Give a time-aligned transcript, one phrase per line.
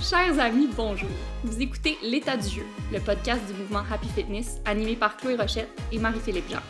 [0.00, 1.08] Chers amis, bonjour.
[1.44, 2.62] Vous écoutez L'état du jeu,
[2.92, 6.60] le podcast du mouvement Happy Fitness animé par Chloé Rochette et Marie-Philippe Jean.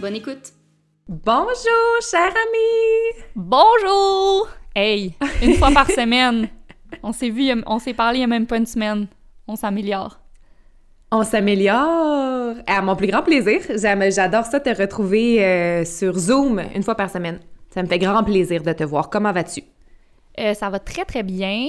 [0.00, 0.52] Bonne écoute.
[1.08, 3.24] Bonjour, cher ami.
[3.34, 4.48] Bonjour.
[4.74, 6.48] Hey, une fois par semaine.
[7.02, 9.08] On s'est vu, on s'est parlé il y a même pas une semaine.
[9.46, 10.20] On s'améliore.
[11.12, 12.54] On s'améliore.
[12.66, 13.60] À mon plus grand plaisir.
[13.76, 17.40] J'adore ça te retrouver euh, sur Zoom une fois par semaine.
[17.74, 19.10] Ça me fait grand plaisir de te voir.
[19.10, 19.62] Comment vas-tu?
[20.38, 21.68] Euh, ça va très très bien.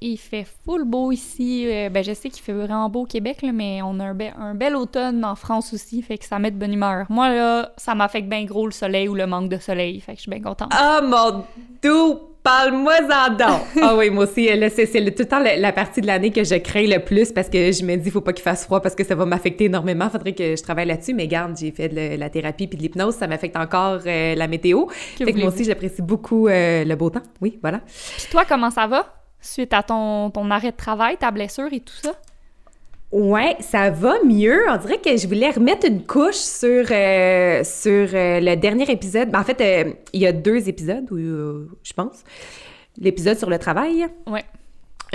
[0.00, 1.66] Il fait full beau ici.
[1.66, 4.76] Euh, ben, je sais qu'il fait vraiment beau au Québec, mais on a un, bel
[4.76, 7.06] automne en France aussi, fait que ça met de bonne humeur.
[7.08, 10.18] Moi, là, ça m'affecte bien gros le soleil ou le manque de soleil, fait que
[10.18, 10.72] je suis bien contente.
[10.74, 11.44] Oh mon
[11.82, 12.20] doux!
[12.46, 13.62] Parle-moi-en donc!
[13.82, 16.86] Ah oui, moi aussi, c'est tout le temps la, partie de l'année que je crains
[16.86, 19.16] le plus parce que je me dis, faut pas qu'il fasse froid parce que ça
[19.16, 20.08] va m'affecter énormément.
[20.08, 21.12] Faudrait que je travaille là-dessus.
[21.12, 24.46] Mais garde, j'ai fait de la thérapie puis de l'hypnose, ça m'affecte encore euh, la
[24.46, 24.86] météo.
[25.18, 27.22] fait que moi aussi, j'apprécie beaucoup euh, le beau temps.
[27.40, 27.80] Oui, voilà.
[28.16, 29.25] Puis toi, comment ça va?
[29.40, 32.12] Suite à ton, ton arrêt de travail, ta blessure et tout ça?
[33.12, 34.68] Ouais, ça va mieux.
[34.68, 39.30] On dirait que je voulais remettre une couche sur, euh, sur euh, le dernier épisode.
[39.30, 42.24] Ben, en fait, euh, il y a deux épisodes, je pense.
[42.98, 44.06] L'épisode sur le travail.
[44.26, 44.44] Ouais.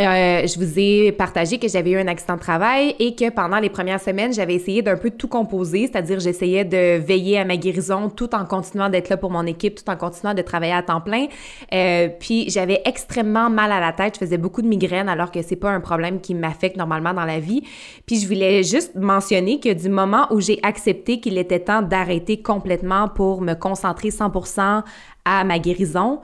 [0.07, 3.59] Euh, je vous ai partagé que j'avais eu un accident de travail et que pendant
[3.59, 7.57] les premières semaines, j'avais essayé d'un peu tout composer, c'est-à-dire j'essayais de veiller à ma
[7.57, 10.81] guérison tout en continuant d'être là pour mon équipe, tout en continuant de travailler à
[10.81, 11.27] temps plein.
[11.73, 15.41] Euh, puis j'avais extrêmement mal à la tête, je faisais beaucoup de migraines alors que
[15.41, 17.63] c'est pas un problème qui m'affecte normalement dans la vie.
[18.05, 22.41] Puis je voulais juste mentionner que du moment où j'ai accepté qu'il était temps d'arrêter
[22.41, 24.83] complètement pour me concentrer 100%
[25.25, 26.22] à ma guérison,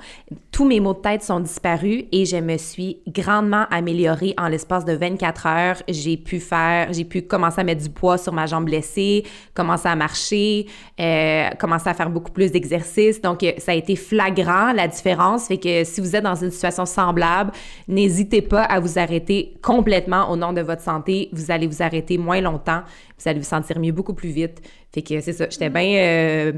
[0.52, 4.86] tous mes maux de tête sont disparus et je me suis grandement améliorée en l'espace
[4.86, 5.84] de 24 heures.
[5.88, 9.24] J'ai pu faire, j'ai pu commencer à mettre du poids sur ma jambe blessée,
[9.54, 10.66] commencer à marcher,
[11.00, 13.22] euh, commencer à faire beaucoup plus d'exercices.
[13.22, 15.48] Donc, euh, ça a été flagrant la différence.
[15.48, 17.52] Fait que si vous êtes dans une situation semblable,
[17.88, 21.30] n'hésitez pas à vous arrêter complètement au nom de votre santé.
[21.34, 22.82] Vous allez vous arrêter moins longtemps.
[23.20, 24.62] Vous allez vous sentir mieux beaucoup plus vite.
[24.94, 25.48] Fait que c'est ça.
[25.50, 26.52] J'étais bien euh,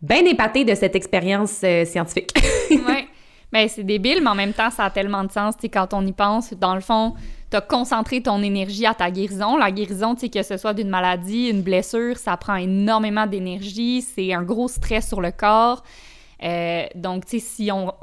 [0.00, 2.30] bien épatée de cette expérience euh, scientifique.
[2.70, 3.08] oui.
[3.52, 5.54] Mais c'est débile, mais en même temps, ça a tellement de sens.
[5.72, 7.14] quand on y pense, dans le fond,
[7.50, 9.56] tu as concentré ton énergie à ta guérison.
[9.56, 14.02] La guérison, que ce soit d'une maladie, une blessure, ça prend énormément d'énergie.
[14.02, 15.82] C'est un gros stress sur le corps.
[16.42, 17.94] Euh, donc, si on,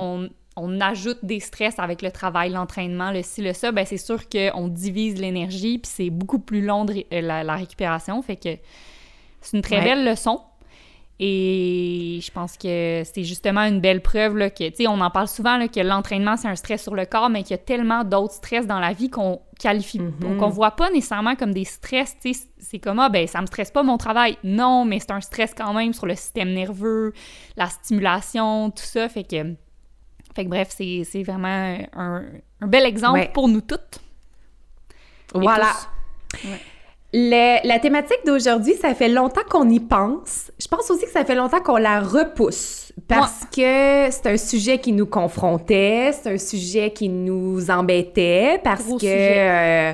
[0.57, 4.27] on, ajoute des stress avec le travail, l'entraînement, le ci, le ça, ben c'est sûr
[4.27, 8.21] qu'on divise l'énergie, puis c'est beaucoup plus long de, euh, la, récupération.
[8.21, 8.57] Fait que
[9.41, 10.41] c'est une très belle leçon.
[11.19, 15.09] Et je pense que c'est justement une belle preuve là, que, tu sais, on en
[15.09, 17.57] parle souvent là, que l'entraînement, c'est un stress sur le corps, mais qu'il y a
[17.59, 20.37] tellement d'autres stress dans la vie qu'on qualifie, mm-hmm.
[20.37, 23.45] qu'on voit pas nécessairement comme des stress, tu sais, c'est comme, ah, ben, ça me
[23.45, 24.37] stresse pas mon travail.
[24.43, 27.13] Non, mais c'est un stress quand même sur le système nerveux,
[27.55, 29.55] la stimulation, tout ça, fait que,
[30.35, 32.25] fait que bref, c'est vraiment un,
[32.61, 33.99] bel exemple pour nous toutes.
[35.33, 35.71] Voilà
[37.17, 40.51] la thématique d'aujourd'hui, ça fait longtemps qu'on y pense.
[40.59, 44.79] Je pense aussi que ça fait longtemps qu'on la repousse parce que c'est un sujet
[44.79, 49.39] qui nous confrontait, c'est un sujet qui nous embêtait parce que sujet.
[49.39, 49.93] Euh,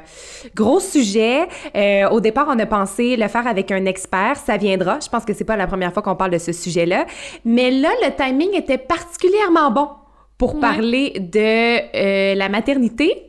[0.55, 1.47] gros sujet.
[1.75, 4.99] Euh, au départ, on a pensé le faire avec un expert, ça viendra.
[4.99, 7.05] Je pense que c'est pas la première fois qu'on parle de ce sujet-là,
[7.43, 9.89] mais là, le timing était particulièrement bon
[10.37, 13.27] pour parler de euh, la maternité.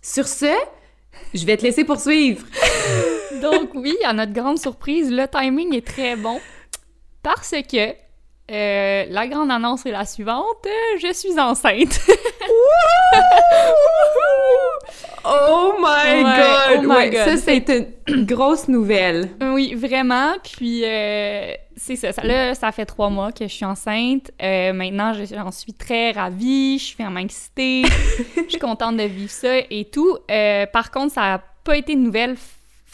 [0.00, 0.52] Sur ce,
[1.34, 2.44] je vais te laisser poursuivre.
[3.42, 6.40] Donc oui, à notre grande surprise, le timing est très bon
[7.22, 7.94] parce que
[8.50, 12.00] euh, la grande annonce est la suivante, euh, je suis enceinte.
[15.24, 16.78] oh my god!
[16.78, 17.24] Oh my god!
[17.24, 19.30] Ça, c'est une grosse nouvelle.
[19.40, 20.34] Oui, vraiment.
[20.42, 22.12] Puis, euh, c'est ça.
[22.12, 24.30] Ça, là, ça fait trois mois que je suis enceinte.
[24.40, 26.78] maintenant, j'en suis très ravie.
[26.78, 27.82] Je suis vraiment excitée.
[28.36, 30.18] je suis contente de vivre ça et tout.
[30.72, 32.36] par contre, ça n'a pas été une nouvelle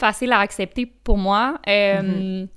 [0.01, 1.59] facile à accepter pour moi.
[1.67, 2.47] Euh, mm-hmm.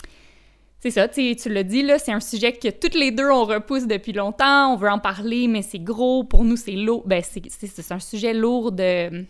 [0.80, 3.86] C'est ça, tu l'as dit, là, c'est un sujet que toutes les deux, on repousse
[3.86, 7.04] depuis longtemps, on veut en parler, mais c'est gros, pour nous, c'est lourd.
[7.06, 9.24] Ben, c'est un sujet lourd de,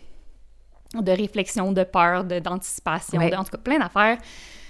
[1.01, 4.17] de réflexion, de peur, d'anticipation, en tout cas, plein d'affaires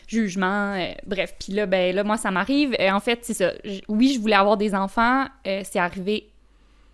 [0.08, 1.34] jugement, euh, bref.
[1.40, 2.76] Puis là, ben là, moi, ça m'arrive.
[2.80, 3.54] Euh, en fait, c'est ça.
[3.88, 5.26] oui, je voulais avoir des enfants.
[5.44, 6.30] c'est arrivé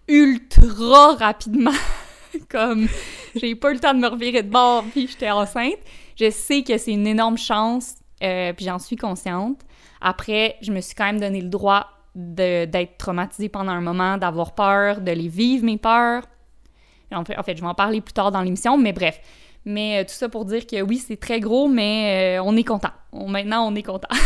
[0.07, 1.72] ultra rapidement.
[2.50, 2.88] Comme,
[3.36, 5.80] j'ai pas eu le temps de me revirer de bord, puis j'étais enceinte.
[6.16, 9.60] Je sais que c'est une énorme chance, euh, puis j'en suis consciente.
[10.00, 14.54] Après, je me suis quand même donné le droit d'être traumatisée pendant un moment, d'avoir
[14.54, 16.24] peur, de les vivre, mes peurs.
[17.13, 19.19] En fait, en fait je vais en parler plus tard dans l'émission, mais bref.
[19.65, 22.63] Mais euh, tout ça pour dire que oui, c'est très gros, mais euh, on est
[22.63, 22.89] content.
[23.13, 24.09] maintenant, on est content.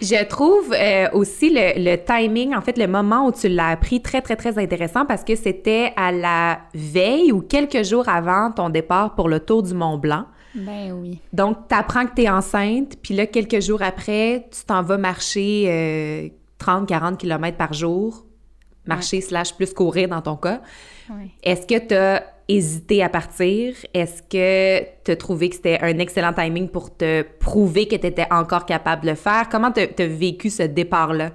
[0.00, 4.00] Je trouve euh, aussi le, le, timing, en fait, le moment où tu l'as appris
[4.00, 8.70] très, très, très intéressant parce que c'était à la veille ou quelques jours avant ton
[8.70, 10.24] départ pour le Tour du Mont Blanc.
[10.54, 11.20] Ben oui.
[11.32, 14.96] Donc, tu apprends que tu es enceinte, puis là, quelques jours après, tu t'en vas
[14.96, 16.28] marcher euh,
[16.64, 18.24] 30-40 km par jour,
[18.88, 20.60] marcher slash plus courir dans ton cas.
[21.10, 21.28] Ouais.
[21.42, 23.74] Est-ce que tu as hésité à partir?
[23.94, 28.06] Est-ce que tu as trouvé que c'était un excellent timing pour te prouver que tu
[28.06, 29.48] étais encore capable de le faire?
[29.50, 31.30] Comment tu as vécu ce départ-là?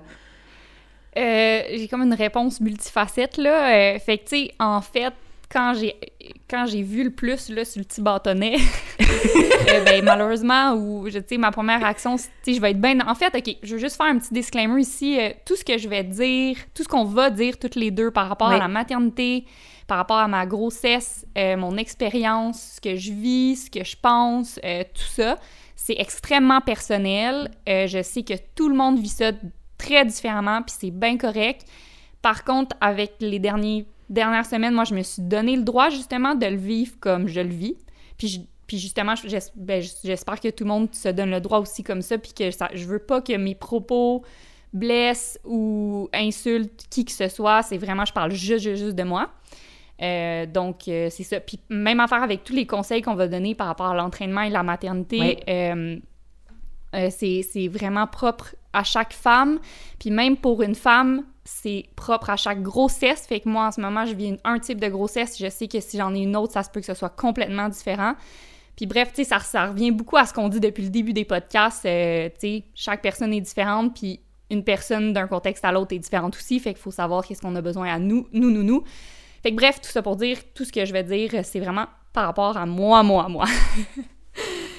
[1.15, 3.95] Euh, j'ai comme une réponse multifacette, là.
[3.95, 5.13] Euh, fait que, tu sais, en fait,
[5.53, 5.95] quand j'ai
[6.49, 8.55] quand j'ai vu le plus là sur le petit bâtonnet
[8.99, 13.33] euh, ben malheureusement ou je ma première action tu je vais être bien en fait
[13.35, 16.03] OK je veux juste faire un petit disclaimer ici euh, tout ce que je vais
[16.03, 18.55] dire tout ce qu'on va dire toutes les deux par rapport Oui.
[18.55, 19.45] à la maternité
[19.87, 23.95] par rapport à ma grossesse euh, mon expérience ce que je vis ce que je
[24.01, 25.37] pense euh, tout ça
[25.75, 29.31] c'est extrêmement personnel je sais que tout le monde vit ça
[29.77, 31.67] très différemment puis c'est bien correct
[32.21, 36.35] par contre avec les derniers dernières semaines, moi, je me suis donné le droit justement
[36.35, 37.75] de le vivre comme je le vis.
[38.17, 39.13] Puis, je- puis justement,
[39.55, 42.49] ben, j'espère que tout le monde se donne le droit aussi comme ça, puis que
[42.51, 44.23] ça, je veux pas que mes propos
[44.73, 47.61] blessent ou insultent qui que ce soit.
[47.61, 49.29] C'est vraiment, je parle juste, juste, juste de moi.
[50.01, 51.39] Euh, donc, euh, c'est ça.
[51.39, 54.49] Puis même affaire avec tous les conseils qu'on va donner par rapport à l'entraînement et
[54.49, 55.19] la maternité.
[55.19, 55.37] Oui.
[55.47, 55.97] euh,
[56.93, 59.59] euh, c'est vraiment propre à chaque femme.
[59.99, 63.25] Puis même pour une femme, c'est propre à chaque grossesse.
[63.27, 65.37] Fait que moi, en ce moment, je vis un type de grossesse.
[65.39, 67.69] Je sais que si j'en ai une autre, ça se peut que ce soit complètement
[67.69, 68.13] différent.
[68.75, 71.13] Puis bref, tu sais, ça, ça revient beaucoup à ce qu'on dit depuis le début
[71.13, 71.85] des podcasts.
[71.85, 74.19] Euh, tu sais, chaque personne est différente, puis
[74.49, 76.59] une personne d'un contexte à l'autre est différente aussi.
[76.59, 78.83] Fait qu'il faut savoir qu'est-ce qu'on a besoin à nous, nous, nous, nous.
[79.43, 81.85] Fait que bref, tout ça pour dire, tout ce que je vais dire, c'est vraiment
[82.13, 83.45] par rapport à moi, moi, moi.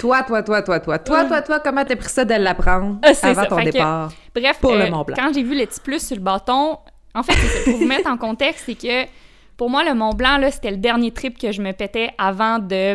[0.05, 3.09] Toi, toi, toi, toi, toi, toi, toi, toi, comment t'as pris ça de l'apprendre Ah,
[3.23, 3.47] avant ça.
[3.47, 4.13] ton Fait que- départ?
[4.35, 5.17] Bref, Pour le euh, Mont Blanc.
[5.19, 6.77] quand j'ai vu le petit plus sur le bâton,
[7.15, 9.09] en fait, ça, pour vous mettre en contexte, c'est que
[9.57, 12.59] pour moi, le Mont Blanc, là, c'était le dernier trip que je me pétais avant
[12.59, 12.95] de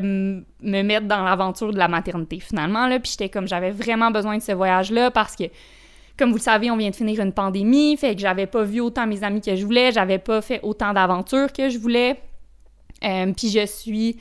[0.61, 2.85] me mettre dans l'aventure de la maternité, finalement.
[2.85, 5.45] Là, puis j'étais comme, j'avais vraiment besoin de ce voyage-là parce que,
[6.15, 8.81] comme vous le savez, on vient de finir une pandémie, fait que j'avais pas vu
[8.81, 12.19] autant mes amis que je voulais, j'avais pas fait autant d'aventures que je voulais.
[13.03, 14.17] Euh, puis je suis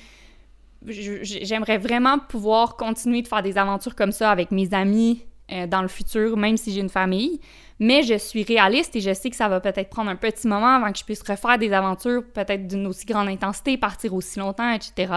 [0.86, 5.82] j'aimerais vraiment pouvoir continuer de faire des aventures comme ça avec mes amis euh, dans
[5.82, 7.40] le futur, même si j'ai une famille.
[7.80, 10.76] Mais je suis réaliste et je sais que ça va peut-être prendre un petit moment
[10.76, 14.70] avant que je puisse refaire des aventures, peut-être d'une aussi grande intensité, partir aussi longtemps,
[14.72, 15.12] etc.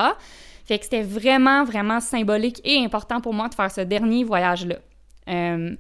[0.66, 4.78] Fait que c'était vraiment, vraiment symbolique et important pour moi de faire ce dernier voyage-là.
[5.28, 5.76] Euh,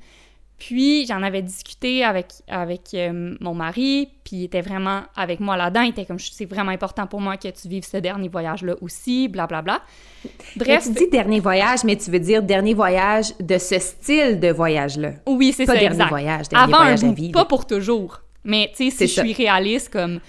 [0.68, 5.58] puis j'en avais discuté avec, avec euh, mon mari, puis il était vraiment avec moi
[5.58, 5.82] là-dedans.
[5.82, 9.28] Il était comme, c'est vraiment important pour moi que tu vives ce dernier voyage-là aussi,
[9.28, 9.82] blablabla.
[10.24, 14.40] Bref, Bref, tu dis dernier voyage, mais tu veux dire dernier voyage de ce style
[14.40, 15.14] de voyage-là.
[15.26, 16.10] oui, c'est Pas ça, dernier exact.
[16.10, 17.32] voyage, dernier Avant un voyage à bout, vivre.
[17.34, 18.22] pas pour toujours.
[18.44, 19.24] Mais tu sais, si je ça.
[19.24, 20.20] suis réaliste, comme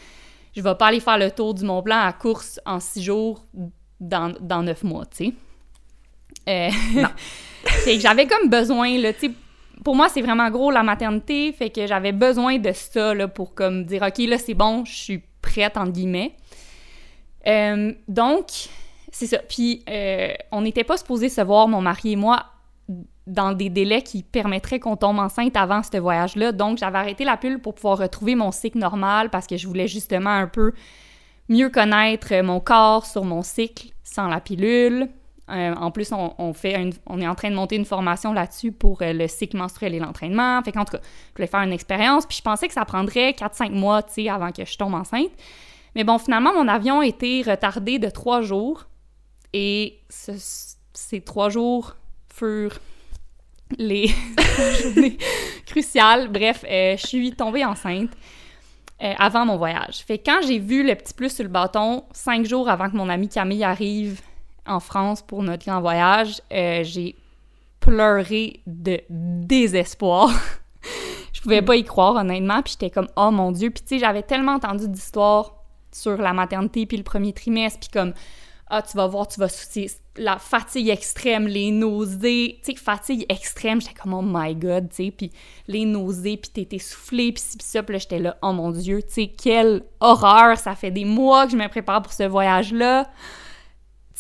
[0.57, 3.45] je vais pas aller faire le tour du Mont Blanc à course en six jours
[4.01, 5.33] dans, dans neuf mois, tu sais.
[6.49, 6.71] Euh,
[7.03, 7.09] Non.
[8.01, 9.33] j'avais comme besoin, là, tu sais,
[9.85, 13.55] pour moi, c'est vraiment gros la maternité, fait que j'avais besoin de ça, là, pour
[13.55, 16.35] comme dire, OK, là, c'est bon, je suis prête, entre guillemets.
[17.47, 18.47] Euh, donc,
[19.11, 19.39] c'est ça.
[19.39, 22.47] Puis, euh, on n'était pas supposés se voir, mon mari et moi,
[23.27, 26.53] dans des délais qui permettraient qu'on tombe enceinte avant ce voyage-là.
[26.53, 29.87] Donc, j'avais arrêté la pilule pour pouvoir retrouver mon cycle normal parce que je voulais
[29.87, 30.73] justement un peu
[31.49, 35.09] mieux connaître mon corps sur mon cycle sans la pilule.
[35.53, 39.03] Euh, en plus, on, fait on est en train de monter une formation là-dessus pour
[39.03, 40.63] euh, le cycle menstruel et l'entraînement.
[40.63, 42.25] Fait tout cas, je voulais faire une expérience.
[42.27, 45.31] Puis je pensais que ça prendrait 4-5 mois, tu sais, avant que je tombe enceinte.
[45.95, 48.87] Mais bon, finalement, mon avion a été retardé de trois jours.
[49.53, 51.97] Et ce- ces trois jours
[52.33, 52.79] furent
[53.77, 54.09] les
[54.83, 55.19] journées
[55.67, 56.29] cruciales.
[56.29, 58.11] Bref, euh, je suis tombée enceinte
[59.19, 60.05] avant mon voyage.
[60.07, 62.97] Fait que quand j'ai vu le petit plus sur le bâton, cinq jours avant que
[62.97, 64.21] mon amie Camille arrive
[64.67, 67.17] en France pour notre grand voyage, euh, j'ai
[67.81, 70.31] pleuré de désespoir.
[71.33, 72.63] je pouvais pas y croire, honnêtement.
[72.63, 73.71] Puis j'étais comme, oh mon Dieu.
[73.71, 75.57] Puis tu sais, j'avais tellement entendu d'histoires
[75.91, 77.81] sur la maternité puis le premier trimestre.
[77.81, 78.15] Puis comme,
[78.69, 83.27] ah, tu vas voir, tu vas soucier la fatigue extrême, les nausées, tu sais, fatigue
[83.29, 85.31] extrême, j'étais comme, oh my god, tu sais, puis
[85.69, 88.71] les nausées, puis t'es essoufflé, puis ci, puis ça, puis là, j'étais là, oh mon
[88.71, 92.25] dieu, tu sais, quelle horreur, ça fait des mois que je me prépare pour ce
[92.25, 93.11] voyage-là.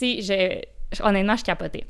[0.02, 1.84] Tu sais, je- honnêtement, je capotais.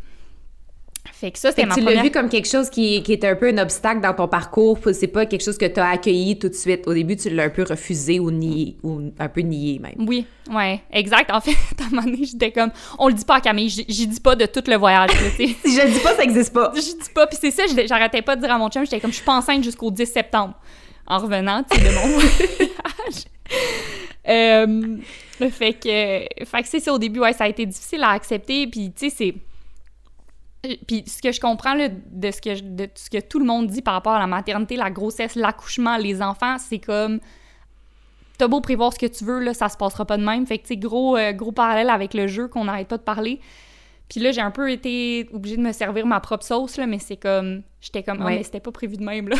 [1.12, 1.96] Fait que ça, c'était ma tu première...
[1.98, 4.78] l'as vu comme quelque chose qui, qui était un peu un obstacle dans ton parcours.
[4.92, 6.86] C'est pas quelque chose que tu as accueilli tout de suite.
[6.86, 9.94] Au début, tu l'as un peu refusé ou nié, ou un peu nié même.
[10.06, 11.30] Oui, ouais, exact.
[11.32, 14.06] En fait, à un moment donné, j'étais comme, on le dit pas à Camille, j'y
[14.06, 16.72] dis pas de tout le voyage, si je le dis pas, ça existe pas.
[16.74, 19.10] Je dis pas, puis c'est ça, j'arrêtais pas de dire à mon chum, j'étais comme,
[19.10, 20.54] je suis pas enceinte jusqu'au 10 septembre.
[21.06, 23.24] En revenant, tu sais, de mon voyage.
[24.28, 24.96] Euh,
[25.50, 28.66] fait que, fait que c'est ça, au début, ouais, ça a été difficile à accepter,
[28.66, 29.34] puis tu sais, c'est
[30.86, 33.66] puis ce que je comprends là, de, ce que de ce que tout le monde
[33.66, 37.18] dit par rapport à la maternité, la grossesse, l'accouchement, les enfants, c'est comme
[38.38, 40.46] t'as beau prévoir ce que tu veux, là, ça se passera pas de même.
[40.46, 43.40] Fait que tu gros, euh, gros parallèle avec le jeu qu'on n'arrête pas de parler.
[44.08, 46.98] Puis là, j'ai un peu été obligée de me servir ma propre sauce, là, mais
[46.98, 47.62] c'est comme.
[47.80, 49.36] J'étais comme, ah, mais c'était pas prévu de même, là.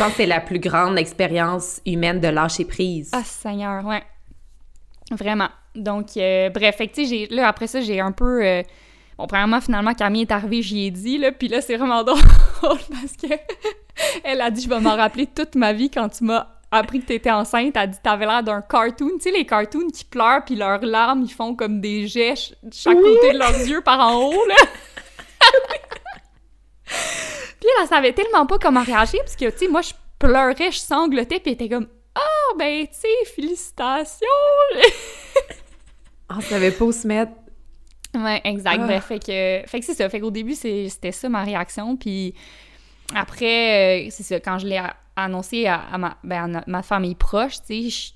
[0.00, 3.10] Je pense que c'est la plus grande expérience humaine de lâcher prise.
[3.12, 4.02] Ah, Seigneur, ouais.
[5.10, 5.50] Vraiment.
[5.74, 8.42] Donc, euh, bref, fait que, là, après ça, j'ai un peu.
[8.42, 8.62] Euh,
[9.18, 12.18] Bon, premièrement, finalement, Camille est arrivée, j'y ai dit, là, puis là, c'est vraiment drôle
[12.62, 13.26] parce que
[14.24, 17.04] elle a dit, je vais m'en rappeler toute ma vie quand tu m'as appris que
[17.04, 20.56] t'étais enceinte, elle dit t'avais l'air d'un cartoon, tu sais les cartoons qui pleurent puis
[20.56, 24.22] leurs larmes ils font comme des jets de chaque côté de leurs yeux par en
[24.22, 24.54] haut là.
[27.60, 30.72] puis elle, elle savait tellement pas comment réagir parce que tu sais moi je pleurais,
[30.72, 34.26] je sanglotais puis elle était comme ah oh, ben tu sais félicitations.
[36.30, 37.32] on savait pas où se mettre.
[38.14, 38.80] Ouais, exact.
[38.80, 40.08] Bref, fait que, fait que c'est ça.
[40.08, 41.96] Fait qu'au début, c'était ça ma réaction.
[41.96, 42.34] Puis
[43.14, 44.82] après, euh, c'est ça, quand je l'ai
[45.16, 48.14] annoncé à, ma, ben, ma, famille proche, tu sais,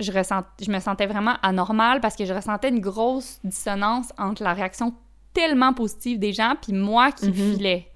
[0.00, 4.08] je, je, ressent, je me sentais vraiment anormale parce que je ressentais une grosse dissonance
[4.18, 4.94] entre la réaction
[5.32, 7.54] tellement positive des gens puis moi qui mm-hmm.
[7.54, 7.92] filais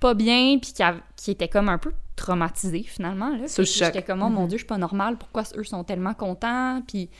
[0.00, 0.82] pas bien puis qui,
[1.16, 3.30] qui était comme un peu traumatisée finalement.
[3.30, 3.46] Là.
[3.46, 4.48] J'étais comme, oh mon mm-hmm.
[4.48, 5.16] Dieu, je suis pas normale.
[5.18, 6.82] Pourquoi eux sont tellement contents?
[6.86, 7.10] Puis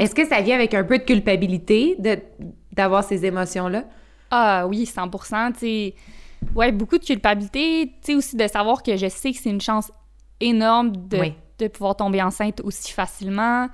[0.00, 1.96] est-ce que ça vient avec un peu de culpabilité
[2.72, 3.84] d'avoir ces émotions-là?
[4.30, 5.94] Ah oui, 100 tu sais.
[6.54, 9.60] Ouais, beaucoup de culpabilité, tu sais, aussi de savoir que je sais que c'est une
[9.60, 9.90] chance
[10.40, 13.68] énorme de, de, pouvoir tomber enceinte aussi facilement.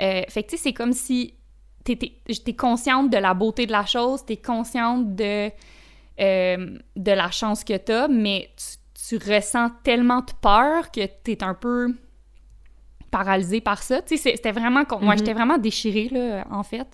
[0.00, 1.34] Euh, fait que, tu sais, c'est comme si
[1.84, 5.50] t'es consciente de la beauté de la chose, t'es consciente de,
[6.20, 11.42] euh, de la chance que t'as, mais tu, tu, ressens tellement de peur que t'es
[11.42, 11.94] un peu
[13.10, 14.02] paralysée par ça.
[14.02, 14.84] Tu sais, c'était vraiment...
[15.00, 15.18] Moi, mhm.
[15.18, 16.86] j'étais vraiment déchirée, là, en fait.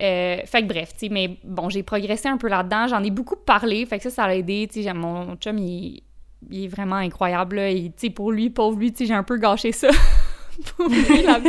[0.00, 2.88] Euh, fait que bref, tu sais, mais bon, j'ai progressé un peu là-dedans.
[2.88, 4.68] J'en ai beaucoup parlé, fait que ça, ça a aidé.
[4.72, 6.02] Tu sais, mon chum, il,
[6.50, 7.72] est vraiment incroyable, là.
[7.72, 9.88] Tu sais, pour lui, pauvre lui, tu sais, j'ai un peu gâché ça.
[10.76, 11.40] pour la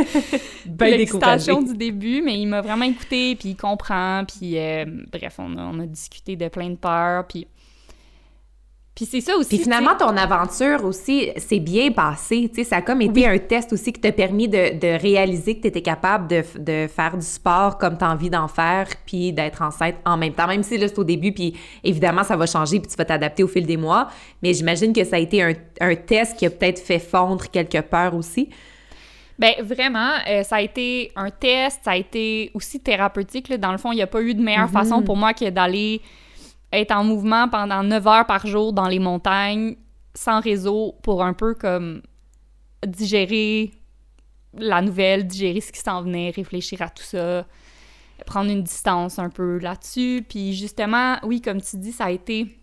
[0.96, 5.56] l'excitation du début, mais il m'a vraiment écouté, puis il comprend, puis euh, bref, on
[5.56, 7.46] a, on a, discuté de plein de peurs, puis
[8.94, 9.48] puis c'est ça aussi.
[9.48, 12.48] Puis finalement, ton aventure aussi s'est bien passée.
[12.48, 15.56] Tu sais, ça a comme été un test aussi qui t'a permis de, de, réaliser
[15.56, 18.86] que tu étais capable de, de, faire du sport comme tu as envie d'en faire,
[19.04, 20.46] puis d'être enceinte en même temps.
[20.46, 23.42] Même si là, c'est au début, puis évidemment, ça va changer, puis tu vas t'adapter
[23.42, 24.08] au fil des mois.
[24.44, 27.82] Mais j'imagine que ça a été un, un test qui a peut-être fait fondre quelques
[27.82, 28.48] peurs aussi.
[29.38, 33.48] Ben vraiment, euh, ça a été un test, ça a été aussi thérapeutique.
[33.48, 33.58] Là.
[33.58, 34.72] Dans le fond, il n'y a pas eu de meilleure mm-hmm.
[34.72, 36.00] façon pour moi que d'aller
[36.72, 39.76] être en mouvement pendant 9 heures par jour dans les montagnes,
[40.14, 42.02] sans réseau, pour un peu comme
[42.86, 43.72] digérer
[44.56, 47.44] la nouvelle, digérer ce qui s'en venait, réfléchir à tout ça,
[48.26, 50.24] prendre une distance un peu là-dessus.
[50.28, 52.58] Puis justement, oui, comme tu dis, ça a été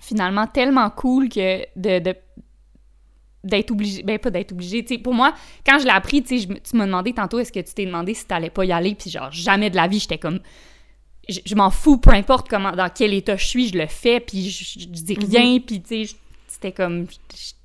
[0.00, 2.14] finalement tellement cool que de,
[3.44, 5.32] d'être obligé, ben pas d'être obligé, tu sais, pour moi,
[5.64, 8.14] quand je l'ai appris, tu sais, tu m'as demandé tantôt, est-ce que tu t'es demandé
[8.14, 10.40] si t'allais pas y aller, puis genre, jamais de la vie, j'étais comme,
[11.28, 14.50] je, m'en fous, peu importe comment, dans quel état je suis, je le fais, puis
[14.50, 15.24] je, dis mhm.
[15.24, 16.16] rien, puis tu sais,
[16.46, 17.06] c'était comme,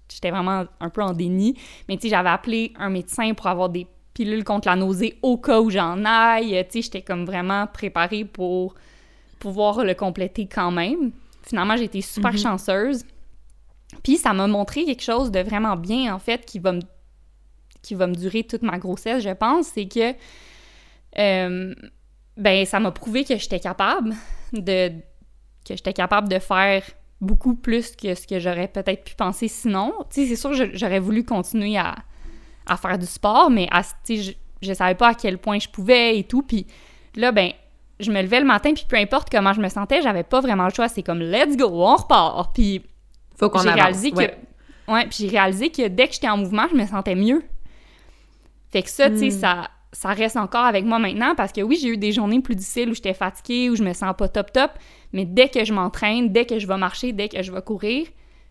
[0.10, 1.56] j'étais vraiment un peu en déni.
[1.88, 5.38] Mais tu sais, j'avais appelé un médecin pour avoir des pilules contre la nausée au
[5.38, 6.63] cas où j'en aille.
[6.70, 8.75] Tu sais, j'étais comme vraiment préparée pour
[9.39, 11.12] pouvoir le compléter quand même.
[11.44, 12.38] Finalement, j'ai été super mhm.
[12.38, 13.06] chanceuse.
[14.03, 16.81] Puis ça m'a montré quelque chose de vraiment bien, en fait, qui va me,
[17.81, 20.13] qui va me durer toute ma grossesse, je pense, c'est que
[21.19, 21.74] euh,
[22.38, 24.15] ben ça m'a prouvé que j'étais capable
[24.51, 24.89] de
[25.63, 26.83] que j'étais capable de faire
[27.22, 29.93] beaucoup plus que ce que j'aurais peut-être pu penser sinon.
[30.12, 31.95] Tu sais, c'est sûr j'aurais voulu continuer à,
[32.65, 33.69] à, faire du sport, mais
[34.03, 34.31] sais, je,
[34.62, 36.41] je savais pas à quel point je pouvais et tout.
[36.41, 36.67] Puis
[37.15, 37.51] là, ben,
[38.00, 40.65] je me levais le matin, puis peu importe comment je me sentais, j'avais pas vraiment
[40.65, 40.89] le choix.
[40.89, 42.53] C'est comme, let's go, on repart.
[42.53, 42.83] Puis
[43.36, 44.22] faut qu'on réalisé que
[44.88, 47.44] ouais, puis j'ai réalisé que dès que j'étais en mouvement, je me sentais mieux.
[48.72, 49.40] Fait que ça, tu sais, hmm.
[49.40, 52.56] ça ça reste encore avec moi maintenant parce que oui, j'ai eu des journées plus
[52.56, 54.72] difficiles où j'étais fatiguée, où je me sens pas top top,
[55.13, 58.08] mais dès que je m'entraîne, dès que je vais marcher, dès que je vais courir,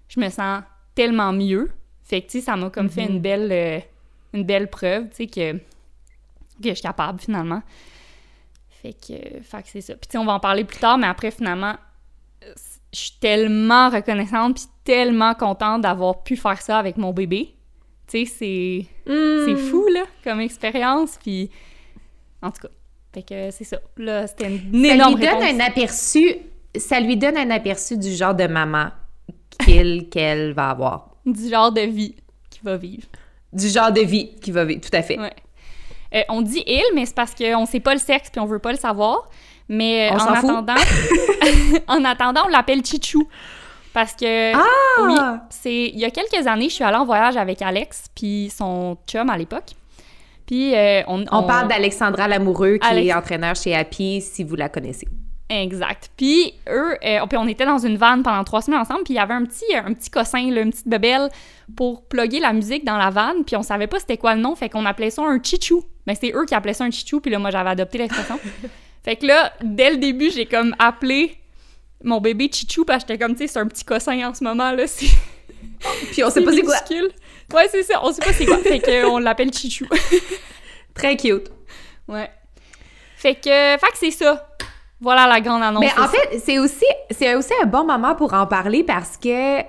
[0.08, 0.62] je me sens
[0.94, 1.70] tellement mieux.
[2.04, 3.22] Fait que, tu sais, ça m'a comme fait une mhm.
[3.22, 3.80] belle, euh,
[4.32, 7.62] une belle preuve, tu sais, que, que je suis capable finalement.
[8.70, 9.94] Fait que, fait que c'est ça.
[9.94, 11.91] Puis tu sais, on va en parler plus tard, mais après, finalement, euh,
[12.92, 17.54] je suis tellement reconnaissante puis tellement contente d'avoir pu faire ça avec mon bébé.
[18.06, 19.14] Tu sais, c'est...
[19.46, 21.50] C'est fou, là, comme expérience, puis...
[22.42, 22.68] En tout cas,
[23.14, 23.78] fait que c'est ça.
[23.98, 25.60] Là, c'était une Ça énorme lui donne réponse.
[25.60, 26.36] un aperçu,
[26.76, 28.88] ça lui donne un aperçu du genre de maman
[29.64, 31.10] qu'il qu'elle va avoir.
[31.26, 32.16] Du genre de vie
[32.50, 33.06] qu'il va vivre.
[33.52, 35.18] Du genre de vie qu'il va vivre, tout à fait.
[35.18, 35.32] Ouais.
[36.14, 38.58] Euh, on dit il, mais c'est parce qu'on sait pas le sexe puis on veut
[38.58, 39.28] pas le savoir.
[39.74, 40.74] Mais euh, On en attendant,
[41.88, 43.26] en attendant, on l'appelle Chichou.
[43.94, 44.60] Parce que Ah!
[45.02, 45.14] oui,
[45.50, 48.96] c'est il y a quelques années, je suis allée en voyage avec Alex puis son
[49.06, 49.70] chum à l'époque.
[50.46, 54.56] Puis euh, on, On parle d'Alexandra Lamoureux, qui Alex- est entraîneur chez Happy, si vous
[54.56, 55.08] la connaissez.
[55.48, 56.10] Exact.
[56.16, 59.16] Puis eux, euh, puis on était dans une vanne pendant trois semaines ensemble, puis il
[59.16, 61.28] y avait un petit, un petit cossin, là, une petite bebelle
[61.76, 64.54] pour plugger la musique dans la vanne, puis on savait pas c'était quoi le nom,
[64.54, 65.82] fait qu'on appelait ça un chichou.
[66.06, 68.38] Mais c'était eux qui appelaient ça un chichou, puis là, moi, j'avais adopté l'expression.
[69.04, 71.38] fait que là, dès le début, j'ai comme appelé
[72.04, 74.42] mon bébé chichou, parce que j'étais comme, tu sais, c'est un petit cossin en ce
[74.42, 75.06] moment, là, c'est
[76.12, 76.76] Puis on sait pas c'est quoi.
[77.54, 78.58] Ouais, c'est ça, on sait pas c'est quoi.
[78.58, 79.86] fait qu'on l'appelle chichou.
[80.94, 81.50] Très cute.
[82.08, 82.30] ouais.
[83.16, 84.48] Fait que, fait que c'est ça.
[85.00, 85.80] Voilà la grande annonce.
[85.80, 89.16] Mais en c'est fait, c'est aussi, c'est aussi un bon moment pour en parler parce
[89.16, 89.60] que,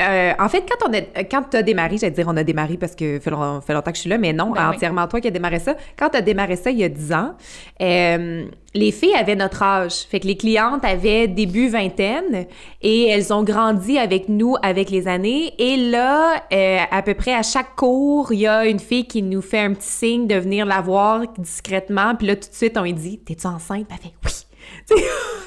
[0.00, 2.94] euh, en fait, quand on a, quand t'as démarré, j'allais dire on a démarré parce
[2.94, 4.76] que fait, long- fait longtemps que je suis là, mais non, Ben oui.
[4.76, 5.74] entièrement toi qui as démarré ça.
[5.98, 7.34] Quand t'as démarré ça il y a 10 ans,
[7.80, 10.02] euh, les filles avaient notre âge.
[10.10, 12.46] Fait que les clientes avaient début vingtaine
[12.82, 15.52] et elles ont grandi avec nous avec les années.
[15.58, 19.22] Et là, euh, à peu près à chaque cours, il y a une fille qui
[19.22, 22.14] nous fait un petit signe de venir la voir discrètement.
[22.14, 23.86] Puis là, tout de suite, on lui dit T'es-tu enceinte?
[23.90, 25.02] Elle fait Oui.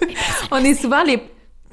[0.51, 1.21] On est souvent les.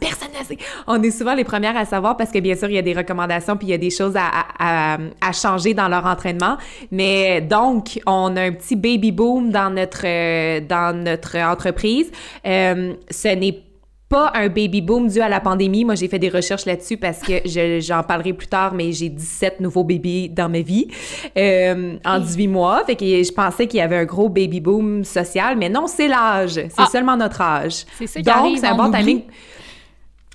[0.01, 0.57] Personne ne sait.
[0.87, 2.93] On est souvent les premières à savoir parce que bien sûr, il y a des
[2.93, 6.57] recommandations puis il y a des choses à, à, à- à changer dans leur entraînement.
[6.91, 12.11] Mais donc, on a un petit baby boom dans notre, euh, dans notre entreprise.
[12.47, 13.63] Euh, ce n'est
[14.09, 15.85] pas un baby boom dû à la pandémie.
[15.85, 19.11] Moi, j'ai fait des recherches là-dessus parce que je- j'en parlerai plus tard, mais j'ai
[19.11, 20.89] 17 nouveaux bébés dans ma vie
[21.37, 22.83] euh, en 18 mois.
[22.87, 26.09] Fait que je pensais qu'il y avait un gros baby boom social, mais non, c'est
[26.09, 26.53] l'âge.
[26.55, 26.87] C'est Ah.
[26.91, 27.85] seulement notre âge.
[27.99, 29.23] C'est ça qui Donc, c'est un on bon timing.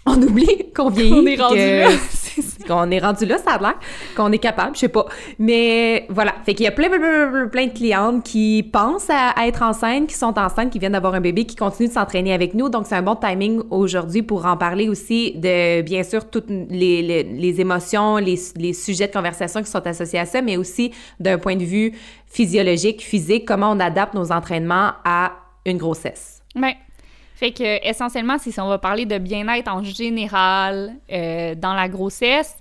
[0.06, 1.14] On oublie qu'on vieillit.
[1.14, 1.90] On est rendu que- là.
[2.68, 3.76] Qu'on est rendu là, ça a l'air,
[4.16, 5.06] qu'on est capable, je sais pas.
[5.38, 9.10] Mais voilà, fait qu'il y a plein, plein, plein, plein- plein de clientes qui pensent
[9.10, 11.94] à, à être enceintes, qui sont enceintes, qui viennent d'avoir un bébé, qui continuent de
[11.94, 12.70] s'entraîner avec nous.
[12.70, 17.02] Donc, c'est un bon timing aujourd'hui pour en parler aussi de, bien sûr, toutes les,
[17.04, 20.92] les, les émotions, les, les sujets de conversation qui sont associés à ça, mais aussi
[21.20, 21.92] d'un point de vue
[22.26, 25.34] physiologique, physique, comment on adapte nos entraînements à
[25.66, 26.42] une grossesse.
[26.56, 26.78] Ouais.
[27.44, 28.64] Fait que essentiellement, ça.
[28.64, 32.56] On va parler de bien-être en général euh, dans la grossesse.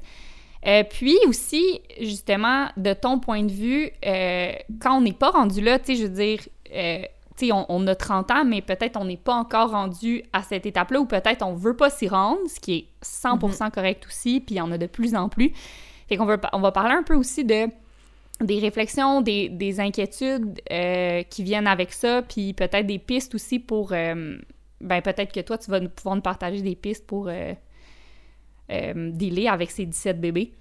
[0.66, 5.60] Euh, puis aussi, justement, de ton point de vue, euh, quand on n'est pas rendu
[5.60, 6.40] là, tu sais, je veux dire,
[6.74, 7.02] euh,
[7.36, 10.42] tu sais, on, on a 30 ans, mais peut-être on n'est pas encore rendu à
[10.42, 14.40] cette étape-là, ou peut-être on veut pas s'y rendre, ce qui est 100% correct aussi,
[14.40, 15.52] puis il y en a de plus en plus.
[16.08, 17.68] Fait qu'on on va parler un peu aussi de
[18.40, 20.60] des réflexions, des, des inquiétudes
[21.30, 23.92] qui viennent avec ça, puis peut-être des pistes aussi pour...
[24.82, 27.52] ben peut-être que toi, tu vas nous- pouvoir nous partager des pistes pour euh,
[28.70, 30.52] euh, dealer avec ces 17 bébés.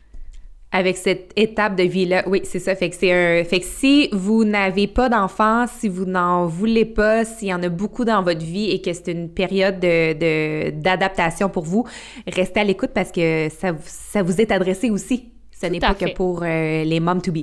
[0.74, 2.24] avec cette étape de vie-là.
[2.28, 2.76] Oui, c'est ça.
[2.76, 3.44] Fait que c'est un.
[3.44, 7.62] Fait que si vous n'avez pas d'enfants, si vous n'en voulez pas, s'il y en
[7.62, 11.86] a beaucoup dans votre vie et que c'est une période de, d'adaptation pour vous,
[12.26, 15.34] restez à l'écoute parce que ça, ça vous est adressé aussi.
[15.62, 16.12] Ce n'est pas fait.
[16.12, 17.40] que pour euh, les moms to be.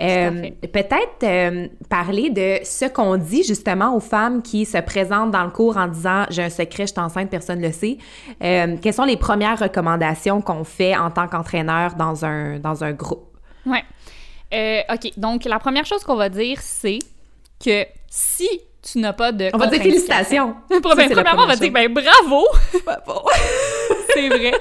[0.00, 5.44] Euh, peut-être euh, parler de ce qu'on dit justement aux femmes qui se présentent dans
[5.44, 7.98] le cours en disant j'ai un secret, je suis enceinte, personne ne le sait.
[8.40, 13.26] Quelles sont les premières recommandations qu'on fait en tant qu'entraîneur dans un, dans un groupe?
[14.54, 15.12] Euh, OK.
[15.16, 16.98] Donc, la première chose qu'on va dire, c'est
[17.64, 18.48] que si
[18.82, 19.50] tu n'as pas de.
[19.52, 20.54] On va dire félicitations.
[20.70, 22.46] Ça, Premièrement, on va dire ben bravo!
[22.72, 23.22] chose.
[24.14, 24.52] c'est vrai.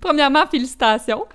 [0.00, 1.26] Premièrement, félicitations.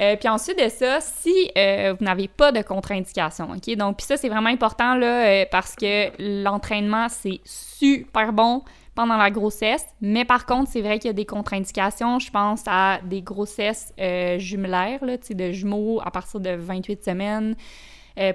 [0.00, 3.76] Euh, puis ensuite de ça, si euh, vous n'avez pas de contre-indication, OK?
[3.76, 6.10] Donc, puis ça, c'est vraiment important, là, euh, parce que
[6.42, 8.62] l'entraînement, c'est super bon
[8.94, 12.18] pendant la grossesse, mais par contre, c'est vrai qu'il y a des contre-indications.
[12.18, 13.92] Je pense à des grossesses
[14.38, 17.56] jumelaires, là, tu sais, de jumeaux à partir de 28 semaines,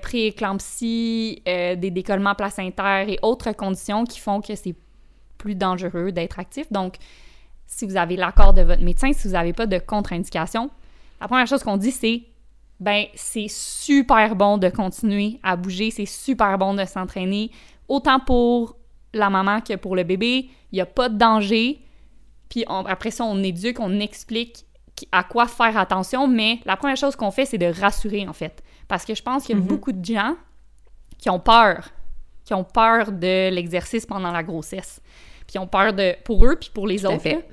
[0.02, 4.76] pré-éclampsie, des décollements placentaires et autres conditions qui font que c'est
[5.38, 6.70] plus dangereux d'être actif.
[6.74, 6.96] Donc,
[7.66, 10.72] si vous avez l'accord de votre médecin, si vous n'avez pas de contre-indication,
[11.22, 12.24] la première chose qu'on dit, c'est
[12.80, 17.52] ben, c'est super bon de continuer à bouger, c'est super bon de s'entraîner,
[17.90, 18.78] autant pour
[19.14, 20.50] la maman que pour le bébé.
[20.72, 21.80] Il n'y a pas de danger.
[22.50, 24.66] Puis on- après ça, on éduque, on explique
[25.12, 28.64] à quoi faire attention, mais la première chose qu'on fait, c'est de rassurer, en fait.
[28.88, 30.36] Parce que je pense qu'il y a beaucoup de gens
[31.18, 31.90] qui ont peur
[32.46, 35.02] qui ont peur de l'exercice pendant la grossesse.
[35.46, 37.18] Puis ont peur de pour eux puis pour les autres.
[37.20, 37.48] fait.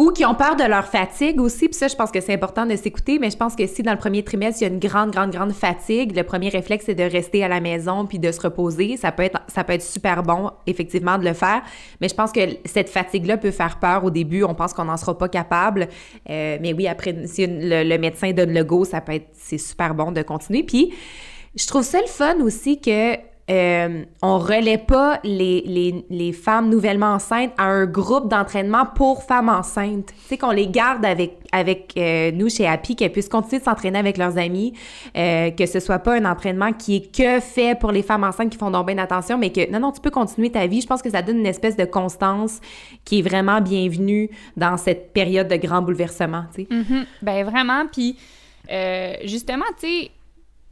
[0.00, 1.68] Ou qui ont peur de leur fatigue aussi.
[1.68, 3.18] Puis ça, je pense que c'est important de s'écouter.
[3.18, 5.30] Mais je pense que si dans le premier trimestre, il y a une grande, grande,
[5.30, 8.96] grande fatigue, le premier réflexe, c'est de rester à la maison puis de se reposer.
[8.96, 11.60] Ça peut être, ça peut être super bon, effectivement, de le faire.
[12.00, 14.42] Mais je pense que cette fatigue-là peut faire peur au début.
[14.42, 15.86] On pense qu'on n'en sera pas capable.
[16.30, 19.58] Euh, mais oui, après, si le, le médecin donne le go, ça peut être, c'est
[19.58, 20.62] super bon de continuer.
[20.62, 20.94] Puis,
[21.54, 23.16] je trouve ça le fun aussi que
[23.50, 29.24] euh, on relaie pas les, les, les, femmes nouvellement enceintes à un groupe d'entraînement pour
[29.24, 30.06] femmes enceintes.
[30.06, 33.64] Tu sais, qu'on les garde avec, avec euh, nous chez Happy, qu'elles puissent continuer de
[33.64, 34.74] s'entraîner avec leurs amis,
[35.16, 38.50] euh, que ce soit pas un entraînement qui est que fait pour les femmes enceintes
[38.50, 40.80] qui font donc bien attention, mais que non, non, tu peux continuer ta vie.
[40.80, 42.60] Je pense que ça donne une espèce de constance
[43.04, 46.68] qui est vraiment bienvenue dans cette période de grand bouleversement, tu sais.
[46.70, 47.04] Mm-hmm.
[47.22, 48.16] Ben vraiment, puis
[49.24, 50.10] justement, tu sais,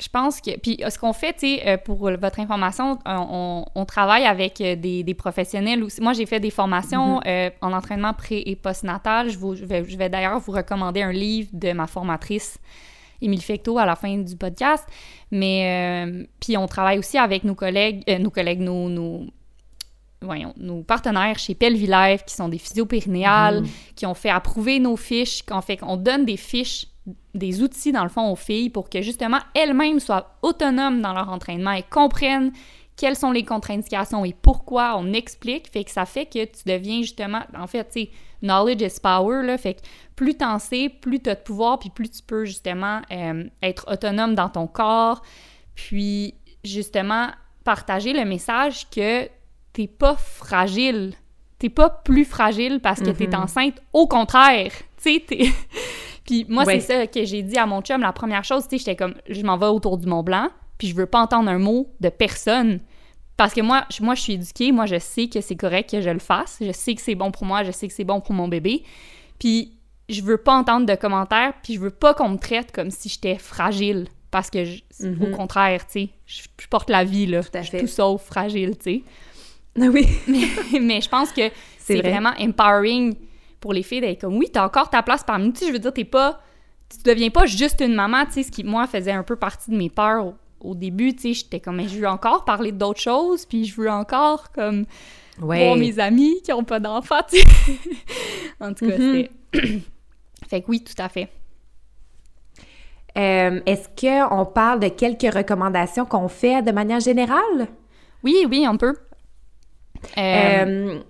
[0.00, 0.56] je pense que.
[0.58, 4.76] Puis ce qu'on fait, tu sais, euh, pour votre information, on, on travaille avec euh,
[4.76, 6.00] des, des, professionnels aussi.
[6.00, 7.48] Moi, j'ai fait des formations mm-hmm.
[7.48, 9.28] euh, en entraînement pré- et postnatal.
[9.28, 12.58] Je, vous, je vais, je vais d'ailleurs vous recommander un livre de ma formatrice,
[13.20, 14.86] Émilie Fecto, à la fin du podcast.
[15.30, 16.06] Mais.
[16.06, 19.26] Euh, puis on travaille aussi avec nos collègues, nos collègues, nos, nos
[20.22, 23.68] voyons, nos partenaires chez Pelvilife, qui sont des physiopérinéales, mm.
[23.96, 26.86] qui ont fait approuver nos fiches, qu'on fait qu'on donne des fiches
[27.34, 31.28] des outils, dans le fond, aux filles pour que justement elles-mêmes soient autonomes dans leur
[31.30, 32.52] entraînement et comprennent
[32.96, 37.00] quelles sont les contre-indications et pourquoi on explique, fait que ça fait que tu deviens
[37.02, 38.10] justement, en fait, tu sais,
[38.42, 39.80] knowledge is power, là, fait que
[40.16, 44.34] plus t'en sais, plus t'as de pouvoir, puis plus tu peux justement euh, être autonome
[44.34, 45.22] dans ton corps,
[45.76, 47.28] puis justement
[47.62, 49.28] partager le message que
[49.72, 51.12] t'es pas fragile,
[51.60, 53.42] t'es pas plus fragile parce que t'es Mhm.
[53.42, 55.52] enceinte, au contraire, tu sais.
[56.28, 56.78] Puis moi, Ouais.
[56.80, 58.02] c'est ça que j'ai dit à mon chum.
[58.02, 60.88] La première chose, tu sais, j'étais comme, je m'en vais autour du Mont Blanc, puis
[60.88, 62.80] je veux pas entendre un mot de personne.
[63.38, 66.00] Parce que moi, je- moi, je suis éduquée, moi, je sais que c'est correct que
[66.02, 66.58] je le fasse.
[66.60, 68.82] Je sais que c'est bon pour moi, je sais que c'est bon pour mon bébé.
[69.38, 69.72] Puis
[70.10, 73.08] je veux pas entendre de commentaires, puis je veux pas qu'on me traite comme si
[73.08, 74.06] j'étais fragile.
[74.30, 75.22] Parce que, je- Mhm.
[75.32, 77.42] au contraire, tu sais, je, je porte la vie, là.
[77.42, 79.02] Tout à Je suis tout sauf fragile, tu sais.
[79.76, 80.06] Oui.
[80.28, 82.10] mais, mais je pense que C'est c'est vrai.
[82.10, 83.14] vraiment empowering
[83.60, 85.52] pour les filles d'être comme oui, t'as encore ta place parmi nous.
[85.52, 86.40] Tu sais, je veux dire, t'es pas.
[86.90, 89.70] Tu deviens pas juste une maman, tu sais, ce qui, moi, faisait un peu partie
[89.70, 92.72] de mes peurs au, au début, tu sais, j'étais comme, mais je veux encore parler
[92.72, 94.86] d'autres choses, puis je veux encore, comme,
[95.40, 95.64] Ouais.
[95.64, 97.44] voir mes amis qui ont pas d'enfants, tu sais.
[98.60, 99.26] en tout cas, Mhm.
[99.52, 99.68] c'était...
[100.48, 101.28] fait que oui, tout à fait.
[103.16, 107.66] Euh, Est-ce qu'on parle de quelques recommandations qu'on fait de manière générale?
[108.22, 108.96] Oui, oui, on peut.
[110.16, 110.20] Euh,
[110.66, 111.00] Euh,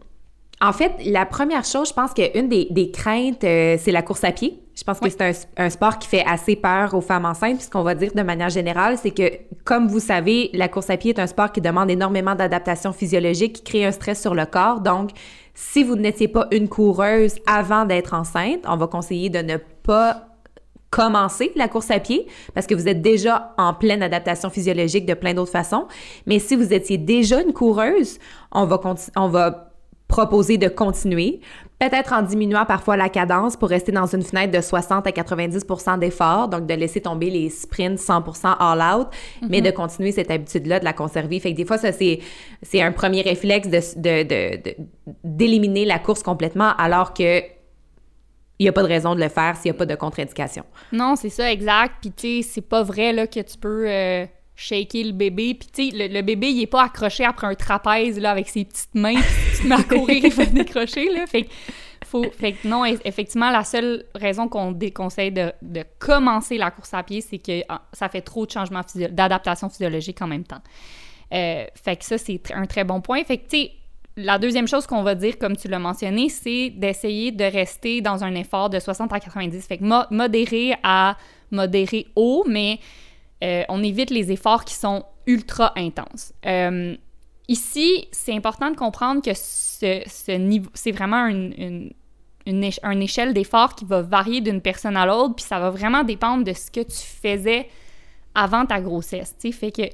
[0.60, 4.24] en fait, la première chose, je pense qu'une des, des craintes, euh, c'est la course
[4.24, 4.60] à pied.
[4.74, 5.10] Je pense Oui.
[5.10, 7.56] que c'est un, un sport qui fait assez peur aux femmes enceintes.
[7.56, 9.30] Puis ce qu'on va dire de manière générale, c'est que,
[9.64, 13.52] comme vous savez, la course à pied est un sport qui demande énormément d'adaptation physiologique,
[13.54, 14.80] qui crée un stress sur le corps.
[14.80, 15.10] Donc,
[15.54, 20.24] si vous n'étiez pas une coureuse avant d'être enceinte, on va conseiller de ne pas
[20.90, 25.14] commencer la course à pied parce que vous êtes déjà en pleine adaptation physiologique de
[25.14, 25.86] plein d'autres façons.
[26.26, 28.18] Mais si vous étiez déjà une coureuse,
[28.52, 28.80] on va,
[29.16, 29.67] on va
[30.08, 31.40] proposer de continuer,
[31.78, 35.98] peut-être en diminuant parfois la cadence pour rester dans une fenêtre de 60 à 90%
[35.98, 39.08] d'effort, donc de laisser tomber les sprints 100% all out,
[39.48, 41.38] mais de continuer cette habitude-là, de la conserver.
[41.40, 42.20] Fait que des fois, ça, c'est,
[42.80, 44.76] un premier réflexe de, de, de- de-
[45.24, 47.40] d'éliminer la course complètement alors que
[48.60, 50.64] il n'y a pas de raison de le faire s'il n'y a pas de contre-indication.
[50.90, 51.92] Non, c'est ça, exact.
[52.00, 54.26] Puis, tu sais, c'est pas vrai là, que tu peux euh,
[54.60, 55.54] shaker le bébé.
[55.54, 58.48] Puis, tu sais, le, le bébé, il est pas accroché après un trapèze là, avec
[58.48, 59.14] ses petites mains.
[59.14, 61.08] puis tu à courir et fait décrocher.
[61.12, 61.26] Là.
[61.26, 61.48] Fait, que
[62.04, 66.70] faut, fait que non, eff- effectivement, la seule raison qu'on déconseille de, de commencer la
[66.72, 70.26] course à pied, c'est que ah, ça fait trop de changements physio- d'adaptation physiologique en
[70.26, 70.60] même temps.
[71.32, 73.22] Euh, fait que ça, c'est un très bon point.
[73.24, 73.72] Fait que, tu sais,
[74.16, 78.24] la deuxième chose qu'on va dire, comme tu l'as mentionné, c'est d'essayer de rester dans
[78.24, 79.64] un effort de 60 à 90.
[79.68, 81.16] Fait que mo- modéré à
[81.52, 82.80] modéré haut, mais
[83.42, 86.32] euh, on évite les efforts qui sont ultra intenses.
[86.46, 86.96] Euh,
[87.48, 91.92] ici, c'est important de comprendre que c'est vraiment une, une,
[92.46, 95.70] une, éche- une échelle d'effort qui va varier d'une personne à l'autre, puis ça va
[95.70, 97.68] vraiment dépendre de ce que tu faisais
[98.34, 99.36] avant ta grossesse.
[99.52, 99.88] Fait que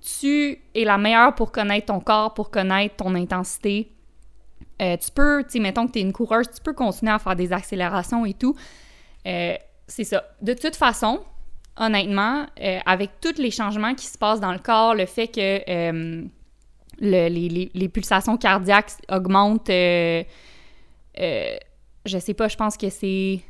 [0.00, 3.92] tu es la meilleure pour connaître ton corps, pour connaître ton intensité.
[4.80, 7.36] Euh, tu peux, tu mettons que tu es une coureuse, tu peux continuer à faire
[7.36, 8.56] des accélérations et tout.
[9.24, 10.24] C'est ça.
[10.42, 11.20] De toute façon,
[11.78, 15.60] honnêtement, euh, avec tous les changements qui se passent dans le corps, le fait que
[15.68, 16.24] euh,
[17.00, 20.22] le- les, les- les pulsations cardiaques augmentent, euh,
[21.20, 21.56] euh,
[22.04, 23.40] je sais pas, je pense que c'est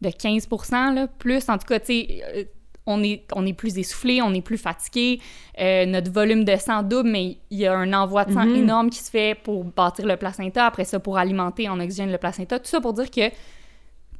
[0.00, 0.48] de 15
[0.94, 1.48] là, plus.
[1.48, 2.48] En tout cas, tu sais,
[2.86, 5.20] on est, on est plus essoufflé, on est plus fatigué,
[5.58, 8.56] notre volume de sang double, mais il y a un envoi de sang Mhm.
[8.56, 12.18] énorme qui se fait pour bâtir le placenta, après ça pour alimenter en oxygène le
[12.18, 12.58] placenta.
[12.58, 13.30] Tout ça pour dire que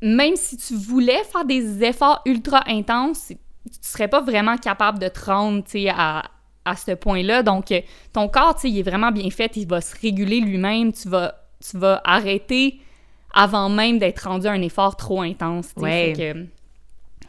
[0.01, 3.33] même si tu voulais faire des efforts ultra intenses,
[3.71, 6.23] tu serais pas vraiment capable de te rendre tu sais, à,
[6.65, 7.43] à ce point-là.
[7.43, 7.81] Donc, euh,
[8.13, 11.09] ton corps, tu sais, il est vraiment bien fait, il va se réguler lui-même, tu
[11.09, 12.81] vas, tu vas arrêter
[13.33, 15.73] avant même d'être rendu à un effort trop intense.
[15.77, 16.15] Ouais.
[16.15, 16.47] Fait que,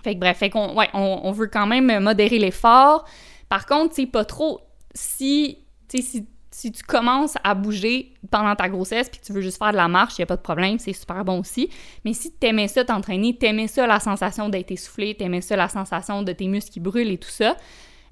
[0.04, 3.06] fait que bref, fait qu'on ouais, on, on veut quand même modérer l'effort.
[3.50, 4.62] Par contre, tu sais, pas trop.
[4.94, 9.34] Si, tu sais, si, si tu commences à bouger pendant ta grossesse puis que tu
[9.34, 11.42] veux juste faire de la marche, il n'y a pas de problème, c'est super bon
[11.42, 11.70] aussi.
[12.06, 15.68] Mais si tu aimais ça t'entraîner, t'aimais ça la sensation d'être essoufflé, t'aimais ça la
[15.68, 17.58] sensation de tes muscles qui brûlent et tout ça,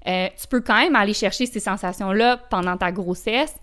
[0.06, 3.54] euh, tu peux quand même aller chercher ces sensations-là pendant ta grossesse.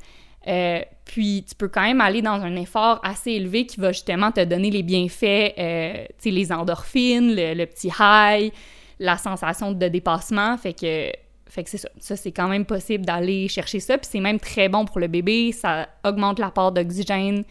[0.47, 4.31] Euh, puis tu peux quand même aller dans un effort assez élevé qui va justement
[4.31, 8.51] te donner les bienfaits, euh, tu les endorphines, le petit high,
[8.97, 10.57] la sensation de dépassement.
[10.57, 11.11] Fait que,
[11.51, 11.89] fait que c'est ça.
[11.99, 13.97] Ça, c'est quand même possible d'aller chercher ça.
[13.97, 15.51] Puis c'est même très bon pour le bébé.
[15.51, 17.43] Ça augmente l'apport d'oxygène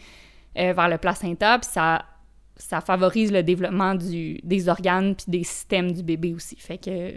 [0.57, 1.59] euh, vers le placenta.
[1.59, 2.03] Puis ça,
[2.55, 6.55] ça favorise le développement du, des organes puis des systèmes du bébé aussi.
[6.55, 7.13] Fait que,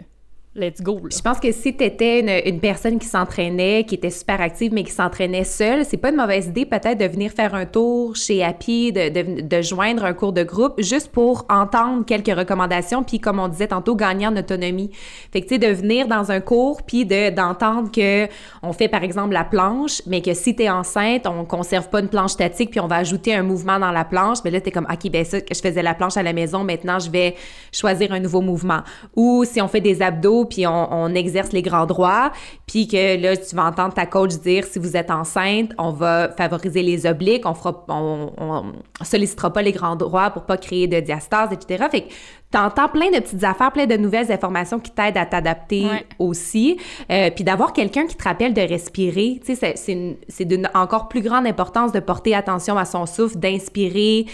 [0.55, 1.01] let's go.
[1.11, 4.83] Je pense que si tu étais une, personne qui s'entraînait, qui était super active, mais
[4.83, 8.43] qui s'entraînait seule, c'est pas une mauvaise idée peut-être de venir faire un tour chez
[8.43, 13.19] Happy, de, de, de joindre un cours de groupe, juste pour entendre quelques recommandations, puis
[13.19, 14.91] comme on disait tantôt, gagner en autonomie.
[15.31, 18.27] Fait que tu sais, de venir dans un cours, puis de, d'entendre que
[18.63, 21.99] on fait par exemple la planche, mais que si tu es enceinte, on conserve pas
[21.99, 24.69] une planche statique, puis on va ajouter un mouvement dans la planche, mais là, tu
[24.69, 27.35] es comme, OK, ben ça, je faisais la planche à la maison, maintenant, je vais
[27.71, 28.81] choisir un nouveau mouvement.
[29.15, 32.31] Ou si on fait des abdos, puis on, on exerce les grands droits,
[32.67, 36.29] puis que là, tu vas entendre ta coach dire, si vous êtes enceinte, on va
[36.29, 38.63] favoriser les obliques, on fera, on, on
[39.03, 41.85] sollicitera pas les grands droits pour pas créer de diastase, etc.
[41.91, 42.13] Fait que
[42.51, 46.05] t'entends plein de petites affaires, plein de nouvelles informations qui t'aident à t'adapter Ouais.
[46.19, 46.77] aussi.
[47.11, 51.21] Euh, puis d'avoir quelqu'un qui te rappelle de respirer, tu sais, c'est d'une encore plus
[51.21, 54.25] grande importance de porter attention à son souffle, d'inspirer,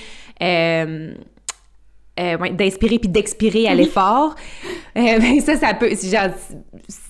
[0.41, 1.13] euh,
[2.19, 4.35] euh, ouais, d'inspirer puis d'expirer à l'effort.
[4.97, 6.31] Euh, ben ça, ça peut, genre,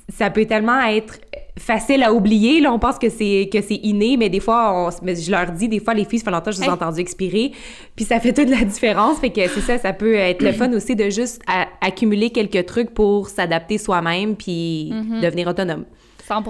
[0.08, 1.16] ça peut tellement être
[1.58, 2.62] facile à oublier.
[2.62, 5.52] Là, on pense que c'est que c'est inné, mais des fois, on, mais je leur
[5.52, 6.74] dis, des fois, les filles, ça fait longtemps que je les ai Hey.
[6.74, 7.52] entendues expirer,
[7.96, 9.18] puis ça fait toute la différence.
[9.18, 11.42] Fait que c'est ça, ça peut être le fun aussi de juste
[11.82, 15.86] accumuler quelques trucs pour s'adapter soi-même puis devenir autonome.
[16.28, 16.44] 100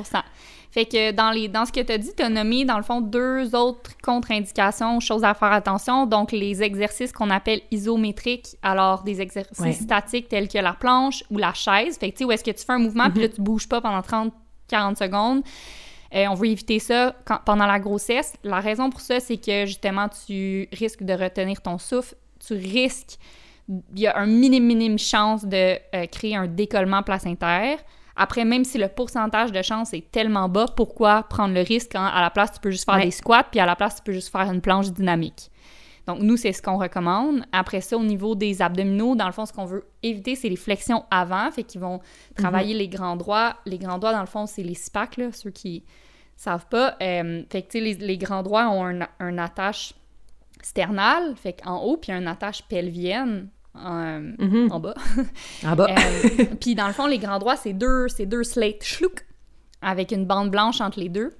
[0.71, 2.83] Fait que dans, les, dans ce que tu as dit, tu as nommé, dans le
[2.83, 6.05] fond, deux autres contre-indications, choses à faire attention.
[6.05, 9.73] Donc, les exercices qu'on appelle isométriques, alors des exercices Ouais.
[9.73, 11.97] statiques tels que la planche ou la chaise.
[11.97, 13.67] Fait que, tu sais, où est-ce que tu fais un mouvement, puis là, tu bouges
[13.67, 15.43] pas pendant 30-40 secondes.
[16.15, 18.33] Euh, on veut éviter ça quand- pendant la grossesse.
[18.43, 22.15] La raison pour ça, c'est que justement, tu risques de retenir ton souffle.
[22.45, 23.17] Tu risques,
[23.69, 27.77] il y a un minime, minime chance de euh, créer un décollement placentaire.
[28.15, 32.05] Après, même si le pourcentage de chance est tellement bas, pourquoi prendre le risque quand
[32.05, 33.05] à la place, tu peux juste faire Ouais.
[33.05, 35.49] des squats, puis à la place, tu peux juste faire une planche dynamique.
[36.07, 37.43] Donc, nous, c'est ce qu'on recommande.
[37.51, 40.55] Après ça, au niveau des abdominaux, dans le fond, ce qu'on veut éviter, c'est les
[40.55, 41.49] flexions avant.
[41.51, 41.99] Fait qu'ils vont
[42.35, 43.55] travailler les grands droits.
[43.65, 45.83] Les grands droits, dans le fond, c'est les SPAC, là, ceux qui
[46.35, 46.97] savent pas.
[47.03, 49.93] Euh, fait que, tu sais, les, les grands droits ont un, un attache
[50.63, 54.71] sternale, fait qu'en haut, puis un attache pelvienne en, Mhm.
[54.71, 54.95] en bas.
[55.65, 55.87] En bas.
[55.89, 59.25] Euh, puis dans le fond, les grands droits, c'est deux, c'est deux slates schlouk
[59.81, 61.35] avec une bande blanche entre les deux.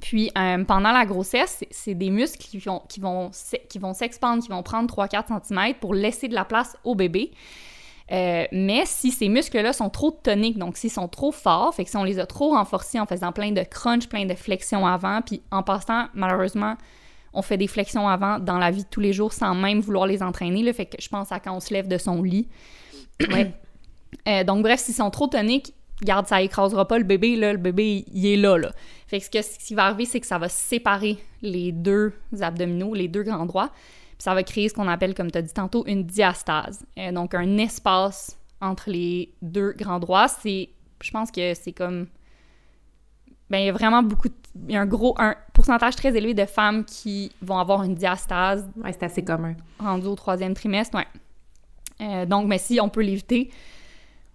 [0.00, 3.30] Puis euh, pendant la grossesse, c'est- des muscles qui vont, qui vont,
[3.68, 7.32] qui vont s'expandre, qui vont prendre 3-4 cm pour laisser de la place au bébé.
[8.12, 11.90] Euh, mais si ces muscles-là sont trop toniques, donc s'ils sont trop forts, fait que
[11.90, 15.22] si on les a trop renforcés en faisant plein de crunch, plein de flexions avant,
[15.22, 16.76] puis en passant, malheureusement,
[17.32, 20.06] on fait des flexions avant dans la vie de tous les jours sans même vouloir
[20.06, 20.62] les entraîner.
[20.62, 22.48] Là, fait que je pense à quand on se lève de son lit.
[23.32, 23.52] Ouais.
[24.26, 27.58] Euh, donc, bref, s'ils sont trop toniques, garde, ça écrasera pas le bébé, là, le
[27.58, 28.72] bébé, il est là, là.
[29.06, 32.12] Fait que ce, que- ce qui va arriver, c'est que ça va séparer les deux
[32.40, 35.42] abdominaux, les deux grands droits, puis ça va créer ce qu'on appelle, comme tu as
[35.42, 36.84] dit tantôt, une diastase.
[36.98, 40.70] Euh, donc, un espace entre les deux grands droits, c'est,
[41.02, 42.06] je pense que c'est comme,
[43.50, 44.34] ben, il y a vraiment beaucoup, de-
[44.68, 47.94] il y a un gros, un pourcentage très élevé de femmes qui vont avoir une
[47.94, 49.54] diastase Ouais, c'est assez commun.
[49.78, 51.06] rendu au troisième trimestre, ouais.
[52.00, 53.50] Euh, donc, mais si on peut l'éviter,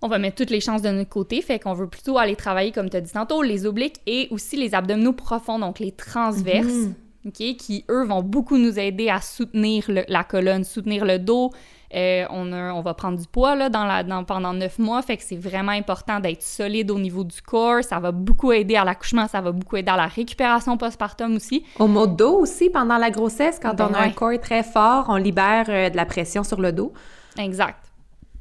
[0.02, 1.42] on va mettre toutes les chances de notre côté.
[1.42, 4.56] Fait qu'on veut plutôt aller travailler, comme tu as dit tantôt, les obliques et aussi
[4.56, 6.94] les abdominaux profonds, donc les transverses, Mhm.
[7.28, 11.52] OK, qui, eux, vont beaucoup nous aider à soutenir le- la colonne, soutenir le dos.
[11.96, 15.02] Euh, on, a- on va prendre du poids là, dans la, dans- pendant neuf mois,
[15.02, 17.84] fait que c'est vraiment important d'être solide au niveau du corps.
[17.86, 21.64] Ça va beaucoup aider à l'accouchement, ça va beaucoup aider à la récupération postpartum aussi.
[21.80, 25.06] Au mot dos aussi, pendant la grossesse, quand Ben on a un corps très fort,
[25.08, 26.92] on libère euh, de la pression sur le dos.
[27.38, 27.80] Exact.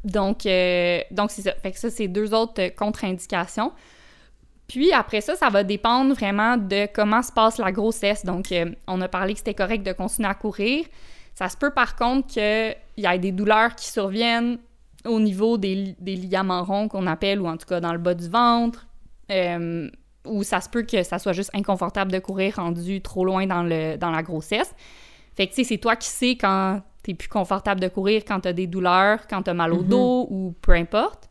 [0.04, 1.52] Donc, euh, donc c'est ça.
[1.62, 3.70] Fait que ça, c'est deux autres contre-indications.
[4.66, 8.24] Puis après ça, ça va dépendre vraiment de comment se passe la grossesse.
[8.24, 8.46] Donc,
[8.88, 10.84] on a parlé que c'était correct de continuer à courir.
[11.34, 12.34] Ça se peut par contre
[12.94, 14.58] qu'il y ait des douleurs qui surviennent
[15.06, 18.28] au niveau des, ligaments ronds qu'on appelle, ou en tout cas dans le bas du
[18.28, 18.86] ventre,
[19.30, 19.90] euh,
[20.26, 23.62] ou ça se peut que ça soit juste inconfortable de courir rendu trop loin dans,
[23.62, 24.74] le, dans la grossesse.
[25.34, 28.40] Fait que, tu sais, c'est toi qui sais quand t'es plus confortable de courir, quand
[28.40, 29.88] t'as des douleurs, quand t'as mal au mm-hmm.
[29.88, 31.28] dos, ou peu importe.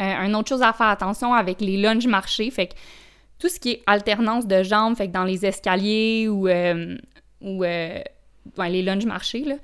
[0.00, 2.74] Euh, une autre chose à faire attention avec les lunges marchés, fait que
[3.40, 6.94] tout ce qui est alternance de jambes, fait que dans les escaliers ou, euh,
[7.40, 9.56] ou les lunges marchés, là,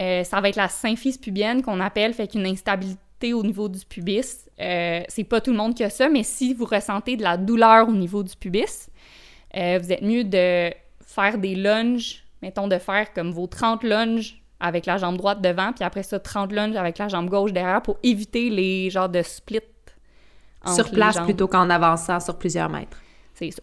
[0.00, 3.84] euh, ça va être la symphyse pubienne qu'on appelle, fait qu'une instabilité au niveau du
[3.84, 4.48] pubis.
[4.58, 7.36] Euh, c'est pas tout le monde qui a ça, mais si vous ressentez de la
[7.36, 8.88] douleur au niveau du pubis,
[9.56, 10.72] euh, vous êtes mieux de
[11.04, 15.72] faire des lunges, mettons de faire comme vos 30 lunges avec la jambe droite devant,
[15.72, 19.22] puis après ça, 30 lunges avec la jambe gauche derrière pour éviter les genres de
[19.22, 19.60] split.
[20.74, 23.00] Sur place plutôt qu'en avançant sur plusieurs mètres.
[23.32, 23.62] C'est ça.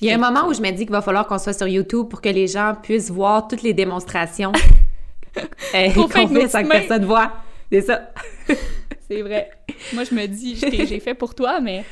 [0.00, 1.68] Il y a un moment où je me dis qu'il va falloir qu'on soit sur
[1.68, 4.50] YouTube pour que les gens puissent voir toutes les démonstrations
[5.74, 7.32] euh, qu'on fait sans que personne voit.
[7.70, 8.12] C'est ça.
[9.08, 9.50] c'est vrai.
[9.92, 11.84] Moi, je me dis, j'ai fait pour toi, mais...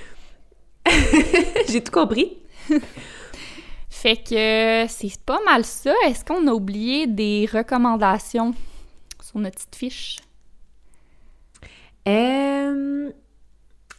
[1.69, 2.39] j'ai tout compris.
[3.89, 5.93] fait que c'est pas mal ça.
[6.07, 8.55] Est-ce qu'on a oublié des recommandations
[9.23, 10.19] sur notre petite fiche?
[12.09, 13.11] Euh...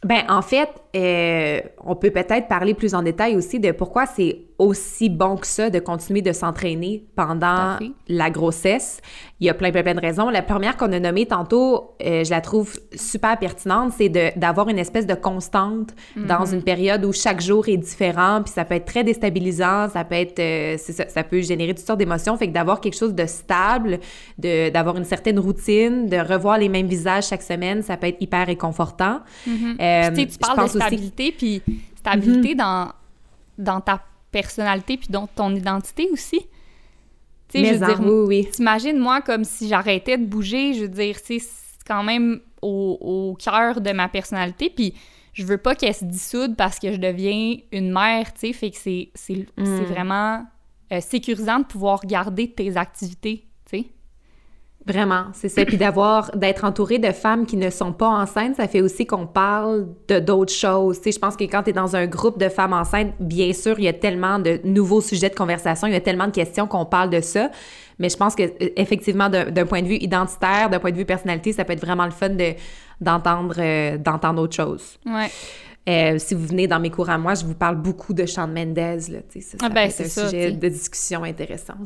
[0.03, 4.39] Ben, en fait, euh, on peut peut-être parler plus en détail aussi de pourquoi c'est
[4.61, 7.77] aussi bon que ça de continuer de s'entraîner pendant
[8.07, 9.01] la grossesse.
[9.39, 10.29] Il y a plein, plein, plein de raisons.
[10.29, 14.77] La première qu'on a nommée tantôt, euh, je la trouve super pertinente, c'est d'avoir une
[14.77, 16.53] espèce de constante dans mhm.
[16.53, 20.13] une période où chaque jour est différent, puis ça peut être très déstabilisant, ça peut
[20.13, 22.37] être, euh, ça, ça, peut générer toutes sortes d'émotions.
[22.37, 23.99] Fait que d'avoir quelque chose de stable,
[24.37, 28.45] d'avoir une certaine routine, de revoir les mêmes visages chaque semaine, ça peut être hyper
[28.45, 29.21] réconfortant.
[29.47, 29.77] Mhm.
[29.81, 31.61] Euh, tu parles stabilité, puis
[31.95, 32.57] stabilité mhm.
[32.57, 32.91] dans,
[33.57, 36.39] dans ta personnalité puis dans ton identité aussi.
[37.49, 40.89] Tu sais, je veux dire, oui, t'imagines moi comme si j'arrêtais de bouger, je veux
[40.89, 41.41] dire, c'est
[41.85, 44.93] quand même au, au cœur de ma personnalité, puis
[45.33, 48.71] je veux pas qu'elle se dissoude parce que je deviens une mère, tu sais, fait
[48.71, 49.83] que c'est mm.
[49.85, 50.45] vraiment
[50.91, 53.45] euh, sécurisant de pouvoir garder tes activités.
[54.87, 55.63] Vraiment, c'est ça.
[55.63, 59.27] Puis d'avoir, d'être entouré de femmes qui ne sont pas enceintes, ça fait aussi qu'on
[59.27, 60.97] parle de d'autres choses.
[60.97, 63.53] Tu sais, je pense que quand tu es dans un groupe de femmes enceintes, bien
[63.53, 66.31] sûr, il y a tellement de nouveaux sujets de conversation, il y a tellement de
[66.31, 67.51] questions qu'on parle de ça.
[67.99, 68.43] Mais je pense que
[68.75, 72.05] effectivement, d'un point de vue identitaire, d'un point de vue personnalité, ça peut être vraiment
[72.05, 72.55] le fun de,
[72.99, 74.97] d'entendre, euh, d'entendre autre chose.
[75.05, 75.29] Ouais.
[75.87, 78.51] Euh, si vous venez dans mes cours à moi, je vous parle beaucoup de Shawn
[78.51, 78.77] Mendes.
[78.77, 81.75] Là, ça, ça ah ben, c'est un sujet de discussion intéressant.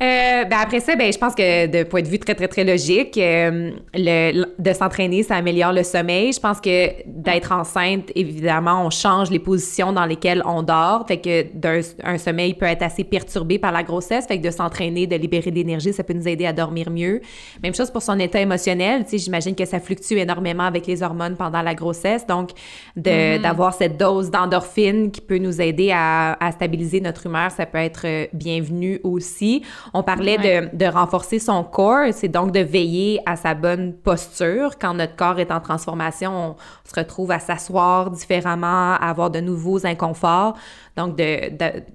[0.00, 2.64] Euh, ben après ça, ben, je pense que de point de vue très, très, très
[2.64, 6.32] logique, euh, le, de s'entraîner, ça améliore le sommeil.
[6.32, 11.04] Je pense que d'être enceinte, évidemment, on change les positions dans lesquelles on dort.
[11.06, 14.26] Fait que d'un un sommeil peut être assez perturbé par la grossesse.
[14.26, 17.20] Fait que de s'entraîner, de libérer de l'énergie, ça peut nous aider à dormir mieux.
[17.62, 19.04] Même chose pour son état émotionnel.
[19.04, 22.26] Tu sais, j'imagine que ça fluctue énormément avec les hormones pendant la grossesse.
[22.26, 22.50] Donc,
[22.98, 23.40] mm-hmm.
[23.40, 27.78] d'avoir cette dose d'endorphine qui peut nous aider à, à stabiliser notre humeur, ça peut
[27.78, 29.62] être euh, bienvenu aussi.
[29.94, 34.78] On parlait de, renforcer son corps, c'est donc de veiller à sa bonne posture.
[34.78, 36.56] Quand notre corps est en transformation, on
[36.88, 40.56] se retrouve à s'asseoir différemment, à avoir de nouveaux inconforts.
[40.96, 41.18] Donc,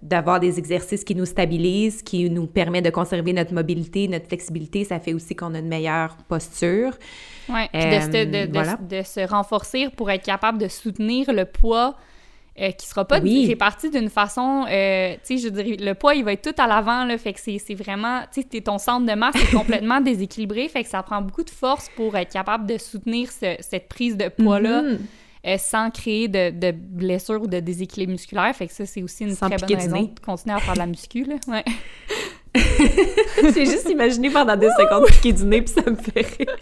[0.01, 4.83] d'avoir des exercices qui nous stabilisent, qui nous permettent de conserver notre mobilité, notre flexibilité,
[4.83, 6.93] ça fait aussi qu'on a une meilleure posture.
[7.49, 11.95] Oui, de, de, se renforcer pour être capable de soutenir le poids
[12.59, 13.45] euh, qui sera pas oui.
[13.47, 16.65] réparti d'une façon, euh, tu sais, je dirais, le poids, il va être tout à
[16.65, 20.67] l'avant, là, fait que c'est vraiment, tu sais, ton centre de masse est complètement déséquilibré,
[20.67, 24.29] fait que ça prend beaucoup de force pour être capable de soutenir cette prise de
[24.29, 24.81] poids-là.
[24.81, 24.97] Mm-hmm.
[25.45, 28.53] Euh, sans créer de, de, blessures ou de déséquilibre musculaire.
[28.53, 30.87] Fait que ça, c'est aussi une très bonne raison de continuer à faire de la
[30.87, 31.35] muscu, là.
[31.47, 31.63] Ouais.
[33.53, 36.57] J'ai juste imaginé pendant des secondes piquer du nez, puis ça me fait rire.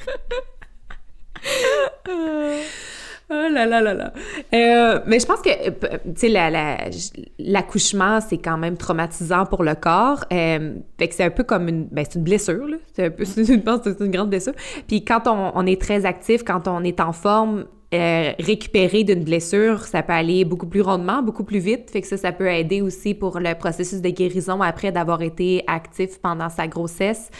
[3.27, 4.13] Oh là là là là.
[4.53, 9.73] Euh, mais je pense que, euh, tu sais, l'accouchement, c'est quand même traumatisant pour le
[9.73, 10.25] corps.
[10.31, 12.77] Euh, fait que c'est un peu comme une, ben, c'est une blessure, là.
[12.93, 14.53] C'est un peu, je pense c'est une grande blessure.
[14.87, 20.03] Puis quand on, est très actif, quand on est en forme, récupérer d'une blessure, ça
[20.03, 21.89] peut aller beaucoup plus rondement, beaucoup plus vite.
[21.89, 25.63] Fait que ça, ça peut aider aussi pour le processus de guérison après d'avoir été
[25.65, 27.31] actif pendant sa grossesse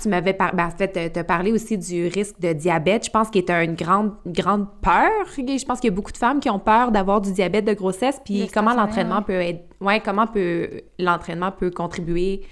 [0.00, 3.04] tu m'avais ben, en fait, te parlé aussi du risque de diabète.
[3.06, 5.10] Je pense qu'il est une grande, grande peur.
[5.36, 7.74] Je pense qu'il y a beaucoup de femmes qui ont peur d'avoir du diabète de
[7.74, 8.20] grossesse.
[8.24, 12.42] Puis comment l'entraînement peut être, ouais, comment peut l'entraînement peut contribuer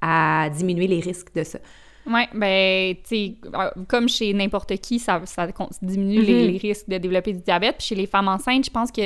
[0.00, 1.58] à diminuer les risques de ça.
[2.06, 5.46] Oui, ben, tu sais, euh, comme chez n'importe qui, ça, ça
[5.82, 6.50] diminue les, Mhm.
[6.52, 7.76] les risques de développer du diabète.
[7.78, 9.02] Puis chez les femmes enceintes, je pense que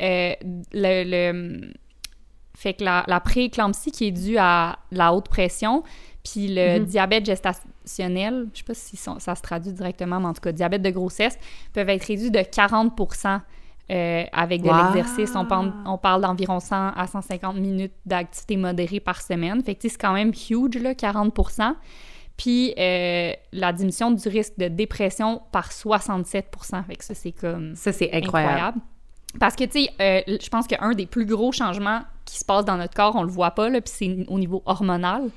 [0.00, 0.32] euh,
[0.72, 1.72] le, le-
[2.54, 5.84] Fait que la, la prééclampsie qui est due à la haute pression,
[6.30, 6.84] puis le Mhm.
[6.86, 10.82] diabète gestationnel, je sais pas si ça se traduit directement, mais en tout cas, diabète
[10.82, 11.38] de grossesse,
[11.72, 13.40] peuvent être réduits de 40%
[13.90, 14.76] euh, avec de Wow!
[14.76, 15.34] l'exercice.
[15.34, 19.62] On parle, on parle d'environ 100 à 150 minutes d'activité modérée par semaine.
[19.62, 21.74] Fait que, c'est quand même huge, là, 40%
[22.36, 27.74] Puis euh, la diminution du risque de dépression par 67% Fait que ça, c'est comme
[27.74, 28.48] Ça, c'est incroyable.
[28.52, 28.80] incroyable.
[29.40, 32.64] Parce que, tu sais, euh, je pense qu'un des plus gros changements qui se passe
[32.64, 35.30] dans notre corps, on le voit pas, là, puis c'est au niveau hormonal.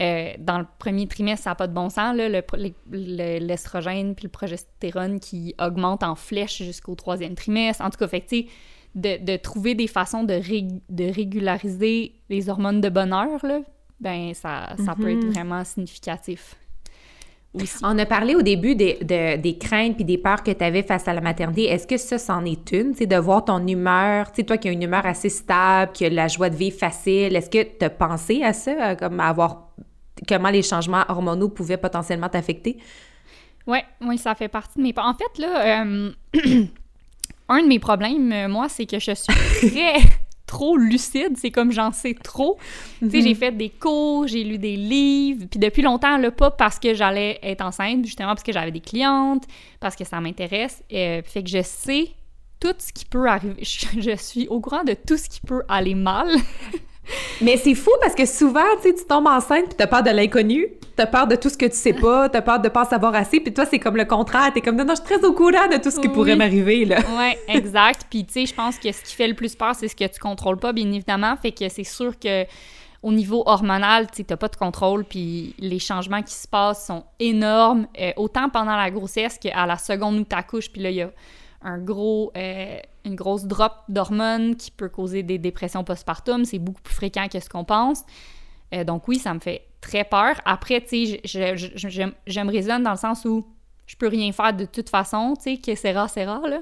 [0.00, 2.42] Euh, dans le premier trimestre, ça n'a pas de bon sens, là, le
[2.90, 7.84] le- l'estrogène puis le progestérone qui augmentent en flèche jusqu'au troisième trimestre.
[7.84, 8.36] En tout cas, fait que,
[8.96, 13.60] de, de trouver des façons de, ré- de régulariser les hormones de bonheur, là,
[14.00, 15.30] ben ça, ça peut être Mhm.
[15.30, 16.56] vraiment significatif
[17.54, 17.76] aussi.
[17.82, 20.82] On a parlé au début des, de- des craintes puis des peurs que tu avais
[20.82, 21.64] face à la maternité.
[21.64, 22.94] Est-ce que ça, c'en est une?
[22.94, 26.04] C'est de voir ton humeur, tu sais, toi qui as une humeur assez stable, qui
[26.04, 29.28] a la joie de vivre facile, est-ce que tu as pensé à ça, comme à
[29.28, 29.68] avoir
[30.28, 32.78] comment les changements hormonaux pouvaient potentiellement t'affecter?
[33.66, 34.94] Oui, oui, ça fait partie de mes...
[34.96, 36.12] En fait, là, euh,
[37.48, 39.94] un de mes problèmes, euh, moi, c'est que je suis très
[40.54, 41.36] trop lucide.
[41.36, 42.58] C'est comme j'en sais trop.
[43.00, 46.52] Tu sais, j'ai fait des cours, j'ai lu des livres, puis depuis longtemps, là, pas
[46.52, 49.44] parce que j'allais être enceinte, justement parce que j'avais des clientes,
[49.80, 50.84] parce que ça m'intéresse.
[50.92, 52.10] Euh, fait que je sais
[52.60, 53.64] tout ce qui peut arriver.
[53.64, 56.28] Je, je suis au courant de tout ce qui peut aller mal.
[57.40, 60.10] Mais c'est fou parce que souvent, tu sais, tu tombes enceinte puis t'as peur de
[60.10, 63.14] l'inconnu, t'as peur de tout ce que tu sais pas, t'as peur de pas savoir
[63.14, 64.52] assez, puis toi, c'est comme le contraire.
[64.52, 66.14] T'es comme, non, non, je suis très au courant de tout ce qui Oui.
[66.14, 66.98] pourrait m'arriver, là.
[67.18, 68.06] Ouais, exact.
[68.08, 70.04] Puis tu sais, je pense que ce qui fait le plus peur, c'est ce que
[70.06, 71.34] tu contrôles pas, bien évidemment.
[71.40, 72.44] Fait que c'est sûr que
[73.02, 77.04] au niveau hormonal, tu t'as pas de contrôle, puis les changements qui se passent sont
[77.20, 81.02] énormes, euh, autant pendant la grossesse qu'à la seconde où t'accouches, puis là, il y
[81.02, 81.10] a
[81.64, 86.44] un gros, euh, une grosse drop d'hormones qui peut causer des dépressions postpartum.
[86.44, 88.04] C'est beaucoup plus fréquent que ce qu'on pense.
[88.74, 90.40] Euh, donc oui, ça me fait très peur.
[90.44, 93.46] Après, tu sais, je, je, je, je- je me raisonne dans le sens où
[93.86, 96.56] je peux rien faire de toute façon, tu sais, que c'est rare, c'est rare, là.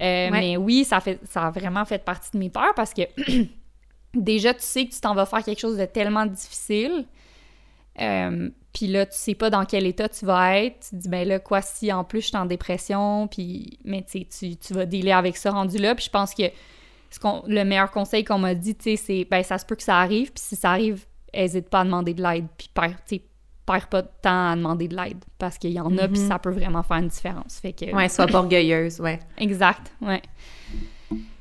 [0.00, 3.02] Euh, Mais oui, ça, fait, ça a vraiment fait partie de mes peurs parce que
[4.14, 7.06] déjà, tu sais que tu t'en vas faire quelque chose de tellement difficile.
[8.72, 10.80] Puis là, tu sais pas dans quel état tu vas être.
[10.80, 14.02] Tu te dis, ben là, quoi si en plus je suis en dépression, puis, mais
[14.02, 15.94] tu sais, tu- vas dealer avec ça rendu là.
[15.94, 16.44] Puis je pense que
[17.10, 17.18] ce
[17.48, 19.98] le meilleur conseil qu'on m'a dit, tu sais, c'est, ben ça se peut que ça
[19.98, 21.04] arrive, puis si ça arrive,
[21.34, 23.20] hésite pas à demander de l'aide, puis perds, tu
[23.66, 26.38] perds pas de temps à demander de l'aide, parce qu'il y en a, puis ça
[26.38, 27.58] peut vraiment faire une différence.
[27.60, 29.18] Fait que, Ouais, sois pas orgueilleuse, ouais.
[29.38, 30.22] Exact, ouais.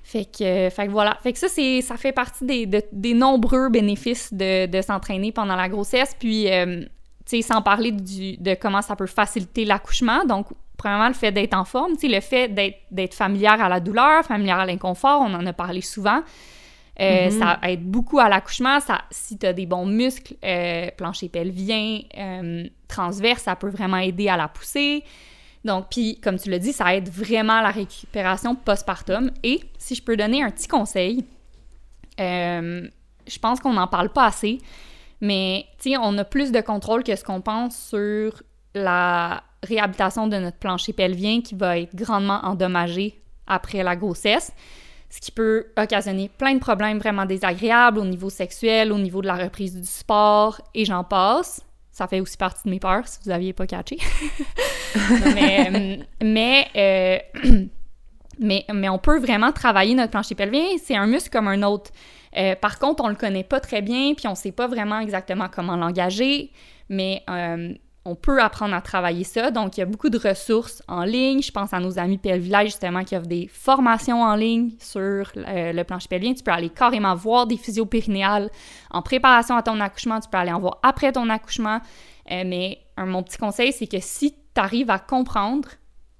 [0.03, 1.17] Fait que, euh, fait que voilà.
[1.23, 5.31] Fait que ça, c'est, ça fait partie des, de- des nombreux bénéfices de, de s'entraîner
[5.31, 6.13] pendant la grossesse.
[6.19, 6.83] Puis, euh,
[7.31, 10.25] sais, sans parler du, de comment ça peut faciliter l'accouchement.
[10.25, 13.79] Donc, premièrement, le fait d'être en forme, tu sais, le fait d'être, familière à la
[13.79, 16.21] douleur, familière à l'inconfort, on en a parlé souvent.
[16.99, 17.39] Euh, Mhm.
[17.39, 18.79] Ça aide beaucoup à l'accouchement.
[18.79, 23.97] Ça, si tu as des bons muscles, euh, plancher pelvien, euh, transverse, ça peut vraiment
[23.97, 25.03] aider à la poussée.
[25.63, 29.31] Donc, puis, comme tu l'as dit, ça aide vraiment à la récupération postpartum.
[29.43, 31.25] Et si je peux donner un petit conseil,
[32.17, 34.59] je pense qu'on n'en parle pas assez,
[35.21, 38.43] mais tu sais, on a plus de contrôle que ce qu'on pense sur
[38.73, 44.51] la réhabilitation de notre plancher pelvien qui va être grandement endommagé après la grossesse,
[45.09, 49.27] ce qui peut occasionner plein de problèmes vraiment désagréables au niveau sexuel, au niveau de
[49.27, 51.61] la reprise du sport, et j'en passe.
[51.91, 53.97] Ça fait aussi partie de mes peurs, si vous n'aviez pas catché.
[55.35, 57.49] mais euh, mais, euh,
[58.39, 60.63] mais, mais on peut vraiment travailler notre plancher pelvien.
[60.81, 61.91] C'est un muscle comme un autre.
[62.37, 65.47] Euh, par contre, on le connaît pas très bien, puis on sait pas vraiment exactement
[65.53, 66.51] comment l'engager,
[66.89, 67.73] mais euh,
[68.05, 69.51] on peut apprendre à travailler ça.
[69.51, 71.41] Donc, il y a beaucoup de ressources en ligne.
[71.41, 75.01] Je pense à nos amis Pelvillage, justement, qui offrent des formations en ligne sur
[75.37, 76.33] euh, le plancher pelvien.
[76.33, 78.49] Tu peux aller carrément voir des physios périnéales
[78.89, 80.19] en préparation à ton accouchement.
[80.19, 81.79] Tu peux aller en voir après ton accouchement.
[82.29, 85.67] Mais mon petit conseil, c'est que si tu arrives à comprendre,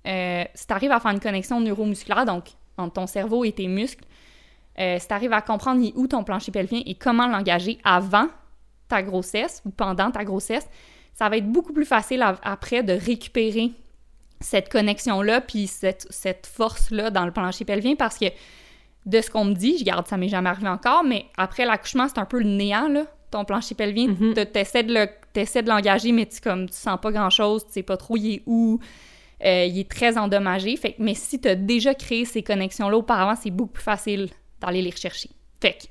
[0.04, 4.04] si tu arrives à faire une connexion neuromusculaire, donc entre ton cerveau et tes muscles,
[4.80, 8.28] euh, si tu arrives à comprendre où ton plancher pelvien et comment l'engager avant
[8.88, 10.68] ta grossesse ou pendant ta grossesse,
[11.14, 13.72] ça va être beaucoup plus facile à- après de récupérer
[14.40, 18.26] cette connexion-là puis cette, cette force-là dans le plancher pelvien parce que
[19.06, 22.08] de ce qu'on me dit, je garde ça m'est jamais arrivé encore, mais après l'accouchement,
[22.08, 24.14] c'est un peu le néant, là, ton plancher pelvien.
[24.16, 27.72] Tu essaies de le- t'essaies de l'engager, mais tu, comme, tu sens pas grand-chose, tu
[27.74, 28.80] sais pas trop il est où.
[29.44, 30.76] Euh, il est très endommagé.
[30.78, 34.30] Fait, mais si tu as déjà créé ces connexions-là auparavant, c'est beaucoup plus facile
[34.62, 35.30] d'aller les rechercher.
[35.62, 35.84] Fait que,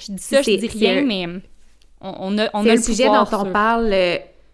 [0.00, 1.26] je dis ça, je dis rien, mais
[2.00, 3.94] On, a, on a le, sujet dont on parle.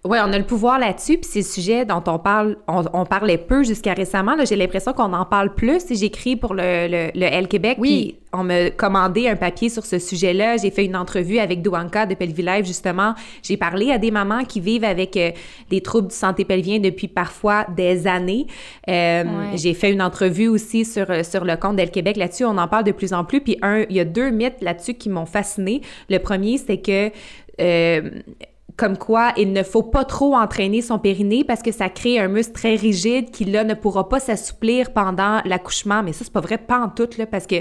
[0.07, 3.39] Oui, on a le pouvoir là-dessus, puis c'est le sujet dont on parle, on, parlait
[3.39, 4.37] peu jusqu'à récemment.
[4.45, 5.83] J'ai l'impression qu'on en parle plus.
[5.91, 9.99] J'écris pour le, le, le L Québec, puis on m'a commandé un papier sur ce
[9.99, 10.59] sujet-là.
[10.59, 13.15] J'ai fait une entrevue avec Douanka de Pelvilive, justement.
[13.43, 15.31] J'ai parlé à des mamans qui vivent avec euh,
[15.71, 18.47] des troubles de santé pelvien depuis parfois des années.
[18.89, 19.25] Euh,
[19.55, 22.45] j'ai fait une entrevue aussi sur, euh, sur le compte d'El Québec là-dessus.
[22.45, 23.41] On en parle de plus en plus.
[23.41, 25.81] Puis un, il y a deux mythes là-dessus qui m'ont fasciné.
[26.11, 27.11] Le premier, c'est que
[28.77, 32.29] comme quoi il ne faut pas trop entraîner son périnée parce que ça crée un
[32.29, 36.03] muscle très rigide qui là ne pourra pas s'assouplir pendant l'accouchement.
[36.03, 37.57] Mais ça, c'est pas vrai, pas en tout, là, parce que.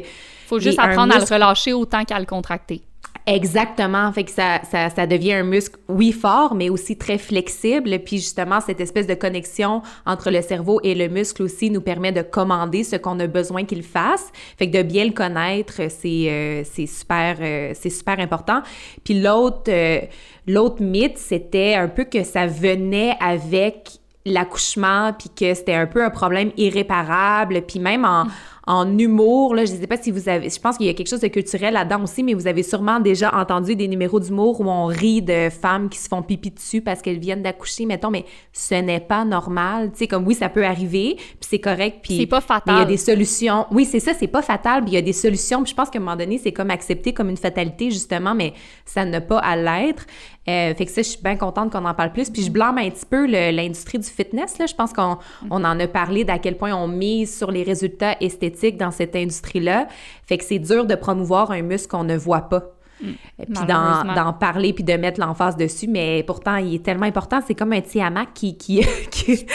[0.47, 2.81] Faut juste apprendre à le relâcher autant qu'à le contracter.
[3.25, 4.11] Exactement.
[4.11, 7.99] Fait que ça, ça, ça, devient un muscle, oui, fort, mais aussi très flexible.
[7.99, 12.11] Puis justement, cette espèce de connexion entre le cerveau et le muscle aussi nous permet
[12.11, 14.29] de commander ce qu'on a besoin qu'il fasse.
[14.57, 18.61] Fait que de bien le connaître, c'est euh, super, euh, c'est super important.
[19.05, 20.01] Puis l'autre, euh,
[20.45, 26.03] l'autre mythe, c'était un peu que ça venait avec l'accouchement, puis que c'était un peu
[26.03, 28.25] un problème irréparable, puis même en,
[28.65, 29.55] en humour.
[29.55, 30.49] Là, je ne sais pas si vous avez.
[30.49, 32.99] Je pense qu'il y a quelque chose de culturel là-dedans aussi, mais vous avez sûrement
[32.99, 36.81] déjà entendu des numéros d'humour où on rit de femmes qui se font pipi dessus
[36.81, 39.91] parce qu'elles viennent d'accoucher, mettons, mais ce n'est pas normal.
[39.91, 41.99] Tu sais, comme oui, ça peut arriver, puis c'est correct.
[42.03, 42.17] Puis.
[42.17, 42.75] C'est pas fatal.
[42.75, 43.65] il y a des solutions.
[43.71, 45.63] Oui, c'est ça, c'est pas fatal, puis il y a des solutions.
[45.63, 48.53] Puis je pense qu'à un moment donné, c'est comme accepté comme une fatalité, justement, mais
[48.85, 50.05] ça n'a pas à l'être.
[50.49, 52.29] Euh, fait que ça, je suis bien contente qu'on en parle plus.
[52.29, 54.57] Puis je blâme un petit peu l'industrie du fitness.
[54.59, 54.65] Là.
[54.65, 55.17] Je pense qu'on
[55.49, 59.15] on en a parlé d'à quel point on mise sur les résultats esthétiques dans cette
[59.15, 59.87] industrie-là.
[60.25, 62.63] Fait que c'est dur de promouvoir un muscle qu'on ne voit pas.
[63.01, 63.11] Mm.
[63.37, 67.39] Puis d'en parler, puis de mettre l'emphase dessus, mais pourtant, il est tellement important.
[67.45, 68.81] C'est comme un tiamac qui, qui,
[69.11, 69.45] qui,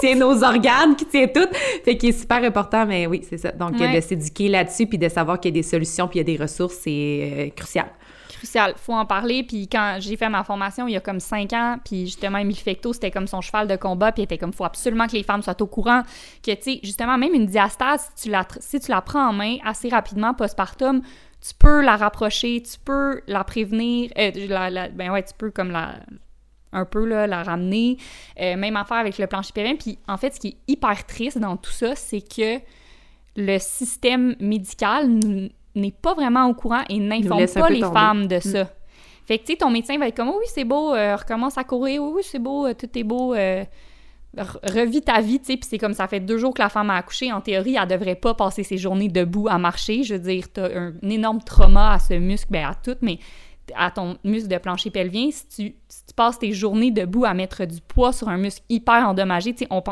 [0.00, 1.48] tient nos organes, qui tient tout.
[1.84, 3.52] Fait qu'il est super important, mais oui, c'est ça.
[3.52, 6.32] Donc, de s'éduquer là-dessus, puis de savoir qu'il y a des solutions, puis il y
[6.32, 7.86] a des ressources, c'est euh, crucial
[8.42, 8.74] crucial.
[8.76, 9.44] Faut en parler.
[9.44, 12.56] Puis quand j'ai fait ma formation il y a comme cinq ans, puis justement, Emile
[12.56, 15.42] Fecto, c'était comme son cheval de combat, puis était comme, faut absolument que les femmes
[15.42, 16.02] soient au courant
[16.42, 19.32] que, tu sais, justement, même une diastase, si tu la, si tu la prends en
[19.32, 21.02] main assez rapidement postpartum,
[21.40, 25.96] tu peux la rapprocher, tu peux la prévenir, euh, ben ouais, tu peux comme la
[26.74, 27.98] un peu là, la ramener,
[28.40, 29.76] euh, même affaire avec le plancher pelvien.
[29.76, 32.60] Puis en fait, ce qui est hyper triste dans tout ça, c'est que
[33.36, 38.64] le système médical n'est pas vraiment au courant et n'informe pas les femmes de ça.
[38.64, 38.68] Mm.
[39.24, 41.56] Fait que, tu sais, ton médecin va être comme, oh oui, c'est beau, euh, recommence
[41.56, 43.64] à courir, oui, oui, c'est beau, euh, tout est beau, euh,
[44.36, 46.90] revis ta vie, tu sais, puis c'est comme ça fait deux jours que la femme
[46.90, 47.32] a accouché.
[47.32, 50.02] En théorie, elle devrait pas passer ses journées debout à marcher.
[50.02, 53.18] Je veux dire, t'as un, énorme trauma à ce muscle, ben à tout, mais
[53.76, 57.64] à ton muscle de plancher pelvien, si tu, tu passes tes journées debout à mettre
[57.64, 59.82] du poids sur un muscle hyper endommagé, tu sais, on,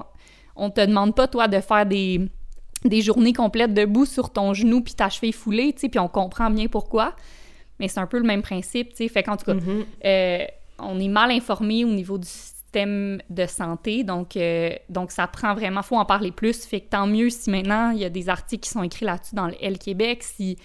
[0.57, 2.28] on te demande pas, toi, de faire des
[2.85, 6.09] des journées complètes debout sur ton genou puis ta cheville foulée, tu sais, puis on
[6.09, 7.14] comprend bien pourquoi.
[7.78, 9.09] Mais c'est un peu le même principe, tu sais.
[9.09, 9.85] Fait qu'en tout cas, mm-hmm.
[10.05, 10.45] euh,
[10.78, 15.55] on est mal informé au niveau du système de santé, donc, euh, donc ça prend
[15.55, 16.64] vraiment, faut en parler plus.
[16.64, 19.35] Fait que tant mieux si maintenant il y a des articles qui sont écrits là-dessus
[19.35, 20.57] dans le L Québec, si...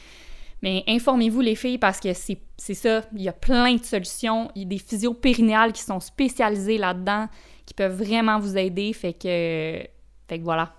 [0.61, 4.63] Mais informez-vous les filles parce que c'est ça, il y a plein de solutions, il
[4.63, 7.27] y a des physios périnéales qui sont spécialisées là-dedans,
[7.67, 9.85] qui peuvent vraiment vous aider, fait que,
[10.27, 10.73] fait que voilà.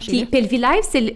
[0.00, 1.12] Puis Pelvilive, c'est le,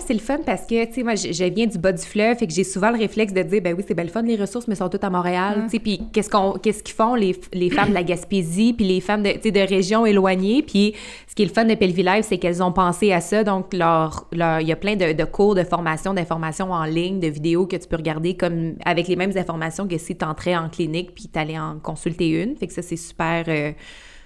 [0.00, 2.46] c'est le fun parce que, tu sais, moi, je, viens du bas du fleuve, fait
[2.46, 4.74] que j'ai souvent le réflexe de dire, ben oui, c'est belle fun les ressources, mais
[4.74, 7.90] sont toutes à Montréal, tu sais, puis qu'est-ce qu'on, qu'est-ce qu'ils font les, les femmes
[7.90, 10.94] de la Gaspésie, puis les femmes de, de régions éloignées, puis
[11.28, 14.26] ce qui est le fun de Pelvilive, c'est qu'elles ont pensé à ça, donc leur,
[14.32, 17.86] il y a plein de, cours, de formation, d'informations en ligne, de vidéos que tu
[17.86, 21.38] peux regarder comme avec les mêmes informations que si tu entrais en clinique puis tu
[21.38, 23.44] allais en consulter une, fait que ça, c'est super...
[23.48, 23.72] Euh,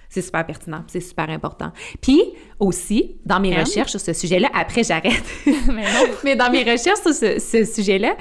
[0.09, 1.71] c'est super pertinent, c'est super important.
[2.01, 2.21] Puis
[2.59, 5.23] aussi, dans mes recherches sur ce sujet-là, après j'arrête,
[6.23, 8.15] mais, dans mes recherches sur ce, sujet-là,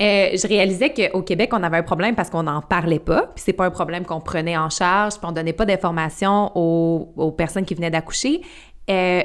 [0.00, 3.30] euh, je réalisais qu'au Québec, on avait un problème parce qu'on n'en parlait pas.
[3.34, 7.30] Puis c'est pas un problème qu'on prenait en charge, puis on donnait pas d'informations aux,
[7.32, 8.42] personnes qui venaient d'accoucher.
[8.90, 9.22] Euh,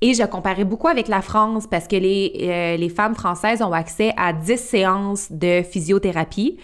[0.00, 3.72] et je comparais beaucoup avec la France parce que les, euh, les femmes françaises ont
[3.72, 6.58] accès à 10 séances de physiothérapie.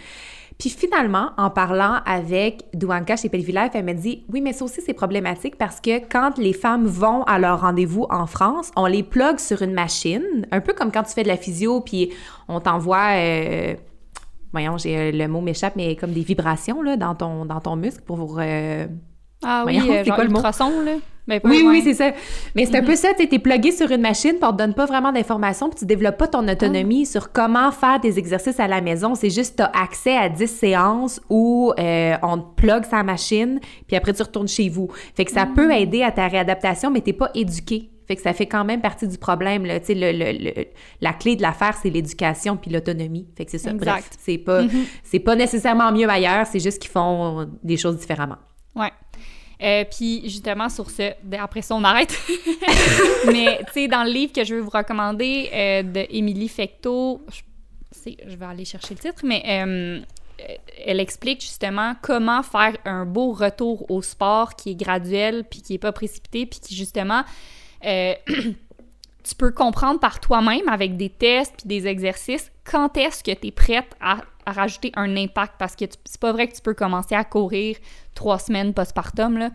[0.59, 4.81] Puis finalement, en parlant avec Douanka chez Pelvilife, elle m'a dit Oui, mais ça aussi,
[4.81, 9.05] c'est problématique parce que quand les femmes vont à leur rendez-vous en France, on les
[9.05, 12.13] plug sur une machine, un peu comme quand tu fais de la physio, puis
[12.49, 13.11] on t'envoie.
[13.13, 13.75] Euh,
[14.51, 17.77] voyons, j'ai euh, le mot m'échappe, mais comme des vibrations là, dans, ton, dans ton
[17.77, 18.39] muscle pour.
[18.41, 18.89] Euh,
[19.43, 20.41] ah oui, c'est quoi le mot?
[20.43, 20.97] là?
[21.29, 22.13] Ben, oui, oui, c'est ça.
[22.55, 22.97] Mais c'est un peu mhm.
[22.97, 25.81] ça, tu es plugué sur une machine, puis on te donne pas vraiment d'informations, puis
[25.81, 27.11] tu développes pas ton autonomie ah.
[27.11, 29.15] sur comment faire des exercices à la maison.
[29.15, 33.61] C'est juste tu as accès à 10 séances où euh, on te plug sa machine,
[33.87, 34.89] puis après tu retournes chez vous.
[35.15, 35.79] Fait que ça peut ah.
[35.79, 37.91] aider à ta réadaptation, mais t'es pas éduqué.
[38.07, 39.67] Fait que ça fait quand même partie du problème.
[39.67, 39.81] Là.
[39.87, 40.65] Le, le,
[41.03, 43.29] la clé de l'affaire, c'est l'éducation puis l'autonomie.
[43.37, 43.75] Fait que c'est ça.
[43.75, 44.87] Bref, c'est pas, mm-hmm.
[45.03, 48.37] c'est pas nécessairement mieux ailleurs, c'est juste qu'ils font des choses différemment.
[48.75, 48.93] Ouais.
[49.63, 52.17] Euh, puis justement, sur ce, après ça, on arrête.
[53.27, 57.23] Mais tu sais, dans le livre que je veux vous recommander euh, de Émilie Fecteau,
[57.33, 60.01] je, vais aller chercher le titre, mais euh,
[60.87, 65.75] elle explique justement comment faire un beau retour au sport qui est graduel, puis qui
[65.75, 67.25] est pas précipité, puis qui justement...
[69.29, 73.49] tu peux comprendre par toi-même avec des tests puis des exercices quand est-ce que tu
[73.49, 74.19] es prête à,
[74.53, 77.77] rajouter un impact parce que c'est pas vrai que tu peux commencer à courir
[78.15, 79.51] trois semaines postpartum là.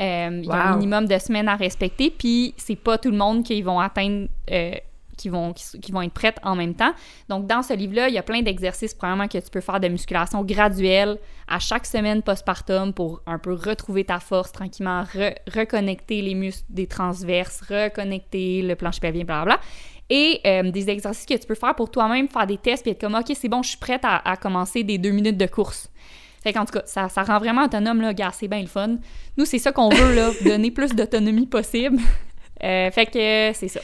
[0.00, 3.16] Euh, il y a un minimum de semaines à respecter puis c'est pas tout le
[3.16, 4.74] monde qui vont atteindre euh,
[5.16, 6.92] qui vont, qui, vont être prêtes en même temps.
[7.28, 9.88] Donc, dans ce livre-là, il y a plein d'exercices, probablement, que tu peux faire de
[9.88, 11.18] musculation graduelle
[11.48, 15.04] à chaque semaine postpartum pour un peu retrouver ta force tranquillement,
[15.52, 19.60] reconnecter les muscles des transverses, reconnecter le plancher pelvien, blablabla.
[20.10, 23.00] Et euh, des exercices que tu peux faire pour toi-même, faire des tests, puis être
[23.00, 25.90] comme, OK, c'est bon, je suis prête à, commencer des deux minutes de course.
[26.42, 28.98] Fait qu'en tout cas, ça, ça rend vraiment autonome, là, c'est bien le fun.
[29.38, 31.98] Nous, c'est ça qu'on veut, là, donner plus d'autonomie possible.
[32.62, 33.80] Euh, fait que c'est ça.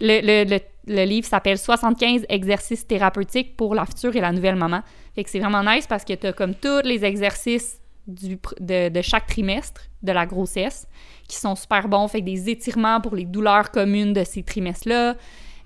[0.00, 4.80] Le, livre s'appelle 75 exercices thérapeutiques pour la future et la nouvelle maman.
[5.14, 9.02] Fait que c'est vraiment nice parce que tu as comme tous les exercices du, de,
[9.02, 10.86] chaque trimestre de la grossesse
[11.26, 12.08] qui sont super bons.
[12.08, 15.14] Fait des étirements pour les douleurs communes de ces trimestres-là.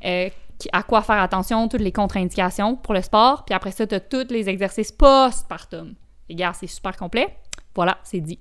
[0.04, 0.28] Euh,
[0.72, 3.44] à quoi faire attention, toutes les contre-indications pour le sport.
[3.44, 5.94] Puis après ça, tu as tous les exercices post-partum.
[6.28, 7.36] Les gars, c'est super complet.
[7.74, 8.38] Voilà, c'est dit.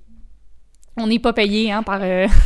[0.96, 2.00] On n'est pas payé hein, par.
[2.02, 2.26] Euh,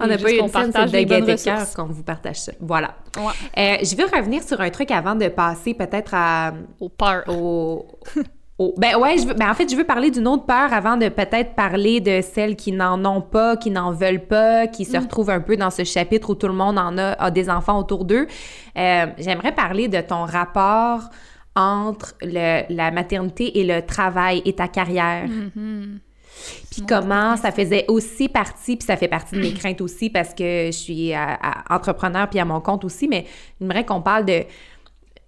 [0.00, 2.52] On n'a pas eu une partage de cœur qu'on vous partage ça.
[2.60, 2.94] Voilà.
[3.16, 6.52] Euh, je veux revenir sur un truc avant de passer peut-être à...
[6.80, 7.24] Aux peurs.
[8.58, 11.08] Ben ouais, je veux, ben en fait, je veux parler d'une autre peur avant de
[11.08, 15.00] peut-être parler de celles qui n'en ont pas, qui n'en veulent pas, qui se mm.
[15.00, 17.78] retrouvent un peu dans ce chapitre où tout le monde en a, a des enfants
[17.78, 18.28] autour d'eux.
[18.78, 21.10] Euh, j'aimerais parler de ton rapport
[21.56, 25.26] entre le, la maternité et le travail et ta carrière.
[25.26, 25.98] Mm-hmm.
[26.70, 30.34] Puis comment ça faisait aussi partie, puis ça fait partie de mes craintes aussi parce
[30.34, 31.12] que je suis
[31.70, 33.24] entrepreneur puis à mon compte aussi, mais
[33.60, 34.42] j'aimerais qu'on parle de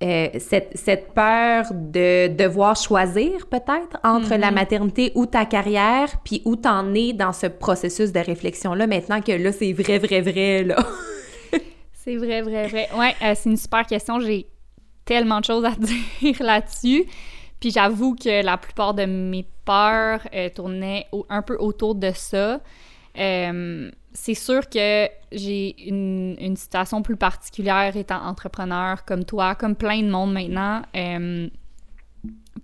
[0.02, 4.54] euh, cette, cette, peur de devoir choisir peut-être entre la mm-hmm.
[4.54, 9.32] maternité ou ta carrière, puis où t'en es dans ce processus de réflexion-là maintenant que
[9.32, 10.76] là, c'est vrai, vrai, vrai, là?
[11.94, 12.88] c'est vrai, vrai, vrai.
[12.94, 14.20] Ouais, euh, c'est une super question.
[14.20, 14.46] J'ai
[15.06, 17.06] tellement de choses à dire là-dessus.
[17.58, 22.60] Puis j'avoue que la plupart de mes peurs euh, tournaient un peu autour de ça.
[23.18, 30.02] Euh, c'est sûr que j'ai une, situation plus particulière étant entrepreneur comme toi, comme plein
[30.02, 30.82] de monde maintenant.
[30.96, 31.48] Euh,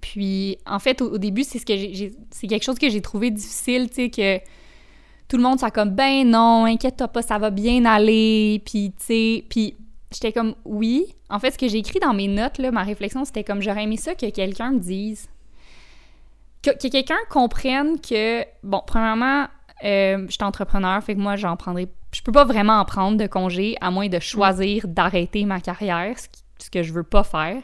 [0.00, 3.30] puis, en fait, au, début, c'est ce que j'ai, c'est quelque chose que j'ai trouvé
[3.30, 4.38] difficile, tu sais, que
[5.28, 8.62] tout le monde soit comme ben non, inquiète-toi pas, ça va bien aller.
[8.64, 9.76] Puis, tu sais, puis
[10.12, 11.14] j'étais comme oui.
[11.30, 13.84] En fait, ce que j'ai écrit dans mes notes, là, ma réflexion, c'était comme j'aurais
[13.84, 15.28] aimé ça que quelqu'un me dise.
[16.62, 19.46] Que, quelqu'un comprenne que, bon, premièrement,
[19.84, 21.88] euh, je suis entrepreneur, fait que moi, j'en prendrai.
[22.12, 26.14] Je peux pas vraiment en prendre de congé à moins de choisir d'arrêter ma carrière,
[26.58, 27.62] ce, que je veux pas faire.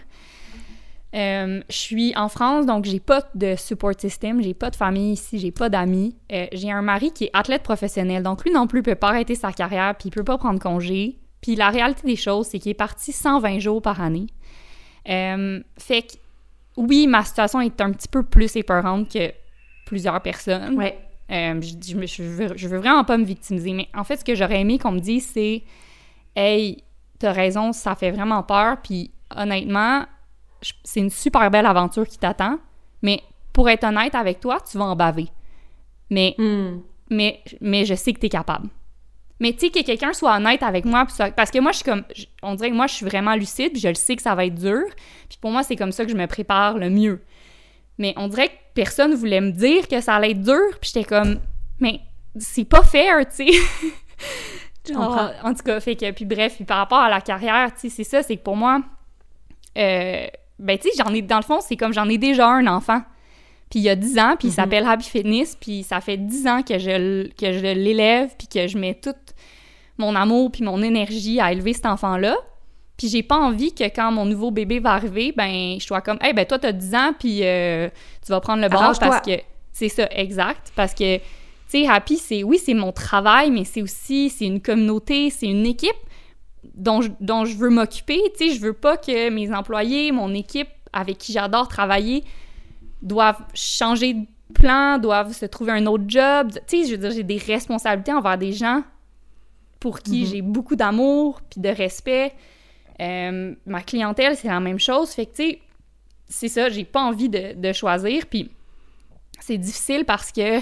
[1.14, 5.12] Euh, je suis en France, donc j'ai pas de support system, j'ai pas de famille
[5.12, 6.16] ici, j'ai pas d'amis.
[6.32, 9.34] Euh, j'ai un mari qui est athlète professionnel, donc lui non plus peut pas arrêter
[9.34, 11.18] sa carrière, puis il peut pas prendre congé.
[11.40, 14.26] Puis la réalité des choses, c'est qu'il est parti 120 jours par année.
[15.06, 16.14] Fait que,
[16.76, 19.32] oui, ma situation est un petit peu plus épeurante que
[19.86, 20.78] plusieurs personnes.
[21.30, 24.34] Euh, je, je, veux, je, veux, vraiment pas me victimiser, mais en fait, ce que
[24.34, 25.62] j'aurais aimé qu'on me dise, c'est
[26.34, 26.84] Hey,
[27.18, 30.04] t'as raison, ça fait vraiment peur, puis honnêtement,
[30.84, 32.58] c'est une super belle aventure qui t'attend,
[33.02, 33.22] mais
[33.52, 35.26] pour être honnête avec toi, tu vas en baver.
[36.10, 36.80] Mais, hmm.
[37.10, 38.68] mais, mais je sais que t'es capable.
[39.40, 41.06] Mais tu sais, que quelqu'un soit honnête avec moi,
[41.36, 42.04] parce que moi, je suis comme,
[42.42, 44.46] on dirait que moi, je suis vraiment lucide, puis je le sais que ça va
[44.46, 44.82] être dur.
[45.28, 47.20] Puis pour moi, c'est comme ça que je me prépare le mieux.
[47.98, 51.04] Mais on dirait que personne voulait me dire que ça allait être dur, puis j'étais
[51.04, 51.40] comme,
[51.80, 52.00] mais
[52.38, 54.94] c'est pas fair, tu sais.
[54.94, 57.88] en tout cas, fait que, puis bref, puis par rapport à la carrière, tu sais,
[57.88, 58.82] c'est ça, c'est que pour moi,
[59.76, 60.26] euh,
[60.58, 63.02] ben tu sais, j'en ai, dans le fond, c'est comme j'en ai déjà un enfant.
[63.70, 64.54] Puis il y a 10 ans, puis il mm-hmm.
[64.54, 68.66] s'appelle Happy Fitness, puis ça fait 10 ans que je, que je l'élève, puis que
[68.66, 69.14] je mets tout
[69.98, 72.36] mon amour puis mon énergie à élever cet enfant-là.
[72.98, 76.18] Puis j'ai pas envie que quand mon nouveau bébé va arriver, ben je sois comme,
[76.20, 77.88] hey, ben toi, t'as 10 ans, puis euh,
[78.26, 79.40] tu vas prendre le bord parce que.
[79.72, 80.72] C'est ça, exact.
[80.74, 81.22] Parce que, tu
[81.68, 85.64] sais, Happy, c'est, oui, c'est mon travail, mais c'est aussi, c'est une communauté, c'est une
[85.66, 85.94] équipe
[86.74, 88.20] dont je, dont je veux m'occuper.
[88.36, 92.24] Tu sais, je veux pas que mes employés, mon équipe avec qui j'adore travailler,
[93.02, 94.16] doivent changer
[94.54, 96.50] plans, doivent se trouver un autre job.
[96.66, 98.82] Tu sais, je veux dire, j'ai des responsabilités envers des gens
[99.78, 100.26] pour qui Mhm.
[100.26, 102.32] j'ai beaucoup d'amour puis de respect.
[103.00, 105.10] Euh, ma clientèle, c'est la même chose.
[105.10, 105.60] Fait que, tu sais,
[106.28, 108.26] c'est ça, j'ai pas envie de, choisir.
[108.26, 108.50] Puis
[109.40, 110.60] c'est difficile parce que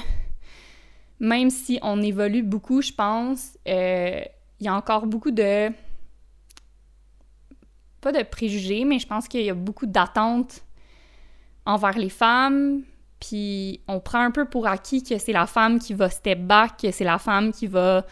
[1.21, 4.21] même si on évolue beaucoup, je pense, euh,
[4.61, 5.71] il y a encore beaucoup de.
[8.01, 10.63] Pas de préjugés, mais je pense qu'il y a beaucoup d'attentes
[11.65, 12.83] envers les femmes.
[13.19, 16.77] Puis on prend un peu pour acquis que c'est la femme qui va step back,
[16.83, 18.05] que c'est la femme qui va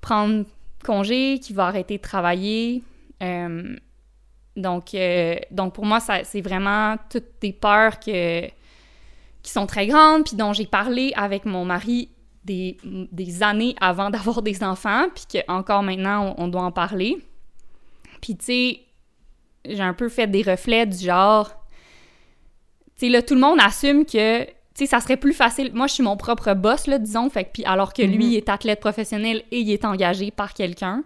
[0.00, 0.44] prendre
[0.84, 2.82] congé, qui va arrêter de travailler.
[3.22, 3.76] Euh,
[4.56, 8.46] donc, euh, donc pour moi, c'est vraiment toutes des peurs que,
[9.42, 12.08] qui sont très grandes, puis dont j'ai parlé avec mon mari
[12.44, 17.18] des, des années avant d'avoir des enfants, puis qu'encore maintenant, on, on doit en parler.
[18.22, 18.80] Puis tu sais,
[19.68, 21.50] j'ai un peu fait des reflets du genre...
[22.98, 25.70] Tu sais, là, tout le monde assume que, tu sais, ça serait plus facile...
[25.74, 28.30] Moi, je suis mon propre boss, là, disons, fait puis alors que lui, Mhm.
[28.30, 31.04] il est athlète professionnel et il est engagé par quelqu'un.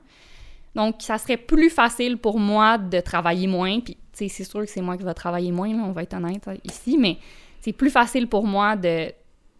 [0.74, 3.80] Donc, ça serait plus facile pour moi de travailler moins.
[3.80, 6.02] Puis, tu sais, c'est sûr que c'est moi qui vais travailler moins, là, on va
[6.02, 7.18] être honnête euh, ici, mais
[7.60, 9.12] c'est plus facile pour moi de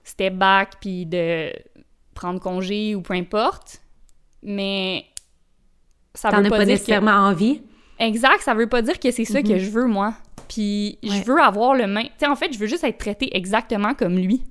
[0.05, 1.53] step back puis de
[2.15, 3.81] prendre congé ou peu importe.
[4.43, 5.05] Mais
[6.15, 7.61] ça T'en veut as pas, pas dire nécessairement envie.
[7.61, 8.05] que...
[8.05, 9.59] Exact, ça veut pas dire que c'est ça que Mhm.
[9.59, 10.15] je veux, moi.
[10.49, 12.05] Puis, je veux avoir le même...
[12.07, 14.43] Tu sais, en fait, je veux juste être traitée exactement comme lui.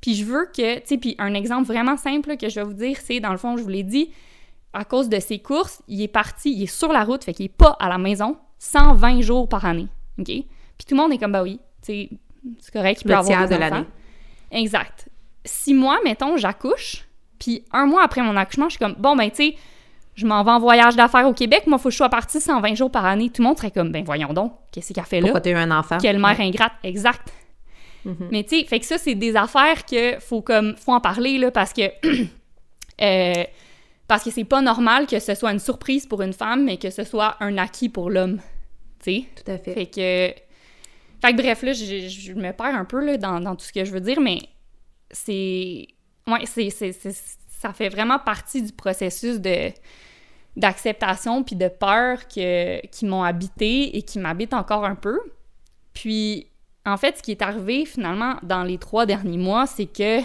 [0.00, 2.64] Puis je veux que, tu sais, puis un exemple vraiment simple là, que je vais
[2.64, 4.10] vous dire, c'est, dans le fond, je vous l'ai dit,
[4.72, 7.46] à cause de ses courses, il est parti, il est sur la route, fait qu'il
[7.46, 10.26] est pas à la maison 120 jours par année, OK?
[10.26, 12.08] Puis tout le monde est comme, bah oui, c'est
[12.72, 13.86] correct, il peut Le avoir des de l'année.
[14.50, 15.08] Exact.
[15.44, 17.06] Si moi, mettons, j'accouche,
[17.38, 19.56] puis un mois après mon accouchement, je suis comme, bon, ben, tu sais,
[20.14, 22.74] je m'en vais en voyage d'affaires au Québec, moi, faut que je sois partie 120
[22.74, 23.30] jours par année.
[23.30, 25.28] Tout le monde serait comme, ben, voyons donc, qu'est-ce qu'elle fait là?
[25.28, 25.98] Pourquoi t'as eu un enfant?
[25.98, 27.32] Quelle mère ingrate, exact.
[28.04, 28.28] Mhm.
[28.30, 31.38] Mais tu sais, fait que ça, c'est des affaires que faut comme, faut en parler,
[31.38, 31.82] là, parce que,
[33.02, 33.44] euh,
[34.10, 36.90] parce que c'est pas normal que ce soit une surprise pour une femme, mais que
[36.90, 38.40] ce soit un acquis pour l'homme,
[38.98, 39.24] tu sais?
[39.36, 39.72] Tout à fait.
[39.72, 40.34] Fait que,
[41.24, 43.72] fait que bref, là, je, je me perds un peu, là, dans, dans tout ce
[43.72, 44.40] que je veux dire, mais
[45.12, 45.86] c'est,
[46.26, 49.70] ouais, c'est, c'est, c'est- ça fait vraiment partie du processus de
[50.56, 55.20] d'acceptation puis de peur que, qui m'ont habité et qui m'habitent encore un peu.
[55.94, 56.48] Puis,
[56.84, 60.18] en fait, ce qui est arrivé finalement dans les trois derniers mois, c'est que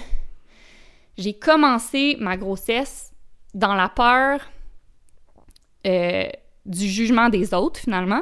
[1.19, 3.11] j'ai commencé ma grossesse
[3.55, 4.41] dans la peur
[5.87, 6.27] euh,
[6.65, 8.21] du jugement des autres, finalement.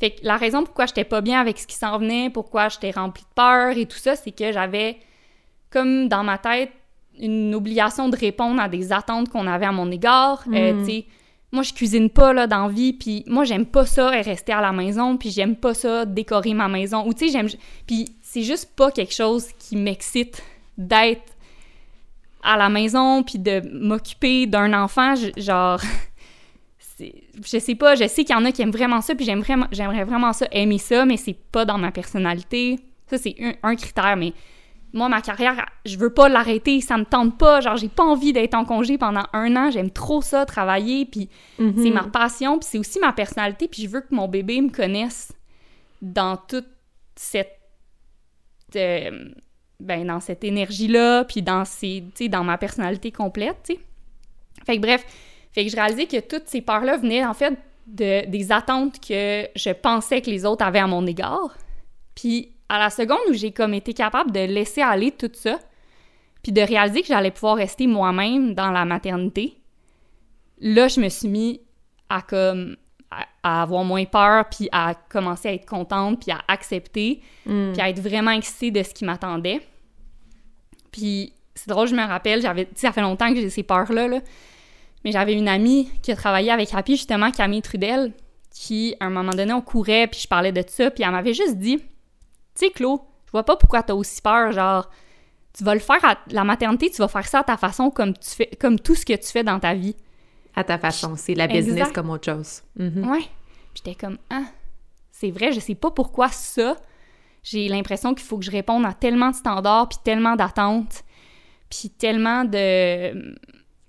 [0.00, 2.90] Fait que la raison pourquoi j'étais pas bien avec ce qui s'en venait, pourquoi j'étais
[2.90, 4.98] remplie de peur et tout ça, c'est que j'avais
[5.68, 6.72] comme dans ma tête
[7.18, 10.42] une obligation de répondre à des attentes qu'on avait à mon égard.
[10.52, 10.78] Euh, Mm.
[10.78, 11.06] tu sais,
[11.52, 14.72] moi, je cuisine pas, là, dans vie, puis moi, j'aime pas ça, rester à la
[14.72, 17.48] maison, puis j'aime pas ça, décorer ma maison, ou tu sais, j'aime...
[17.86, 20.42] Puis c'est juste pas quelque chose qui m'excite
[20.78, 21.29] d'être
[22.42, 25.80] à la maison, puis de m'occuper d'un enfant, genre...
[26.98, 29.40] Je sais pas, je sais qu'il y en a qui aiment vraiment ça, puis j'aime
[29.40, 32.78] vraiment, j'aimerais vraiment ça, aimer ça, mais c'est pas dans ma personnalité.
[33.06, 34.34] Ça, c'est un, un critère, mais
[34.92, 37.62] moi, ma carrière, je veux pas l'arrêter, ça me tente pas.
[37.62, 39.70] Genre, j'ai pas envie d'être en congé pendant un an.
[39.70, 41.82] J'aime trop ça, travailler, puis Mhm.
[41.82, 44.68] c'est ma passion, puis c'est aussi ma personnalité, puis je veux que mon bébé me
[44.68, 45.32] connaisse
[46.02, 46.68] dans toute
[47.16, 47.56] cette...
[48.76, 49.30] euh,
[49.80, 53.80] ben, dans cette énergie-là, puis dans, ces, dans ma personnalité complète, tu sais.
[54.66, 55.04] Fait que bref,
[55.52, 57.54] fait que je réalisais que toutes ces peurs-là venaient, en fait,
[57.86, 61.56] de, des attentes que je pensais que les autres avaient à mon égard.
[62.14, 65.58] Puis à la seconde où j'ai comme été capable de laisser aller tout ça,
[66.42, 69.56] puis de réaliser que j'allais pouvoir rester moi-même dans la maternité,
[70.60, 71.60] là, je me suis mis
[72.08, 72.76] à comme
[73.10, 77.72] à, à avoir moins peur, puis à commencer à être contente, puis à accepter, Mm.
[77.72, 79.60] puis à être vraiment excitée de ce qui m'attendait.
[80.92, 84.20] Puis c'est drôle, je me rappelle, j'avais, ça fait longtemps que j'ai ces peurs-là, là,
[85.04, 88.12] mais j'avais une amie qui a travaillé avec Happy, justement, Camille Trudel,
[88.50, 91.34] qui, à un moment donné, on courait, puis je parlais de ça, puis elle m'avait
[91.34, 91.84] juste dit, tu
[92.54, 94.90] sais, Claude, je vois pas pourquoi t'as aussi peur, genre,
[95.56, 98.14] tu vas le faire à la maternité, tu vas faire ça à ta façon, comme
[98.16, 99.96] tu fais, comme tout ce que tu fais dans ta vie.
[100.54, 101.58] À ta façon, c'est la Exact.
[101.58, 102.62] business comme autre chose.
[102.76, 103.08] Mhm.
[103.08, 103.20] Ouais.
[103.20, 104.44] Puis J'étais comme, ah,
[105.12, 106.76] c'est vrai, je sais pas pourquoi ça.
[107.42, 111.02] J'ai l'impression qu'il faut que je réponde à tellement de standards, puis tellement d'attentes,
[111.70, 113.34] puis tellement de.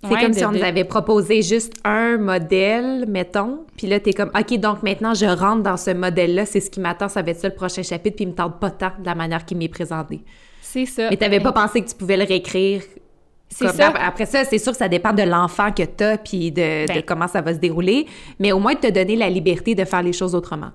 [0.03, 3.85] C'est Ouais, comme de- si on de- nous avait proposé juste un modèle, mettons, puis
[3.85, 7.07] là, t'es comme, OK, donc maintenant, je rentre dans ce modèle-là, c'est ce qui m'attend,
[7.07, 9.13] ça va être ça le prochain chapitre, puis il me tente pas tant de la
[9.13, 10.23] manière qu'il m'est présenté.
[10.61, 11.09] C'est ça.
[11.11, 12.81] Mais t'avais pas pensé que tu pouvais le réécrire.
[13.49, 13.89] C'est ça.
[13.89, 16.93] ap- Après ça, c'est sûr que ça dépend de l'enfant que t'as, puis de, de
[16.93, 17.03] Ben.
[17.05, 18.07] comment ça va se dérouler,
[18.39, 20.71] mais au moins de te donner la liberté de faire les choses autrement.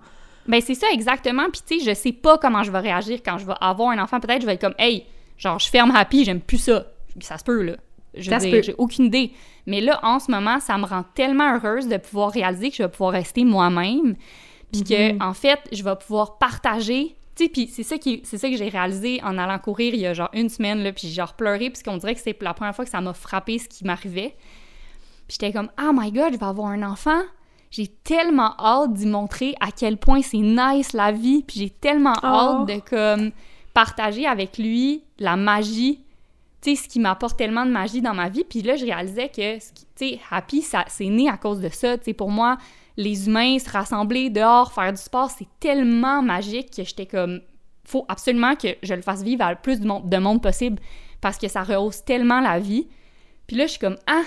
[0.49, 1.45] Ben c'est ça exactement.
[1.53, 3.99] Puis tu sais, je sais pas comment je vais réagir quand je vais avoir un
[3.99, 4.21] enfant.
[4.21, 5.05] Peut-être je vais être comme, hey,
[5.39, 6.87] genre, je ferme Happy, j'aime plus ça.
[7.21, 7.77] Ça se peut, là.
[8.15, 8.63] Je Ça veux se dire, peut.
[8.63, 9.33] j'ai aucune idée.
[9.67, 12.83] Mais là, en ce moment, ça me rend tellement heureuse de pouvoir réaliser que je
[12.83, 14.17] vais pouvoir rester moi-même.
[14.73, 17.15] Puis que, en fait, je vais pouvoir partager.
[17.37, 20.01] Tu sais, puis c'est ça, qui, c'est ça que j'ai réalisé en allant courir il
[20.01, 22.41] y a genre une semaine, là, puis j'ai genre pleuré, parce qu'on dirait que c'est
[22.43, 24.35] la première fois que ça m'a frappé ce qui m'arrivait.
[25.29, 27.21] Puis j'étais comme, oh my god, je vais avoir un enfant.
[27.77, 31.43] J'ai tellement hâte d'y montrer à quel point c'est nice la vie.
[31.47, 32.27] Puis j'ai tellement Oh.
[32.27, 33.33] hâte de comme
[33.75, 36.01] partager avec lui la magie.
[36.63, 38.45] Tu sais, ce qui m'apporte tellement de magie dans ma vie.
[38.45, 39.63] Puis là, je réalisais que, tu
[39.95, 41.99] sais, Happy, ça, c'est né à cause de ça.
[41.99, 42.57] Tu sais, pour moi,
[42.97, 47.43] les humains se rassembler dehors, faire du sport, c'est tellement magique que j'étais comme,
[47.85, 50.81] faut absolument que je le fasse vivre à le plus de monde, de monde possible
[51.21, 52.89] parce que ça rehausse tellement la vie.
[53.47, 54.23] Puis là, je suis comme, ah,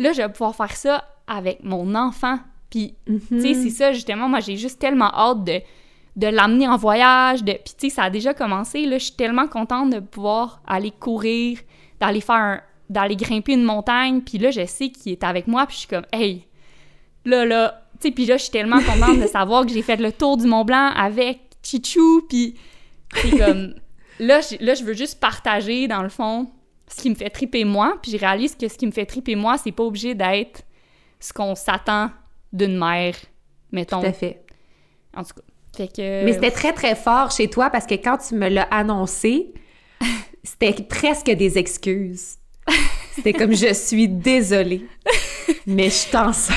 [0.00, 2.38] là, je vais pouvoir faire ça avec mon enfant.
[2.70, 5.60] Puis, tu sais, c'est ça, justement, moi, j'ai juste tellement hâte de,
[6.16, 7.42] de l'amener en voyage.
[7.42, 7.52] De...
[7.52, 8.84] Puis, tu sais, ça a déjà commencé.
[8.84, 11.58] Là, je suis tellement contente de pouvoir aller courir,
[12.00, 12.60] d'aller faire un-
[12.90, 14.20] d'aller grimper une montagne.
[14.22, 15.66] Puis là, je sais qu'il est avec moi.
[15.66, 16.46] Puis je suis comme, hey,
[17.24, 17.82] là, là.
[18.00, 20.36] Tu sais, puis là, je suis tellement contente de savoir que j'ai fait le tour
[20.36, 22.22] du Mont Blanc avec Chichou.
[22.28, 22.54] Puis,
[23.14, 23.74] c'est comme,
[24.20, 26.50] là, je, là, je veux juste partager, dans le fond,
[26.86, 27.98] ce qui me fait triper moi.
[28.02, 30.62] Puis je réalise que ce qui me fait triper moi, c'est pas obligé d'être
[31.20, 32.10] ce qu'on s'attend
[32.52, 33.14] d'une mère,
[33.72, 34.00] mettons.
[34.00, 34.42] Tout à fait.
[35.16, 35.42] En tout cas.
[35.76, 36.24] Fait que.
[36.24, 39.52] Mais c'était très, très fort chez toi parce que quand tu me l'as annoncé,
[40.42, 42.36] c'était presque des excuses.
[43.14, 44.86] C'était comme je suis désolée,
[45.66, 46.56] mais je suis enceinte.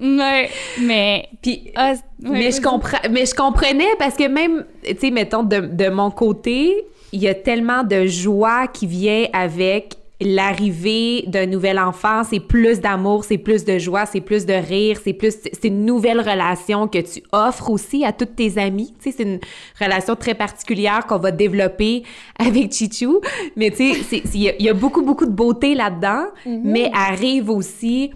[0.00, 0.48] Ouais,
[0.80, 1.28] mais.
[1.42, 5.42] Puis, ah, ouais, mais, je comprends, mais je comprenais parce que même, tu sais, mettons,
[5.42, 11.46] de, de mon côté, il y a tellement de joie qui vient avec l'arrivée d'un
[11.46, 12.22] nouvel enfant.
[12.24, 15.84] C'est plus d'amour, c'est plus de joie, c'est plus de rire, c'est plus, c'est une
[15.84, 18.94] nouvelle relation que tu offres aussi à toutes tes amies.
[19.02, 19.40] Tu sais, c'est une
[19.80, 22.02] relation très particulière qu'on va développer
[22.38, 23.20] avec Chichou.
[23.56, 26.90] Mais tu sais, il y, a- il y a beaucoup, beaucoup de beauté là-dedans, mais
[26.94, 28.10] arrive aussi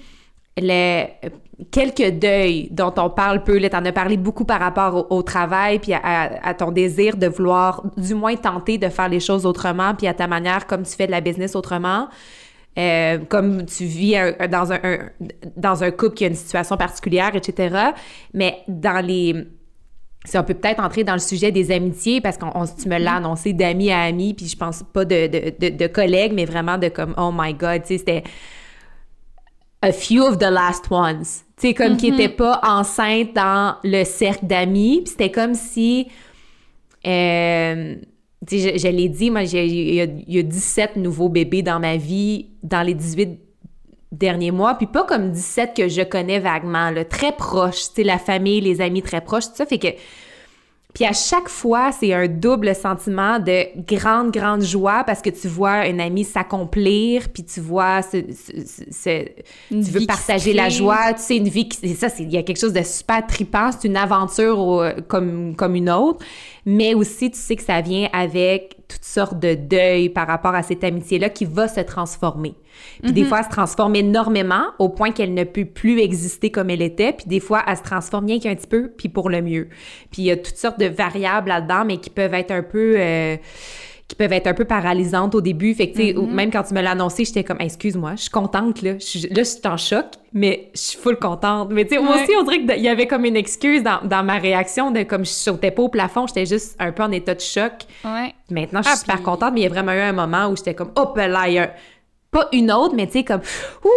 [0.56, 1.06] le
[1.70, 3.58] quelques deuils dont on parle peu.
[3.58, 6.70] Là, t'en as parlé beaucoup par rapport au, au travail, puis à, à- à ton
[6.72, 10.66] désir de vouloir du moins tenter de faire les choses autrement, puis à ta manière
[10.66, 12.08] comme tu fais de la business autrement.
[12.76, 14.98] Euh, comme tu vis un- dans, un, un-
[15.56, 17.76] dans un couple qui a une situation particulière, etc.
[18.32, 19.46] Mais dans les...
[20.26, 22.98] Si on peut peut-être entrer dans le sujet des amitiés, parce qu'on on- tu me
[22.98, 26.46] l'as annoncé d'ami à ami, puis je pense pas de, de, de, de collègues, mais
[26.46, 28.24] vraiment de comme, oh my God, tu sais, c'était
[29.82, 31.43] a few of the last ones.
[31.56, 35.02] Tu sais, comme qui n'étaient pas enceintes dans le cercle d'amis.
[35.02, 36.08] Puis c'était comme si.
[37.06, 37.94] euh,
[38.46, 41.28] tu sais, je, je l'ai dit, moi, j'ai- il y, a, y a 17 nouveaux
[41.28, 43.38] bébés dans ma vie dans les 18
[44.12, 44.74] derniers mois.
[44.74, 47.88] Puis pas comme 17 que je connais vaguement, là, très proches.
[47.88, 49.66] Tu sais, la famille, les amis très proches, tout ça.
[49.66, 49.88] Fait que.
[50.94, 55.48] Puis à chaque fois, c'est un double sentiment de grande, grande joie parce que tu
[55.48, 59.24] vois un ami s'accomplir, puis tu vois ce, ce- ce-
[59.70, 62.60] tu veux partager la joie, tu sais, une vie qui, ça, il y a quelque
[62.60, 66.24] chose de super trippant, c'est une aventure au- comme, comme une autre,
[66.64, 70.62] mais aussi tu sais que ça vient avec toutes sortes de deuil par rapport à
[70.62, 72.54] cette amitié-là qui va se transformer.
[73.02, 76.70] Puis des fois, elle se transforme énormément au point qu'elle ne peut plus exister comme
[76.70, 79.42] elle était, puis des fois, elle se transforme bien qu'un petit peu, puis pour le
[79.42, 79.68] mieux.
[80.10, 82.94] Puis il y a toutes sortes de variables là-dedans, mais qui peuvent être un peu...
[82.98, 83.36] euh,
[84.14, 85.74] qui peuvent être un peu paralysantes au début.
[85.74, 86.30] Fait que, tu sais, Mm-hmm.
[86.30, 88.92] même quand tu me l'as annoncé, j'étais comme, excuse-moi, je suis contente, là.
[88.92, 91.70] Là, je suis en choc, mais je suis full contente.
[91.72, 92.22] Mais, tu sais, moi Ouais.
[92.22, 95.24] aussi, on dirait qu'il y avait comme une excuse dans, dans ma réaction de comme
[95.24, 97.72] je sautais pas au plafond, j'étais juste un peu en état de choc.
[98.04, 98.32] Ouais.
[98.50, 100.46] Maintenant, je suis Ah, super puis- contente, mais il y a vraiment eu un moment
[100.48, 101.72] où j'étais comme, hop là, il y a
[102.30, 103.40] pas une autre, mais tu sais, comme,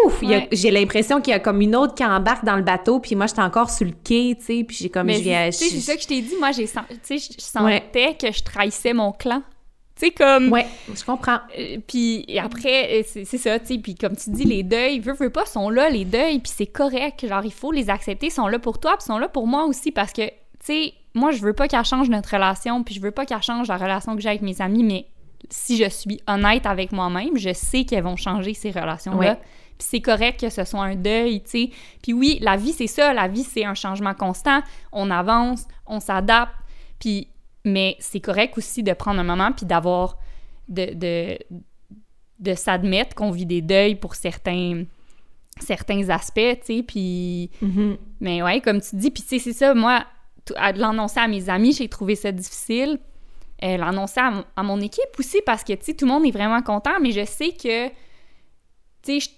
[0.05, 0.47] ouf, Ouais.
[0.51, 3.25] j'ai l'impression qu'il y a comme une autre qui embarque dans le bateau, puis moi,
[3.27, 5.45] j'étais encore sur le quai, tu sais, puis j'ai comme, Mais je viens.
[5.47, 6.33] tu sais, c'est ça que je t'ai dit.
[6.39, 7.83] Moi, j'ai tu sais, je Ouais.
[7.91, 9.41] sentais que je trahissais mon clan.
[9.97, 10.51] Tu sais, comme.
[10.51, 11.39] Ouais, je comprends.
[11.57, 14.99] Euh, puis après, euh, c'est c'est ça, tu sais, puis comme tu dis, les deuils,
[14.99, 18.27] veux, veux pas, sont là, les deuils, puis c'est correct, genre, il faut les accepter,
[18.27, 20.33] ils sont là pour toi, puis ils sont là pour moi aussi, parce que, tu
[20.61, 23.69] sais, moi, je veux pas qu'elle change notre relation, puis je veux pas qu'elle change
[23.69, 25.07] la relation que j'ai avec mes amis, mais
[25.49, 29.31] si je suis honnête avec moi-même, je sais qu'elles vont changer ces relations-là.
[29.31, 29.39] Ouais.
[29.79, 31.69] Puis c'est correct que ce soit un deuil, tu sais.
[32.03, 35.99] Puis oui, la vie, c'est ça, la vie, c'est un changement constant, on avance, on
[35.99, 36.53] s'adapte,
[36.99, 37.27] puis
[37.67, 40.17] mais c'est correct aussi de prendre un moment puis d'avoir
[40.69, 41.37] de, de,
[42.39, 44.83] de s'admettre qu'on vit des deuils pour certains
[45.59, 47.97] certains aspects, tu sais, puis Mhm.
[48.21, 50.05] mais ouais, comme tu dis, puis tu sais, c'est ça, moi,
[50.55, 52.99] à l'annoncer à mes amis, j'ai trouvé ça difficile.
[53.63, 56.25] Euh, l'annoncer à, mon- à mon équipe aussi, parce que, tu sais, tout le monde
[56.27, 57.87] est vraiment content, mais je sais que,
[59.01, 59.29] tu sais,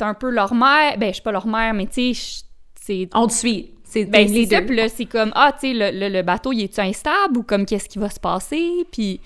[0.00, 2.42] un peu leur mère, ben, je suis pas leur mère, mais tu sais,
[2.74, 3.70] c'est On te suit.
[3.90, 4.66] C'est ben, leader.
[4.66, 7.42] puis là, c'est comme, ah, tu sais, le, le- le bateau, il est-tu instable ou
[7.42, 8.86] comme qu'est-ce qui va se passer?
[8.92, 9.18] Puis,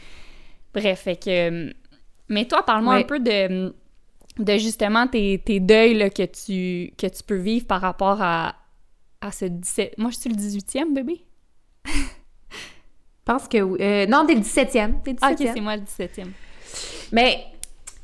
[0.73, 1.71] bref, fait que, euh,
[2.29, 3.75] Mais toi, parle-moi un peu de,
[4.39, 8.55] de justement tes, tes deuils là, que, tu, que tu peux vivre par rapport à,
[9.21, 9.99] à ce 17...
[9.99, 11.25] Moi, je suis le 18e, bébé?
[11.85, 11.91] Je
[13.25, 13.79] pense que oui.
[13.81, 14.95] Euh, non, t'es le 17e.
[15.21, 16.27] Ah, ok, c'est moi le 17e.
[17.13, 17.45] Mais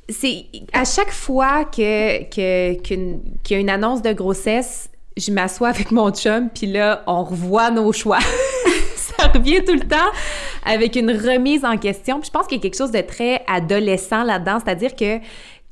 [0.08, 5.90] c'est à chaque fois que qu'il y a une annonce de grossesse, je m'assois avec
[5.90, 8.18] mon chum, puis là, on revoit nos choix.
[8.96, 9.96] ça revient tout le temps
[10.64, 12.20] avec une remise en question.
[12.22, 15.18] Je pense qu'il y a quelque chose de très adolescent là-dedans, c'est-à-dire que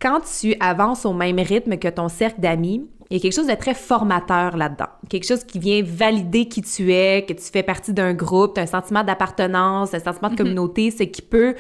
[0.01, 3.47] quand tu avances au même rythme que ton cercle d'amis, il y a quelque chose
[3.47, 4.89] de très formateur là-dedans.
[5.09, 8.61] Quelque chose qui vient valider qui tu es, que tu fais partie d'un groupe, tu
[8.61, 10.39] as un sentiment d'appartenance, un sentiment de mhm.
[10.39, 11.55] communauté, ce qui peut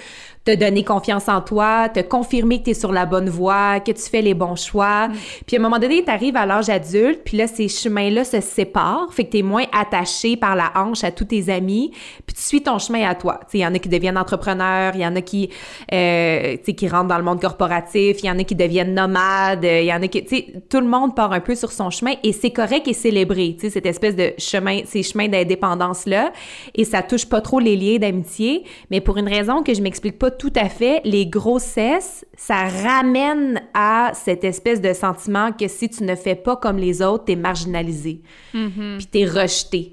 [0.47, 3.90] te donner confiance en toi, te confirmer que tu es sur la bonne voie, que
[3.90, 5.09] tu fais les bons choix.
[5.09, 5.14] Mm.
[5.44, 8.40] Puis à un moment donné, tu arrives à l'âge adulte, puis là, ces chemins-là se
[8.40, 11.90] séparent, fait que tu es moins attaché par la hanche à tous tes amis,
[12.26, 13.40] puis tu suis ton chemin à toi.
[13.53, 15.51] Il y en a qui deviennent entrepreneurs, il y en a qui,
[15.92, 19.84] euh, qui rentrent dans le monde corporatif, il y en a qui deviennent nomades, il
[19.84, 20.24] y en a qui...
[20.70, 23.87] Tout le monde part un peu sur son chemin et c'est correct et célébré, cette
[23.87, 26.32] espèce de chemin, ces chemins d'indépendance-là,
[26.74, 30.18] et ça touche pas trop les liens d'amitié, mais pour une raison que je m'explique
[30.18, 31.01] pas tout à fait.
[31.05, 36.57] Les grossesses, ça ramène à cette espèce de sentiment que si tu ne fais pas
[36.57, 38.20] comme les autres, t'es marginalisé.
[38.55, 38.97] Mm-hmm.
[38.99, 39.93] Puis t'es rejeté.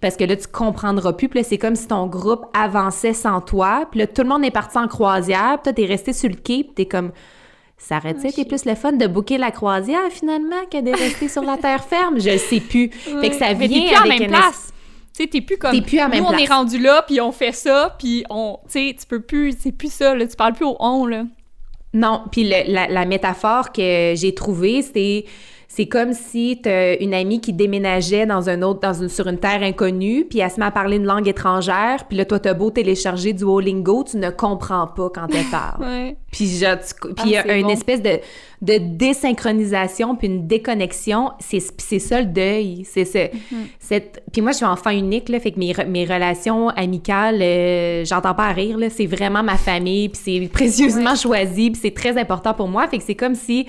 [0.00, 1.28] Parce que là, tu comprendras plus.
[1.28, 3.88] Puis là, c'est comme si ton groupe avançait sans toi.
[3.90, 5.58] Puis là, tout le monde est parti en croisière.
[5.62, 6.64] Puis toi, t'es resté sur le quai.
[6.64, 7.12] Puis t'es comme...
[7.78, 11.42] Ça aurait été plus le fun de booker la croisière, finalement, que de rester sur
[11.42, 12.18] la terre ferme?
[12.18, 12.90] Je sais plus.
[12.90, 14.28] Fait que ça vient avec une...
[14.28, 14.72] place.
[15.14, 15.80] Tu sais, t'es plus comme.
[15.82, 18.58] plus à même nous, on est rendu là, puis on fait ça, puis on.
[18.64, 19.54] Tu sais, tu peux plus.
[19.58, 20.26] C'est plus ça, là.
[20.26, 21.24] Tu parles plus au on, là.
[21.94, 25.24] Non, puis la, la, métaphore que j'ai trouvée, c'est
[25.76, 29.26] c'est comme si tu as une amie qui déménageait dans un autre, dans une, sur
[29.26, 32.38] une terre inconnue, puis elle se met à parler une langue étrangère, puis là, toi,
[32.38, 35.84] t'as beau télécharger du Duolingo, tu ne comprends pas quand elle parle.
[35.86, 36.16] ouais.
[36.30, 38.20] Puis il ah, y a une espèce de,
[38.62, 41.32] de désynchronisation, puis une déconnexion.
[41.40, 41.60] C'est
[41.98, 42.86] ça le deuil.
[42.86, 44.02] C'est mm-hmm.
[44.32, 48.34] Puis moi, je suis enfant unique, là, fait que mes, mes relations amicales, euh, j'entends
[48.34, 48.88] pas rire, là.
[48.88, 52.88] C'est vraiment ma famille, puis c'est précieusement choisi, puis c'est très important pour moi.
[52.88, 53.66] Fait que c'est comme si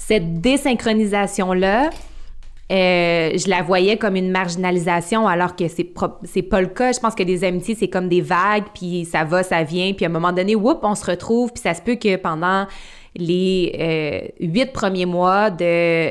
[0.00, 1.90] cette désynchronisation-là,
[2.72, 5.92] euh, je la voyais comme une marginalisation alors que c'est
[6.24, 6.92] c'est pas le cas.
[6.92, 10.06] Je pense que les amitiés, c'est comme des vagues, puis ça va, ça vient, puis
[10.06, 12.66] à un moment donné, whoop, on se retrouve, puis ça se peut que pendant
[13.16, 16.10] les euh, huit premiers mois de,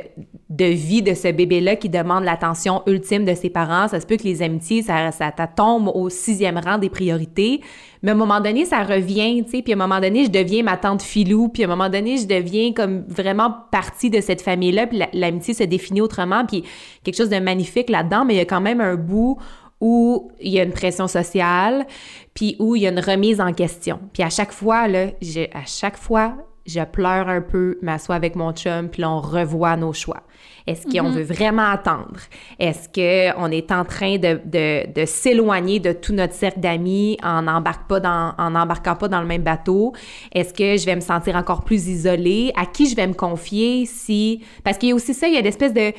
[0.49, 3.87] de vie de ce bébé-là qui demande l'attention ultime de ses parents.
[3.87, 7.61] Ça se peut que les amitiés, ça, ça, tombe au sixième rang des priorités.
[8.03, 9.61] Mais à un moment donné, ça revient, tu sais.
[9.61, 11.47] Puis à un moment donné, je deviens ma tante filou.
[11.47, 14.87] Puis à un moment donné, je deviens comme vraiment partie de cette famille-là.
[14.87, 16.45] Puis l'amitié se définit autrement.
[16.45, 16.63] Puis
[17.03, 18.25] quelque chose de magnifique là-dedans.
[18.25, 19.37] Mais il y a quand même un bout
[19.81, 21.87] où il y a une pression sociale,
[22.33, 23.99] puis où il y a une remise en question.
[24.11, 25.07] Puis à chaque fois, là,
[25.53, 26.35] à chaque fois,
[26.69, 30.23] je pleure un peu, m'assois avec mon chum, puis là, on revoit nos choix.
[30.67, 31.15] Est-ce qu'on mhm.
[31.15, 32.19] veut vraiment attendre?
[32.59, 38.95] Est-ce qu'on est en train de, de, s'éloigner de tout notre cercle d'amis en n'embarquant
[38.95, 39.93] pas, dans, le même bateau?
[40.31, 42.51] Est-ce que je vais me sentir encore plus isolée?
[42.55, 44.43] À qui je vais me confier si...
[44.63, 45.91] Parce qu'il y a aussi ça, il y a espèce de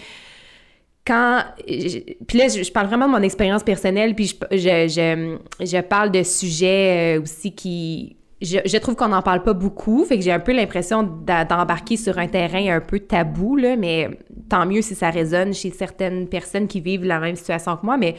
[1.04, 1.42] quand.
[1.66, 6.22] Puis là, je, parle vraiment de mon expérience personnelle, puis je, je, je, parle de
[6.22, 10.40] sujets euh, aussi qui, je, trouve qu'on n'en parle pas beaucoup, fait que j'ai un
[10.40, 14.18] peu l'impression d'embarquer sur un terrain un peu tabou, là, mais
[14.48, 17.98] tant mieux si ça résonne chez certaines personnes qui vivent la même situation que moi,
[17.98, 18.16] mais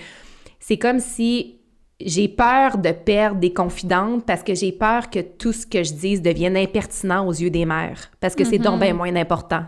[0.60, 1.58] c'est comme si
[2.00, 5.94] j'ai peur de perdre des confidentes parce que j'ai peur que tout ce que je
[5.94, 8.84] dise devienne impertinent aux yeux des mères, parce que c'est donc mm-hmm.
[8.84, 9.64] bien moins important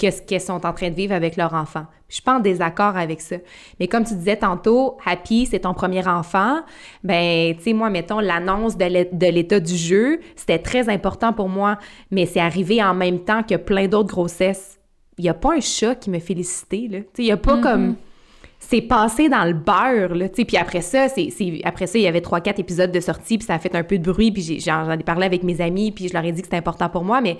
[0.00, 1.84] que ce qu'elles sont en train de vivre avec leur enfant.
[2.08, 3.36] Je suis pas en désaccord avec ça.
[3.78, 6.60] Mais comme tu disais tantôt, Happy, c'est ton premier enfant.
[7.04, 11.78] Ben, tu sais, moi, mettons, l'annonce de l'état du jeu, c'était très important pour moi,
[12.10, 14.80] mais c'est arrivé en même temps que plein d'autres grossesses.
[15.18, 16.98] Il y a pas un chat qui me félicitait, là.
[16.98, 17.62] Tu sais, il y a pas mm-hmm.
[17.62, 17.96] comme...
[18.62, 20.44] C'est passé dans le beurre, là, tu.
[20.44, 21.30] Puis après ça, c'est,
[21.64, 23.82] après ça, il y avait trois, quatre épisodes de sortie, puis ça a fait un
[23.82, 26.42] peu de bruit, puis j'en ai parlé avec mes amis, puis je leur ai dit
[26.42, 27.38] que c'était important pour moi, mais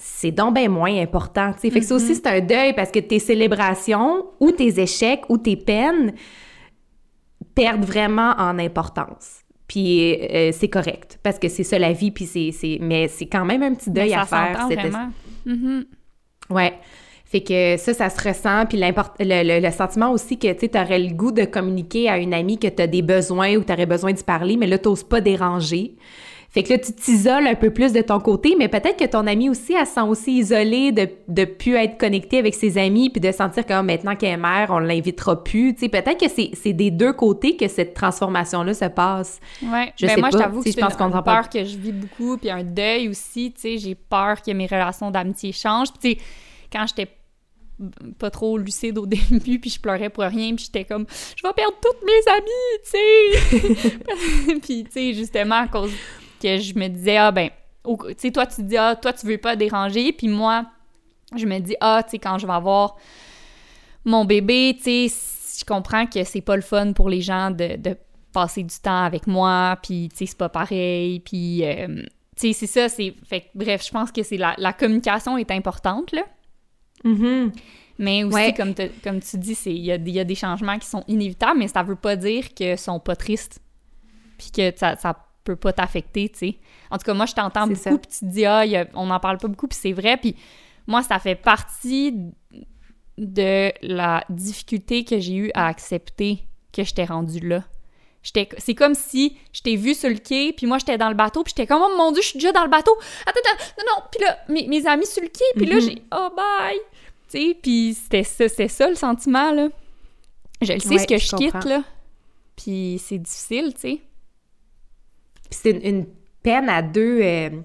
[0.00, 1.52] c'est donc bien moins important.
[1.52, 2.14] Fait que ça aussi, mm-hmm.
[2.14, 6.14] c'est un deuil parce que tes célébrations ou tes échecs ou tes peines
[7.54, 9.40] perdent vraiment en importance.
[9.68, 13.44] Puis euh, c'est correct parce que c'est ça la vie, puis c'est, mais c'est quand
[13.44, 14.66] même un petit deuil à faire.
[14.66, 15.10] Vraiment.
[15.46, 15.84] Mm-hmm.
[16.50, 16.74] Ouais.
[17.26, 18.66] Fait que ça, ça se ressent.
[18.66, 22.58] Puis le, le, sentiment aussi que tu aurais le goût de communiquer à une amie
[22.58, 25.20] que tu as des besoins ou tu aurais besoin de parler, mais là, tu pas
[25.20, 25.94] déranger.
[26.52, 29.26] Fait que là, tu t'isoles un peu plus de ton côté, mais peut-être que ton
[29.28, 33.08] ami aussi, elle se sent aussi isolée de ne plus être connectée avec ses amis,
[33.08, 35.74] puis de sentir que oh, maintenant qu'elle est mère, on l'invitera plus.
[35.74, 39.38] Tu sais, peut-être que c'est des deux côtés que cette transformation-là se passe.
[39.62, 39.92] Ouais.
[39.96, 42.36] Je ben sais moi, je t'avoue que c'est une, une peur que je vis beaucoup,
[42.36, 43.52] puis un deuil aussi.
[43.52, 45.92] Tu sais, j'ai peur que mes relations d'amitié changent.
[45.92, 46.26] Puis tu sais,
[46.72, 47.08] quand j'étais
[48.18, 51.52] pas trop lucide au début, puis je pleurais pour rien, puis j'étais comme «Je vais
[51.54, 54.54] perdre toutes mes amies!» tu sais!
[54.62, 55.92] puis, tu sais, justement, à cause
[56.40, 57.50] que je me disais «Ah, ben,
[57.84, 60.66] tu sais, toi, tu te dis «Ah, toi, tu veux pas déranger.» Puis moi,
[61.36, 62.96] je me dis «Ah, tu sais, quand je vais avoir
[64.04, 67.96] mon bébé, tu sais, je comprends que c'est pas le fun pour les gens de,
[68.32, 71.64] passer du temps avec moi, puis, tu sais, c'est pas pareil, puis...
[71.64, 72.02] Euh,
[72.36, 73.14] tu sais, c'est ça, c'est...
[73.24, 76.22] Fait bref, je pense que c'est la, la communication est importante, là.
[77.04, 77.52] Mm-hmm.
[78.00, 78.74] Mais aussi, comme,
[79.04, 81.82] comme tu dis, il y a, y a, des changements qui sont inévitables, mais ça
[81.82, 83.60] veut pas dire qu'ils sont pas tristes,
[84.38, 85.14] puis que ça, ça
[85.44, 86.58] peut pas t'affecter, tu sais.
[86.90, 88.64] En tout cas, moi, je t'entends beaucoup, puis tu te dis, ah,
[88.94, 90.36] on n'en parle pas beaucoup, puis c'est vrai, puis
[90.86, 92.14] moi, ça fait partie
[93.18, 97.64] de la difficulté que j'ai eu à accepter que je t'ai rendue là.
[98.22, 101.42] C'est comme si je t'ai vu sur le quai, puis moi j'étais dans le bateau,
[101.42, 102.94] puis j'étais comme oh mon dieu, je suis déjà dans le bateau.
[103.26, 104.02] Attends, attends, non, non.
[104.12, 105.80] Puis là, mes, mes, amis sur le quai, puis là mm-hmm.
[105.80, 106.78] j'ai oh bye.
[107.30, 109.68] Tu sais, puis c'était ça, c'est ça le sentiment là.
[110.60, 111.82] Je le sais ce que je, quitte là.
[112.56, 114.00] Puis c'est difficile, tu sais.
[115.50, 116.06] C'est une,
[116.42, 117.20] peine à deux.
[117.22, 117.56] Euh, tu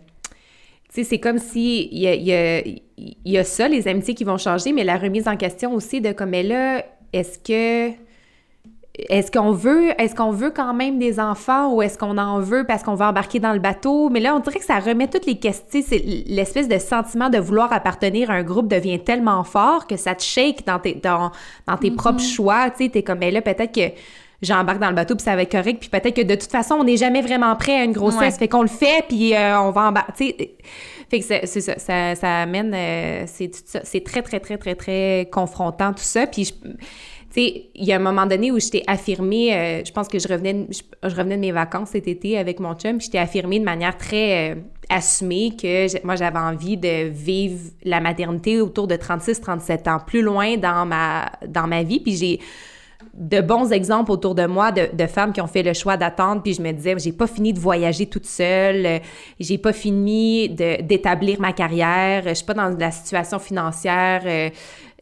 [0.90, 2.62] sais, c'est comme si il y a, y, a,
[2.98, 6.12] y a ça, les amitiés qui vont changer, mais la remise en question aussi de
[6.12, 6.84] comme, mais là,
[7.14, 7.96] est-ce que
[9.10, 12.66] est-ce qu'on veut est-ce qu'on veut quand même des enfants ou est-ce qu'on en veut
[12.66, 14.10] parce qu'on va embarquer dans le bateau?
[14.10, 17.38] Mais là on dirait que ça remet toutes les questions c'est l'espèce de sentiment de
[17.38, 21.32] vouloir appartenir à un groupe devient tellement fort que ça te shake dans tes dans,
[21.80, 21.96] tes mm-hmm.
[21.96, 23.94] propres choix tu sais t'es comme mais là peut-être que
[24.42, 26.76] j'embarque dans le bateau puis ça va être correct puis peut-être que de toute façon
[26.76, 28.38] on n'est jamais vraiment prêt à une grossesse.
[28.38, 30.58] Fait qu'on le fait puis euh, on va embarquer
[31.10, 33.52] fait que c'est ça, ça, ça amène euh, c'est
[33.84, 36.52] c'est très très très très très confrontant tout ça puis je,
[37.38, 40.28] il y a un moment donné où je t'ai affirmé, euh, je pense que je
[40.28, 43.60] revenais, je, revenais de mes vacances cet été avec mon chum, puis je t'ai affirmé
[43.60, 44.56] de manière très euh,
[44.90, 50.58] assumée que moi, j'avais envie de vivre la maternité autour de 36-37 ans, plus loin
[50.58, 52.40] dans ma, dans ma vie, puis j'ai
[53.16, 56.42] de bons exemples autour de moi de, de, femmes qui ont fait le choix d'attendre
[56.42, 59.00] puis je me disais j'ai pas fini de voyager toute seule
[59.40, 64.50] j'ai pas fini d'établir ma carrière je suis pas dans la situation financière euh,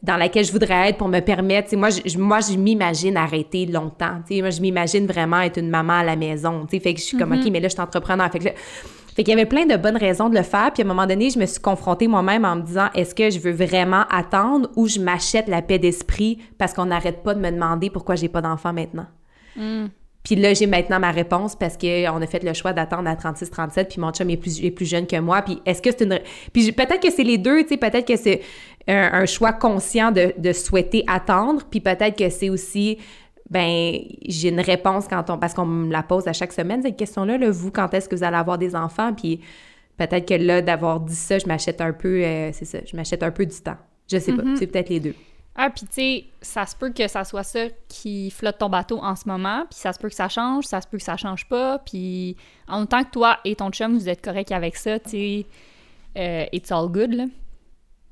[0.04, 1.74] dans laquelle je voudrais être pour me permettre.
[1.76, 4.20] moi, je, moi, je m'imagine arrêter longtemps.
[4.30, 6.66] moi, je m'imagine vraiment être une maman à la maison.
[6.70, 7.46] Fait que je suis comme, mm-hmm.
[7.46, 8.30] OK, mais là, je suis entrepreneur.
[8.30, 8.48] Fait que
[9.14, 10.72] fait qu'il y avait plein de bonnes raisons de le faire.
[10.72, 13.30] Puis à un moment donné, je me suis confrontée moi-même en me disant est-ce que
[13.30, 17.40] je veux vraiment attendre ou je m'achète la paix d'esprit parce qu'on n'arrête pas de
[17.40, 19.06] me demander pourquoi j'ai pas d'enfant maintenant?
[19.56, 19.86] Mm.
[20.24, 23.88] Puis là, j'ai maintenant ma réponse parce qu'on a fait le choix d'attendre à 36-37,
[23.88, 25.42] puis mon chum est plus, est plus jeune que moi.
[25.42, 26.18] Puis est-ce que c'est une...
[26.52, 28.40] Puis peut-être que c'est les deux, tu sais, peut-être que c'est
[28.88, 32.98] un, choix conscient de, de, souhaiter attendre, puis peut-être que c'est aussi,
[33.50, 35.38] ben j'ai une réponse quand on...
[35.38, 38.16] Parce qu'on me la pose à chaque semaine, cette question-là, là, vous, quand est-ce que
[38.16, 39.12] vous allez avoir des enfants?
[39.12, 39.40] Puis
[39.96, 42.22] peut-être que là, d'avoir dit ça, je m'achète un peu...
[42.22, 43.76] Euh, c'est ça, je m'achète un peu du temps.
[44.10, 44.56] Je sais pas, mm-hmm.
[44.56, 45.14] c'est peut-être les deux.
[45.56, 48.98] Ah, puis tu sais, ça se peut que ça soit ça qui flotte ton bateau
[48.98, 51.16] en ce moment, puis ça se peut que ça change, ça se peut que ça
[51.16, 52.36] change pas, puis
[52.66, 55.46] en même temps que toi et ton chum, vous êtes correct avec ça, tu sais,
[56.16, 57.24] euh, it's all good, là.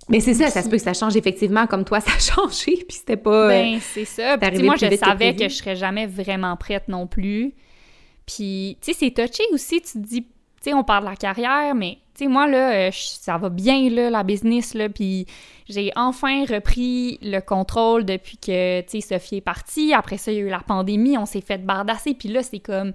[0.09, 2.85] Mais c'est ça, ça se peut que ça change effectivement, comme toi, ça a changé,
[2.89, 3.49] puis c'était pas...
[3.49, 4.37] Ben, c'est ça.
[4.39, 7.55] Puis moi, je savais que, je serais jamais vraiment prête non plus.
[8.27, 10.29] Puis, tu sais, c'est touché aussi, tu te dis, tu
[10.61, 13.89] sais, on parle de la carrière, mais tu sais, moi, là, euh, ça va bien,
[13.91, 15.27] là, la business, là, puis
[15.69, 19.93] j'ai enfin repris le contrôle depuis que, tu sais, Sophie est partie.
[19.93, 22.61] Après ça, il y a eu la pandémie, on s'est fait bardasser, puis là, c'est
[22.61, 22.93] comme...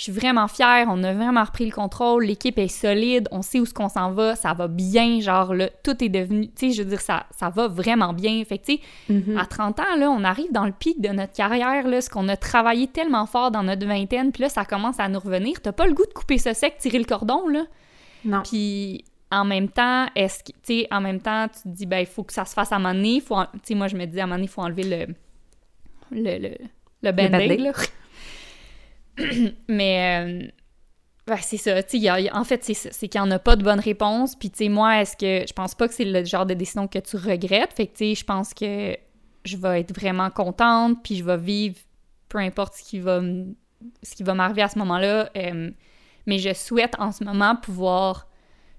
[0.00, 3.60] Je suis vraiment fière, on a vraiment repris le contrôle, l'équipe est solide, on sait
[3.60, 6.72] où ce qu'on s'en va, ça va bien, genre là, tout est devenu, tu sais,
[6.72, 8.42] je veux dire, ça, ça va vraiment bien.
[8.46, 8.80] Fait que, tu sais,
[9.10, 9.38] mm-hmm.
[9.38, 12.28] à 30 ans, là, on arrive dans le pic de notre carrière, là, ce qu'on
[12.30, 15.60] a travaillé tellement fort dans notre vingtaine, puis là, ça commence à nous revenir.
[15.60, 17.64] T'as pas le goût de couper ce sec, tirer le cordon, là?
[18.24, 18.40] Non.
[18.42, 21.98] Puis en même temps, est-ce que, tu sais, en même temps, tu te dis, ben,
[21.98, 23.20] il faut que ça se fasse à un moment donné.
[23.20, 25.14] Faut, tu sais, moi, je me dis, à un moment donné, il faut enlever le,
[26.10, 26.54] le, le,
[27.02, 27.72] le band-aid, là.
[29.68, 33.62] Mais, euh, c'est ça, tu sais, en fait, c'est qu'il n'y en a pas de
[33.62, 34.36] bonne réponse.
[34.36, 36.88] Puis, tu sais, moi, est-ce que, je pense pas que c'est le genre de décision
[36.88, 37.72] que tu regrettes.
[37.72, 38.96] Fait que, tu sais, je pense que
[39.44, 41.76] je vais être vraiment contente, puis je vais vivre
[42.30, 43.20] peu importe ce qui va,
[44.02, 45.30] ce m'arriver à ce moment-là.
[45.36, 45.70] Euh,
[46.26, 48.28] mais je souhaite en ce moment pouvoir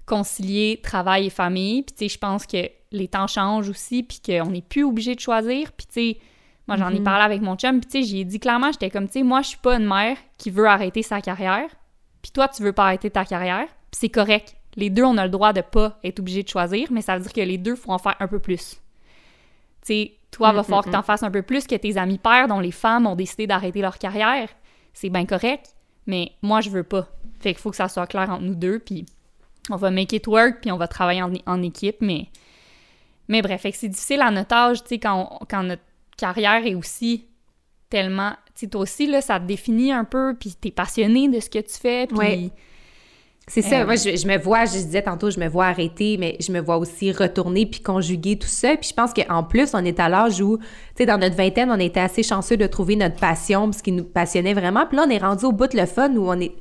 [0.06, 1.82] concilier travail et famille.
[1.82, 5.14] Puis, tu sais, je pense que les temps changent aussi, puis qu'on n'est plus obligé
[5.14, 5.72] de choisir.
[5.72, 6.18] Puis, tu sais,
[6.68, 7.04] moi, j'en ai mhm.
[7.04, 9.42] parlé avec mon chum, puis, tu sais, j'ai dit clairement, j'étais comme, tu sais, moi,
[9.42, 11.68] je suis pas une mère qui veut arrêter sa carrière.
[12.22, 14.56] puis toi, tu veux pas arrêter ta carrière, puis c'est correct.
[14.76, 17.22] Les deux, on a le droit de pas être obligé de choisir, mais ça veut
[17.22, 18.80] dire que les deux faut en faire un peu plus.
[19.82, 21.98] Tu sais, toi, il va falloir que tu en fasses un peu plus que tes
[21.98, 24.48] amis pères dont les femmes ont décidé d'arrêter leur carrière.
[24.94, 25.74] C'est bien correct,
[26.06, 27.06] mais moi, je veux pas.
[27.40, 29.04] Fait qu'il faut que ça soit clair entre nous deux, puis
[29.68, 32.28] on va make it work, puis on va travailler en, équipe, mais...
[33.28, 35.82] Mais bref, c'est difficile à notre âge, tu sais, quand, quand notre
[36.16, 37.26] carrière est aussi
[37.88, 38.32] tellement...
[38.54, 41.50] Tu sais, toi aussi, là, ça te définit un peu, puis t'es passionné de ce
[41.50, 42.52] que tu fais, puis...
[43.48, 46.36] C'est ça, euh, moi je, me vois, je disais tantôt, je me vois arrêter, mais
[46.38, 48.76] je me vois aussi retourner puis conjuguer tout ça.
[48.76, 50.64] Puis je pense qu'en plus, on est à l'âge où, tu
[50.98, 54.04] sais, dans notre vingtaine, on était assez chanceux de trouver notre passion, ce qui nous
[54.04, 54.86] passionnait vraiment.
[54.86, 56.52] Puis là, on est rendu au bout de le fun où on est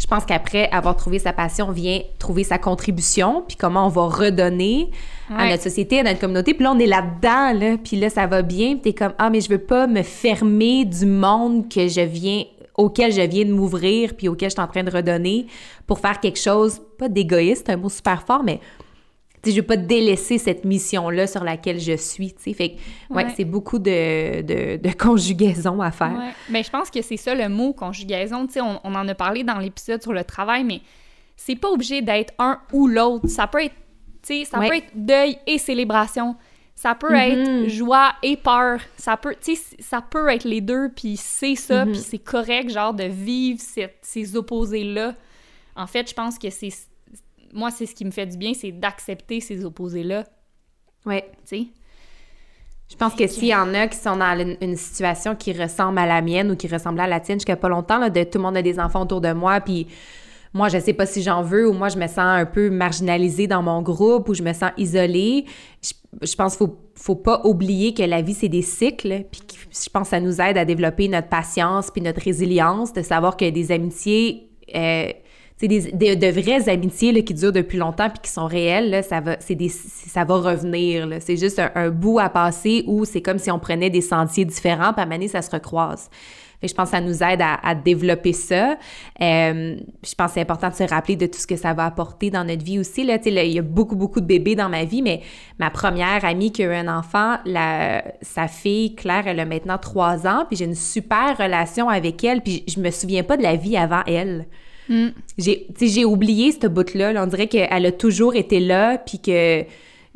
[0.00, 4.06] je pense qu'après avoir trouvé sa passion, vient trouver sa contribution, puis comment on va
[4.06, 4.90] redonner
[5.28, 6.54] à notre société, à notre communauté.
[6.54, 8.72] Puis là, on est là-dedans, là, puis là, ça va bien.
[8.72, 12.44] Puis t'es comme, ah, mais je veux pas me fermer du monde que je viens
[12.78, 15.46] auquel je viens de m'ouvrir puis auquel je suis en train de redonner
[15.86, 18.58] pour faire quelque chose, pas d'égoïste, un mot super fort, mais
[19.44, 22.34] je ne veux pas délaisser cette mission-là sur laquelle je suis.
[22.38, 22.52] sais.
[22.52, 22.76] Fait
[23.08, 26.12] ouais, c'est beaucoup de, de, conjugaison à faire.
[26.12, 26.32] Ouais.
[26.50, 28.46] Mais je pense que c'est ça le mot conjugaison.
[28.56, 30.80] On, on en a parlé dans l'épisode sur le travail, mais
[31.36, 33.28] c'est pas obligé d'être un ou l'autre.
[33.28, 33.74] Ça peut être,
[34.22, 36.36] ça peut être deuil et célébration.
[36.74, 37.64] Ça peut mm-hmm.
[37.64, 38.80] être joie et peur.
[38.96, 39.34] Ça peut,
[39.78, 41.92] ça peut être les deux, puis c'est ça, mm-hmm.
[41.92, 43.60] puis c'est correct, genre, de vivre
[44.02, 45.14] ces opposés-là.
[45.76, 46.70] En fait, je pense que c'est
[47.52, 50.24] moi, c'est ce qui me fait du bien, c'est d'accepter ces opposés-là.
[51.06, 51.20] Oui.
[51.22, 51.66] Tu sais?
[52.90, 56.06] Je pense que s'il y en a qui sont dans une, situation qui ressemble à
[56.06, 58.42] la mienne ou qui ressemble à la tienne, jusqu'à pas longtemps, là, de tout le
[58.42, 59.86] monde a des enfants autour de moi, puis
[60.52, 63.46] moi, je sais pas si j'en veux ou moi, je me sens un peu marginalisée
[63.46, 65.44] dans mon groupe ou je me sens isolée.
[65.80, 69.88] Je, pense qu'il faut, faut pas oublier que la vie, c'est des cycles, puis je
[69.88, 73.48] pense que ça nous aide à développer notre patience puis notre résilience, de savoir que
[73.48, 74.50] des amitiés...
[74.74, 75.10] Euh,
[75.60, 79.02] c'est des, de vraies amitiés là, qui durent depuis longtemps puis qui sont réelles, là,
[79.02, 81.06] ça va, des, ça va revenir.
[81.20, 84.94] C'est juste un, bout à passer où c'est comme si on prenait des sentiers différents,
[84.94, 86.08] puis à ça se recroise.
[86.62, 88.78] Je pense que ça nous aide à, développer ça.
[89.20, 91.84] Euh, je pense que c'est important de se rappeler de tout ce que ça va
[91.84, 93.04] apporter dans notre vie aussi.
[93.04, 95.20] Là, il y a beaucoup, beaucoup de bébés dans ma vie, mais
[95.58, 99.76] ma première amie qui a eu un enfant, la, sa fille, Claire, elle a maintenant
[99.76, 103.42] trois ans, puis j'ai une super relation avec elle, puis je me souviens pas de
[103.42, 104.46] la vie avant elle.
[104.90, 105.08] Mm.
[105.38, 107.14] J'ai oublié ce bout-là.
[107.16, 109.64] on dirait qu'elle a toujours été là, puis que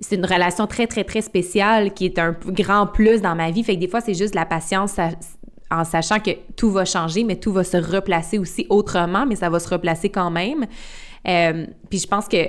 [0.01, 3.63] c'est une relation très, très, très spéciale qui est un grand plus dans ma vie.
[3.63, 4.97] Fait que des fois, c'est juste la patience
[5.71, 9.49] en sachant que tout va changer, mais tout va se replacer aussi autrement, mais ça
[9.49, 10.67] va se replacer quand même.
[11.27, 12.49] Euh, puis je pense que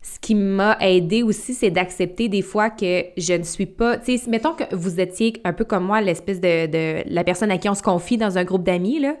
[0.00, 3.98] ce qui m'a aidé aussi, c'est d'accepter des fois que je ne suis pas.
[3.98, 7.50] Tu sais, mettons que vous étiez un peu comme moi, l'espèce de, de, la personne
[7.50, 9.16] à qui on se confie dans un groupe d'amis, là.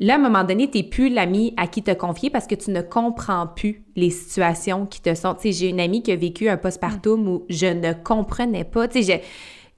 [0.00, 2.54] Là, à un moment donné, tu n'es plus l'ami à qui te confier parce que
[2.54, 5.34] tu ne comprends plus les situations qui te sont.
[5.34, 8.88] Tu sais, j'ai une amie qui a vécu un postpartum où je ne comprenais pas.
[8.88, 9.22] Tu sais,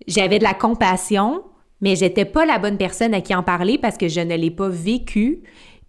[0.06, 1.42] j'avais de la compassion,
[1.80, 4.52] mais j'étais pas la bonne personne à qui en parler parce que je ne l'ai
[4.52, 5.42] pas vécu.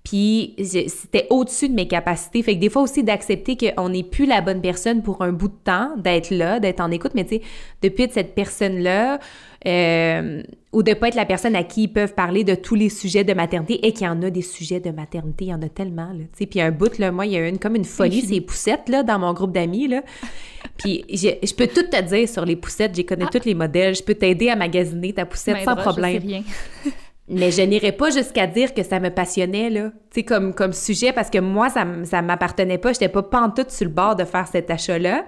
[0.04, 2.42] Puis c'était au-dessus de mes capacités.
[2.42, 5.48] Fait que des fois aussi d'accepter qu'on n'est plus la bonne personne pour un bout
[5.48, 7.42] de temps, d'être là, d'être en écoute, mais tu sais,
[7.84, 9.20] depuis cette personne-là,
[9.66, 10.44] euh,
[10.74, 13.24] ou de pas être la personne à qui ils peuvent parler de tous les sujets
[13.24, 15.70] de maternité, et qu'il y en a des sujets de maternité, il y en a
[15.70, 16.46] tellement, là, tu sais.
[16.48, 19.04] Puis un bout, là, moi, il y a une, comme une folie, ces poussettes, là,
[19.04, 20.02] dans mon groupe d'amis, là.
[20.78, 23.32] Puis je, peux tout te dire sur les poussettes, j'ai connais ah.
[23.32, 26.16] tous les modèles, je peux t'aider à magasiner ta poussette sans problème.
[26.16, 26.44] Je sais rien.
[27.30, 30.74] Mais je n'irai pas jusqu'à dire que ça me passionnait, là, tu sais, comme, comme
[30.74, 32.92] sujet, parce que moi, ça, ça m'appartenait pas.
[32.92, 35.26] J'étais pas pantoute sur le bord de faire cet achat-là.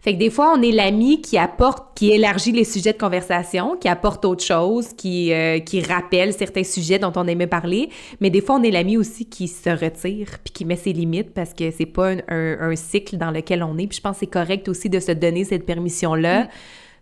[0.00, 3.76] Fait que des fois, on est l'ami qui apporte, qui élargit les sujets de conversation,
[3.76, 7.88] qui apporte autre chose, qui, euh, qui rappelle certains sujets dont on aimait parler.
[8.20, 11.34] Mais des fois, on est l'ami aussi qui se retire puis qui met ses limites
[11.34, 13.86] parce que c'est pas un, un, cycle dans lequel on est.
[13.86, 16.44] Puis je pense que c'est correct aussi de se donner cette permission-là.
[16.44, 16.48] Mm.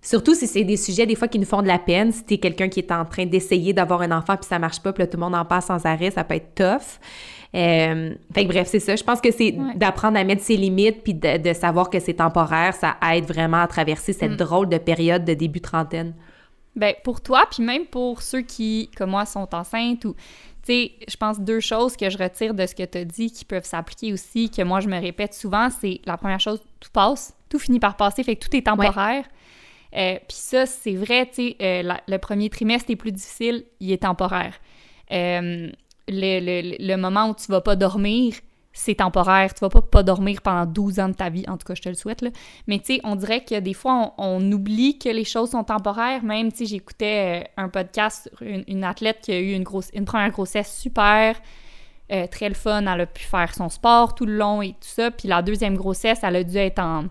[0.06, 2.38] Surtout si c'est des sujets des fois qui nous font de la peine, si t'es
[2.38, 5.08] quelqu'un qui est en train d'essayer d'avoir un enfant puis ça marche pas, puis là
[5.08, 7.00] tout le monde en passe sans arrêt, ça peut être tough.
[7.56, 8.96] Euh, fait que bref, c'est ça.
[8.96, 12.74] Je pense que c'est d'apprendre à mettre ses limites puis de, savoir que c'est temporaire,
[12.74, 14.36] ça aide vraiment à traverser cette mm.
[14.36, 16.14] drôle de période de début trentaine.
[16.74, 20.14] Ben pour toi, puis même pour ceux qui, comme moi, sont enceintes ou
[20.62, 23.30] tu sais, je pense deux choses que je retire de ce que tu as dit
[23.30, 26.90] qui peuvent s'appliquer aussi, que moi je me répète souvent, c'est la première chose, tout
[26.92, 29.24] passe, tout finit par passer, fait que tout est temporaire.
[29.96, 33.92] Euh, puis ça, c'est vrai, tu sais, euh, le premier trimestre est plus difficile, il
[33.92, 34.54] est temporaire.
[35.12, 35.70] Euh,
[36.08, 38.34] le, le, moment où tu vas pas dormir,
[38.72, 39.54] c'est temporaire.
[39.54, 41.44] Tu vas pas pas dormir pendant 12 ans de ta vie.
[41.48, 42.30] En tout cas, je te le souhaite, là.
[42.66, 46.22] Mais tu sais, on dirait que des fois, on, oublie que les choses sont temporaires.
[46.22, 50.04] Même, tu sais, j'écoutais un podcast sur une, athlète qui a eu une, grosse, une
[50.04, 51.36] première grossesse super
[52.12, 52.86] euh, très le fun.
[52.86, 55.10] Elle a pu faire son sport tout le long et tout ça.
[55.10, 57.06] Puis la deuxième grossesse, elle a dû être en,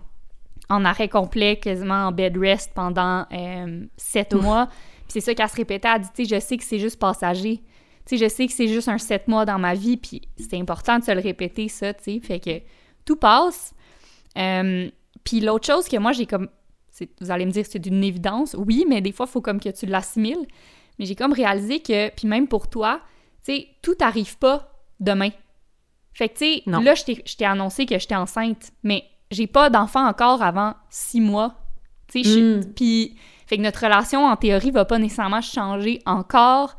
[0.68, 4.68] en arrêt complet, quasiment en bed rest pendant euh, sept mois.
[5.08, 5.88] Puis c'est ça qu'elle se répétait.
[5.92, 7.62] Elle dit, tu sais, je sais que c'est juste passager.
[8.06, 9.96] Tu sais, je sais que c'est juste un sept mois dans ma vie.
[9.96, 12.20] Puis c'est important de se le répéter, ça, tu sais.
[12.20, 12.60] Fait que
[13.04, 13.74] tout passe.
[14.38, 14.88] Euh,
[15.24, 16.48] puis l'autre chose que moi, j'ai comme...
[17.20, 18.54] Vous allez me dire que c'est une évidence.
[18.58, 20.46] Oui, mais des fois, il faut comme que tu l'assimiles.
[20.98, 23.00] Mais j'ai comme réalisé que, puis même pour toi,
[23.44, 25.30] tu sais, tout n'arrive pas demain.
[26.14, 30.06] Fait que, tu sais, là, je t'ai annoncé que j'étais enceinte, mais j'ai pas d'enfant
[30.06, 31.54] encore avant six mois.
[32.08, 32.72] Tu sais, mm.
[32.74, 33.16] puis...
[33.46, 36.76] Fait que notre relation, en théorie, va pas nécessairement changer encore.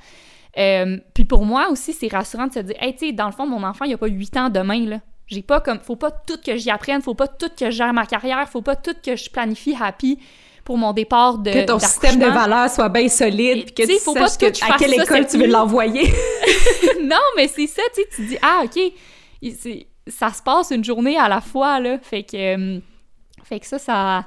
[0.57, 3.31] Euh, puis pour moi aussi, c'est rassurant de se dire, hey, tu sais, dans le
[3.31, 4.99] fond, mon enfant, il a pas huit ans demain, là.
[5.27, 7.93] J'ai pas comme, faut pas tout que j'y apprenne, faut pas tout que je gère
[7.93, 10.19] ma carrière, faut pas tout que je planifie happy
[10.63, 13.99] pour mon départ de Que ton système de valeurs soit bien solide, puis que tu
[13.99, 16.13] faut pas que, à quelle école tu veux l'envoyer.
[17.03, 18.79] non, mais c'est ça, tu sais, tu dis, ah, OK,
[20.07, 22.79] ça se passe une journée à la fois, là, fait que, euh,
[23.43, 24.25] fait que ça, ça,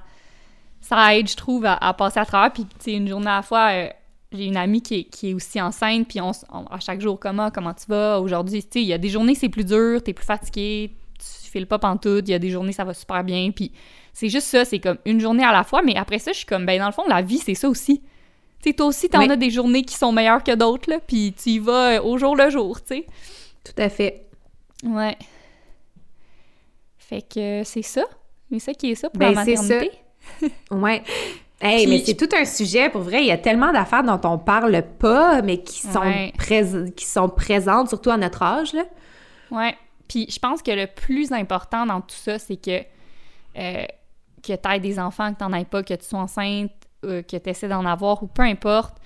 [0.82, 3.43] ça aide, je trouve, à, passer à travers, puis, tu sais, une journée à la
[3.43, 3.70] fois...
[3.73, 3.89] Euh,
[4.32, 6.31] j'ai une amie qui est, qui est, aussi enceinte, puis on,
[6.70, 8.20] à chaque jour, comment, comment tu vas?
[8.20, 11.51] Aujourd'hui, tu sais, il y a des journées, c'est plus dur, t'es plus fatigué, tu
[11.51, 13.73] files pas pantoute, il y a des journées, ça va super bien, puis
[14.12, 16.47] c'est juste ça, c'est comme une journée à la fois, mais après ça, je suis
[16.47, 18.01] comme, ben dans le fond, la vie, c'est ça aussi.
[18.62, 21.32] Tu sais, toi aussi, t'en as des journées qui sont meilleures que d'autres, là, puis
[21.32, 23.07] tu y vas euh, au jour le jour, tu sais.
[23.65, 24.27] Tout à fait.
[24.85, 25.16] Ouais.
[26.98, 28.05] Fait que c'est ça.
[28.52, 29.90] C'est ça qui est ça pour ben, la maternité.
[30.40, 30.47] Ça.
[30.77, 31.02] ouais.
[31.61, 33.20] Hey, mais c'est tout un sujet, pour vrai.
[33.20, 36.32] Il y a tellement d'affaires dont on parle pas, mais qui sont,
[36.97, 38.85] qui sont présentes, surtout à notre âge, là.
[39.51, 39.77] Ouais.
[40.09, 42.81] Puis je pense que le plus important dans tout ça, c'est que,
[43.59, 43.85] euh,
[44.43, 46.73] que tu aies des enfants, que tu n'en aies pas, que tu sois enceinte,
[47.05, 48.97] euh, que tu essaies d'en avoir, ou peu importe.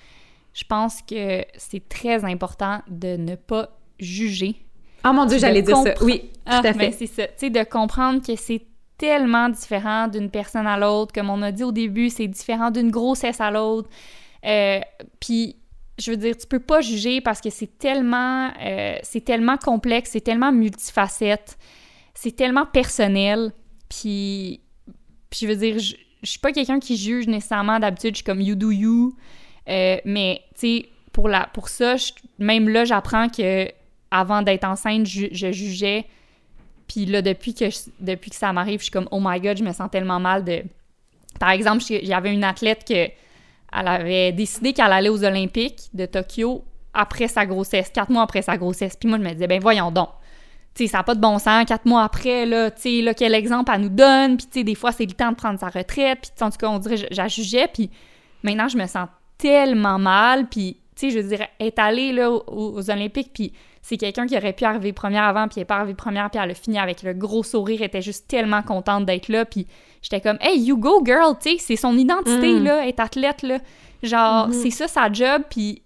[0.53, 3.69] Je pense que c'est très important de ne pas
[3.99, 4.65] juger.
[5.05, 5.93] Oh mon Dieu, j'allais dire ça.
[6.01, 6.91] Oui, tout à ah, fait.
[6.93, 7.27] c'est ça.
[7.27, 8.65] Tu sais, de comprendre que c'est
[8.97, 11.13] tellement différent d'une personne à l'autre.
[11.13, 13.89] Comme on a dit au début, c'est différent d'une grossesse à l'autre.
[14.45, 14.79] Euh,
[15.19, 15.57] puis,
[15.97, 20.11] je veux dire, tu peux pas juger parce que c'est tellement, euh, c'est tellement complexe,
[20.11, 21.57] c'est tellement multifacette,
[22.13, 23.51] c'est tellement personnel.
[23.89, 24.61] Puis,
[25.33, 28.41] je veux dire, je, je suis pas quelqu'un qui juge nécessairement d'habitude, je suis comme
[28.41, 29.15] you do you.
[29.67, 31.95] Euh, mais, tu sais, pour, pour ça,
[32.39, 33.67] même là, j'apprends que
[34.11, 36.05] avant d'être enceinte, je jugeais
[36.95, 37.65] puis là, depuis que,
[38.31, 40.63] ça m'arrive, je suis comme, oh my god, je me sens tellement mal de.
[41.41, 46.63] Par exemple, avait une athlète que elle avait décidé qu'elle allait aux Olympiques de Tokyo
[46.93, 48.95] après sa grossesse, quatre mois après sa grossesse.
[48.95, 50.07] Puis moi, je me disais, ben voyons donc.
[50.73, 51.65] Tu sais, ça n'a pas de bon sens.
[51.65, 54.37] Quatre mois après, là, tu sais, là, quel exemple elle nous donne.
[54.37, 56.19] Puis, tu sais, des fois, c'est le temps de prendre sa retraite.
[56.21, 57.67] Puis, en tout cas, on dirait, j'ajougeais.
[57.73, 57.89] Puis,
[58.41, 60.47] maintenant, je me sens tellement mal.
[60.47, 63.51] Puis, tu sais, je veux dire, être allée, là, aux Olympiques, puis
[63.87, 66.41] c'est quelqu'un qui aurait pu arriver première avant, puis elle n'est pas arrivée première, puis
[66.43, 69.67] elle a fini avec le gros sourire, elle était juste tellement contente d'être là, puis
[70.01, 72.63] j'étais comme «Hey, you go, girl!» Tu sais, c'est son identité, mm.
[72.63, 73.59] là, être athlète, là.
[74.01, 74.53] Genre, mm-hmm.
[74.53, 75.83] c'est ça sa job, puis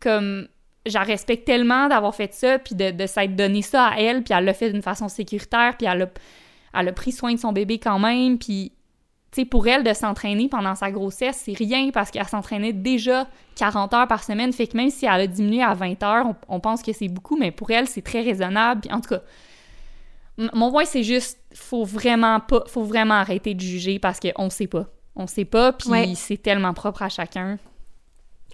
[0.00, 0.46] comme...
[0.86, 4.34] Je respecte tellement d'avoir fait ça, puis de, de s'être donné ça à elle, puis
[4.36, 6.08] elle l'a fait d'une façon sécuritaire, puis elle a,
[6.78, 8.70] elle a pris soin de son bébé quand même, puis
[9.50, 13.26] pour elle, de s'entraîner pendant sa grossesse, c'est rien parce qu'elle s'entraînait déjà
[13.56, 14.52] 40 heures par semaine.
[14.52, 17.36] Fait que même si elle a diminué à 20 heures, on, pense que c'est beaucoup,
[17.36, 18.82] mais pour elle, c'est très raisonnable.
[18.90, 19.22] en tout cas,
[20.36, 24.66] mon point, c'est juste, faut vraiment pas, faut vraiment arrêter de juger parce qu'on sait
[24.66, 24.86] pas.
[25.14, 27.58] On sait pas, puis c'est tellement propre à chacun.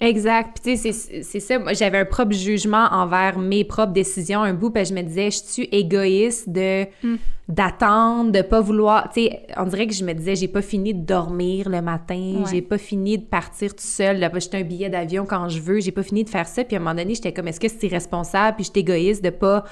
[0.01, 0.61] Exact.
[0.63, 1.59] Puis tu sais, c'est ça.
[1.59, 5.31] Moi, j'avais un propre jugement envers mes propres décisions un bout, que je me disais,
[5.31, 7.17] je suis égoïste de hmm.
[7.49, 9.11] d'attendre, de pas vouloir.
[9.13, 12.45] Tu sais, on dirait que je me disais, j'ai pas fini de dormir le matin,
[12.51, 15.93] j'ai pas fini de partir tout seul, jeter un billet d'avion quand je veux, j'ai
[15.93, 16.63] pas fini de faire ça.
[16.65, 18.57] Puis à un moment donné, j'étais comme, est-ce que c'est irresponsable?
[18.57, 19.65] Puis j'étais égoïste de pas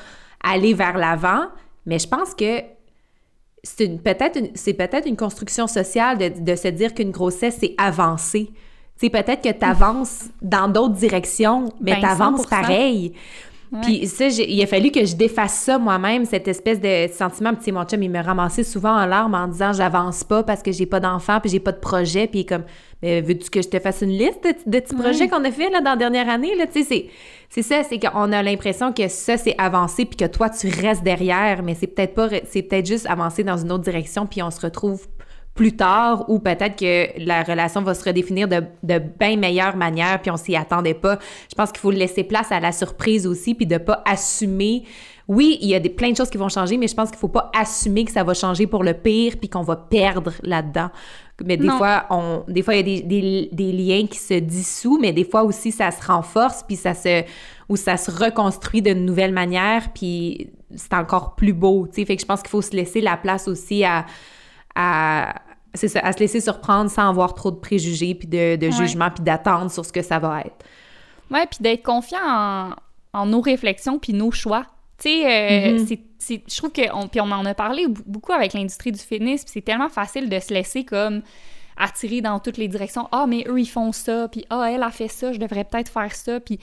[0.43, 1.47] aller vers l'avant.
[1.87, 2.63] Mais je pense que
[3.63, 8.51] c'est peut-être c'est peut-être une construction sociale de, de se dire qu'une grossesse, c'est avancer
[8.97, 13.13] sais, peut-être que tu avances dans d'autres directions, mais ben, tu avances pareil.
[13.83, 17.53] Puis ça, il a fallu que je défasse ça moi-même, cette espèce de sentiment.
[17.55, 20.73] Puis mon chum, il me ramassait souvent en larmes en disant j'avance pas parce que
[20.73, 22.29] j'ai pas d'enfant puis j'ai pas de projet.
[22.29, 22.63] Puis comme,
[23.03, 25.81] mais veux-tu que je te fasse une liste de, petits projets qu'on a fait là,
[25.81, 26.53] dans la dernière année?
[26.73, 27.09] Tu sais,
[27.49, 31.03] c'est ça, c'est qu'on a l'impression que ça, c'est avancer puis que toi, tu restes
[31.03, 34.51] derrière, mais c'est peut-être pas, c'est peut-être juste avancer dans une autre direction puis on
[34.51, 35.07] se retrouve
[35.57, 40.21] plus tard ou peut-être que la relation va se redéfinir de, de bien meilleure manière
[40.21, 41.19] puis on s'y attendait pas.
[41.51, 44.85] Je pense qu'il faut laisser place à la surprise aussi puis de pas assumer
[45.29, 47.19] oui, il y a des, plein de choses qui vont changer, mais je pense qu'il
[47.19, 50.91] faut pas assumer que ça va changer pour le pire puis qu'on va perdre là-dedans.
[51.45, 54.35] Mais des fois, on, des fois, il y a des, des, des, liens qui se
[54.35, 57.25] dissouent, mais des fois aussi, ça se renforce puis ça se,
[57.69, 62.07] où ça se reconstruit d'une nouvelle manière, puis c'est encore plus beau, tu sais.
[62.07, 64.07] Fait que je pense qu'il faut se laisser la place aussi à,
[64.75, 65.35] à
[65.77, 69.11] c'est ça, à se laisser surprendre sans avoir trop de préjugés, puis de, de jugement,
[69.11, 70.65] puis d'attendre sur ce que ça va être.
[71.31, 72.71] Ouais, puis d'être confiant en,
[73.13, 74.65] en, nos réflexions, puis nos choix.
[74.99, 75.99] Tu sais, euh, mm-hmm.
[76.19, 79.53] c'est, je trouve que, puis on en a parlé beaucoup avec l'industrie du fitness, puis
[79.55, 81.23] c'est tellement facile de se laisser comme
[81.77, 83.09] attirer dans toutes les directions.
[83.13, 85.91] Ah, mais eux, ils font ça, puis ah, elle a fait ça, je devrais peut-être
[85.91, 86.59] faire ça, puis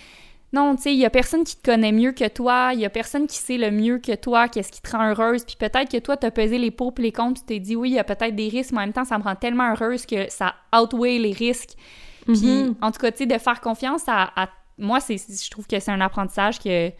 [0.53, 2.85] non, tu sais, il y a personne qui te connaît mieux que toi, il y
[2.85, 5.91] a personne qui sait le mieux que toi, qu'est-ce qui te rend heureuse, puis peut-être
[5.91, 7.99] que toi, t'as pesé les pour et les contre, tu t'es dit, oui, il y
[7.99, 10.53] a peut-être des risques, mais en même temps, ça me rend tellement heureuse que ça
[10.71, 11.71] outweigh les risques.
[12.25, 12.75] Puis, mm-hmm.
[12.81, 15.91] en tout cas, tu sais, de faire confiance à, moi, c'est, je trouve que c'est
[15.91, 16.91] un apprentissage que,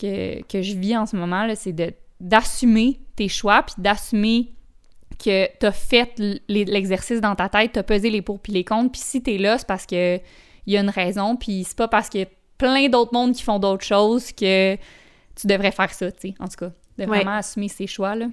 [0.00, 4.52] que, que je vis en ce moment, c'est de, d'assumer tes choix, puis d'assumer
[5.24, 9.00] que t'as fait l'exercice dans ta tête, t'as pesé les pour puis les contre, puis
[9.00, 10.18] si t'es là, c'est parce que
[10.66, 12.28] il y a une raison, puis c'est pas parce qu'il y a
[12.58, 14.76] plein d'autres mondes qui font d'autres choses que
[15.34, 16.72] tu devrais faire ça, tu sais, en tout cas.
[16.98, 18.26] De vraiment assumer ses choix, là.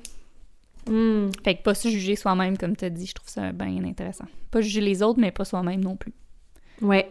[0.88, 1.30] Hmm.
[1.44, 4.26] Fait que pas se juger soi-même, comme tu as dit, je trouve ça bien intéressant.
[4.52, 6.14] Pas juger les autres, mais pas soi-même non plus.
[6.82, 7.10] Ouais.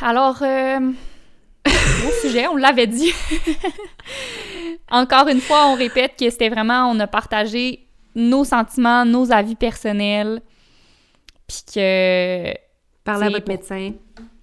[0.00, 0.92] Alors, euh,
[1.66, 3.12] au sujet, on l'avait dit.
[4.90, 9.56] Encore une fois, on répète que c'était vraiment, on a partagé nos sentiments, nos avis
[9.56, 10.40] personnels,
[11.46, 12.54] puis que
[13.06, 13.92] Parlez à votre médecin.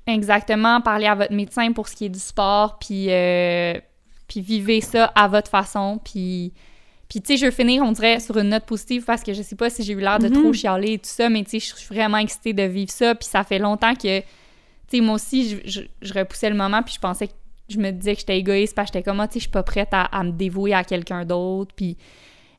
[0.07, 3.73] Exactement, parlez à votre médecin pour ce qui est du sport, puis, euh,
[4.27, 6.53] puis vivez ça à votre façon, puis...
[7.09, 9.43] Puis, tu sais, je veux finir, on dirait, sur une note positive parce que je
[9.43, 10.53] sais pas si j'ai eu l'air de trop mhm.
[10.53, 13.13] chialer et tout ça, mais tu sais, je suis vraiment excitée de vivre ça.
[13.13, 14.25] Puis, ça fait longtemps que, tu
[14.87, 17.33] sais, moi aussi, je, je, repoussais le moment, puis je pensais que
[17.69, 19.51] je me disais que j'étais égoïste parce que j'étais comme, ah, tu sais, je suis
[19.51, 21.71] pas prête à, me dévouer à quelqu'un d'autre.
[21.75, 21.97] Puis,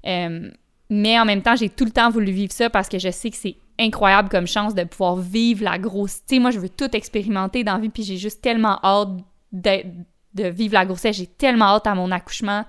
[0.07, 0.51] euh,
[0.89, 3.31] mais en même temps, j'ai tout le temps voulu vivre ça parce que je sais
[3.31, 6.21] que c'est incroyable comme chance de pouvoir vivre la grosse.
[6.27, 9.11] Tu sais, moi, je veux tout expérimenter dans la vie, puis j'ai juste tellement hâte
[9.53, 11.17] de, vivre la grossesse.
[11.17, 12.65] J'ai tellement hâte à mon accouchement.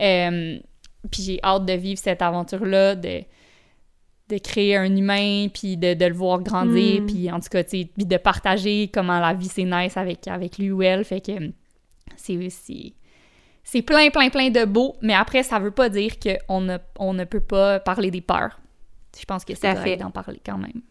[0.00, 0.58] Euh,
[1.10, 3.22] puis j'ai hâte de vivre cette aventure-là, de,
[4.28, 7.06] de créer un humain, puis de, le voir grandir, hmm.
[7.06, 10.28] puis en tout cas, tu sais, puis de partager comment la vie c'est nice avec,
[10.28, 11.04] avec lui ou elle.
[11.04, 11.32] Fait que
[12.16, 12.38] c'est
[13.62, 17.14] c'est plein, plein, plein de beau, mais après, ça veut pas dire qu'on ne, on
[17.14, 18.59] ne peut pas parler des peurs.
[19.20, 20.82] Je pense que c'est correct d'en parler quand même.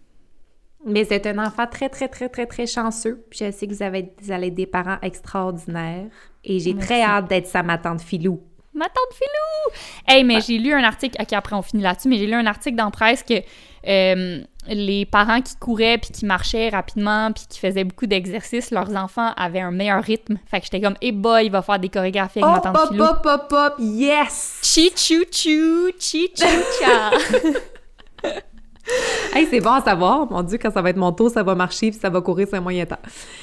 [0.86, 3.26] Mais c'est un enfant très, très, très, très, très chanceux.
[3.30, 6.06] Puis je sais que vous, avez, vous allez des parents extraordinaires.
[6.44, 8.42] Et j'ai très hâte d'être sa ma tante Filou.
[8.74, 9.76] Ma tante Filou!
[10.08, 11.22] Hey, mais j'ai lu un article...
[11.22, 12.08] OK, après, on finit là-dessus.
[12.08, 13.42] Mais j'ai lu un article dans presse que
[13.88, 18.96] euh, les parents qui couraient puis qui marchaient rapidement puis qui faisaient beaucoup d'exercices, leurs
[18.96, 20.38] enfants avaient un meilleur rythme.
[20.46, 23.04] Fait que j'étais comme, hey boy, il va faire des chorégraphies avec ma tante Filou.
[23.04, 24.62] Hop, hop, hop, yes!
[24.64, 25.26] Chi chou
[29.36, 30.30] hey, c'est bon à savoir.
[30.32, 32.48] Mon Dieu, quand ça va être mon tour, ça va marcher puis ça va courir
[32.48, 33.00] sur un moyen temps.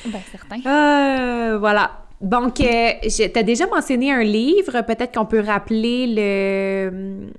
[0.07, 0.61] Ben, certain.
[0.67, 2.03] Euh, voilà.
[2.21, 4.81] Donc, euh, tu as déjà mentionné un livre.
[4.83, 7.31] Peut-être qu'on peut rappeler le,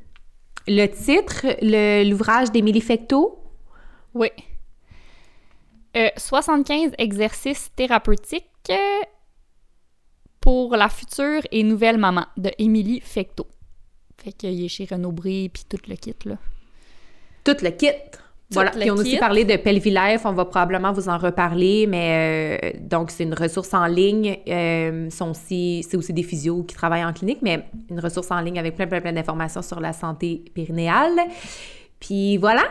[0.67, 1.45] le titre,
[2.03, 3.39] l'ouvrage d'Émilie Fecteau?
[4.13, 4.29] Oui.
[6.15, 8.45] 75 euh, exercices thérapeutiques
[10.39, 13.47] pour la future et nouvelle maman de Émilie Fecteau.
[14.23, 16.35] Fait qu'il est chez Renaud Bré puis tout le kit, là
[17.47, 17.87] tout le kit.
[18.51, 18.71] voilà.
[18.71, 22.79] Puis on a aussi parlé de Pelvilife, on va probablement vous en reparler, mais euh,
[22.81, 24.37] donc c'est une ressource en ligne.
[24.47, 28.75] Euh, c'est aussi des physios qui travaillent en clinique, mais une ressource en ligne avec
[28.75, 31.15] plein, plein, plein d'informations sur la santé périnéale.
[31.99, 32.63] Puis voilà.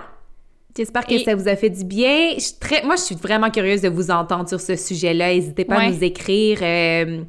[0.77, 2.35] J'espère que ça vous a fait du bien.
[2.37, 5.33] Je très, moi, je suis vraiment curieuse de vous entendre sur ce sujet-là.
[5.33, 6.59] N'hésitez pas à nous écrire.
[6.61, 7.23] Euh,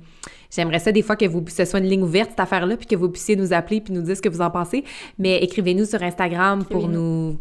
[0.49, 2.95] J'aimerais ça des fois que vous, ce soit une ligne ouverte, cette affaire-là, puis que
[2.95, 4.83] vous puissiez nous appeler puis nous dire ce que vous en pensez.
[5.17, 7.37] Mais écrivez-nous sur Instagram pour nous...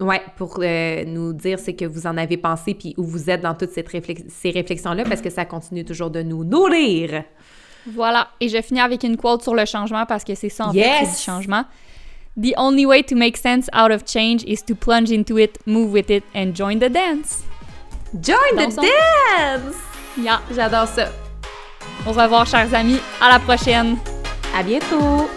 [0.00, 3.40] Ouais, pour euh, nous dire ce que vous en avez pensé puis où vous êtes
[3.40, 7.24] dans toutes ces réflexions-là parce que ça continue toujours de nous nourrir.
[7.94, 8.28] Voilà.
[8.40, 11.04] Et je finis avec une quote sur le changement parce que c'est ça en fait,
[11.04, 11.64] du changement.
[12.40, 15.92] The only way to make sense out of change is to plunge into it, move
[15.92, 17.42] with it and join the dance.
[18.14, 19.76] Join the dance!
[20.16, 20.40] Yeah.
[20.54, 21.08] J'adore ça.
[22.08, 23.00] On se revoir, chers amis.
[23.20, 23.98] À la prochaine.
[24.58, 25.28] À bientôt.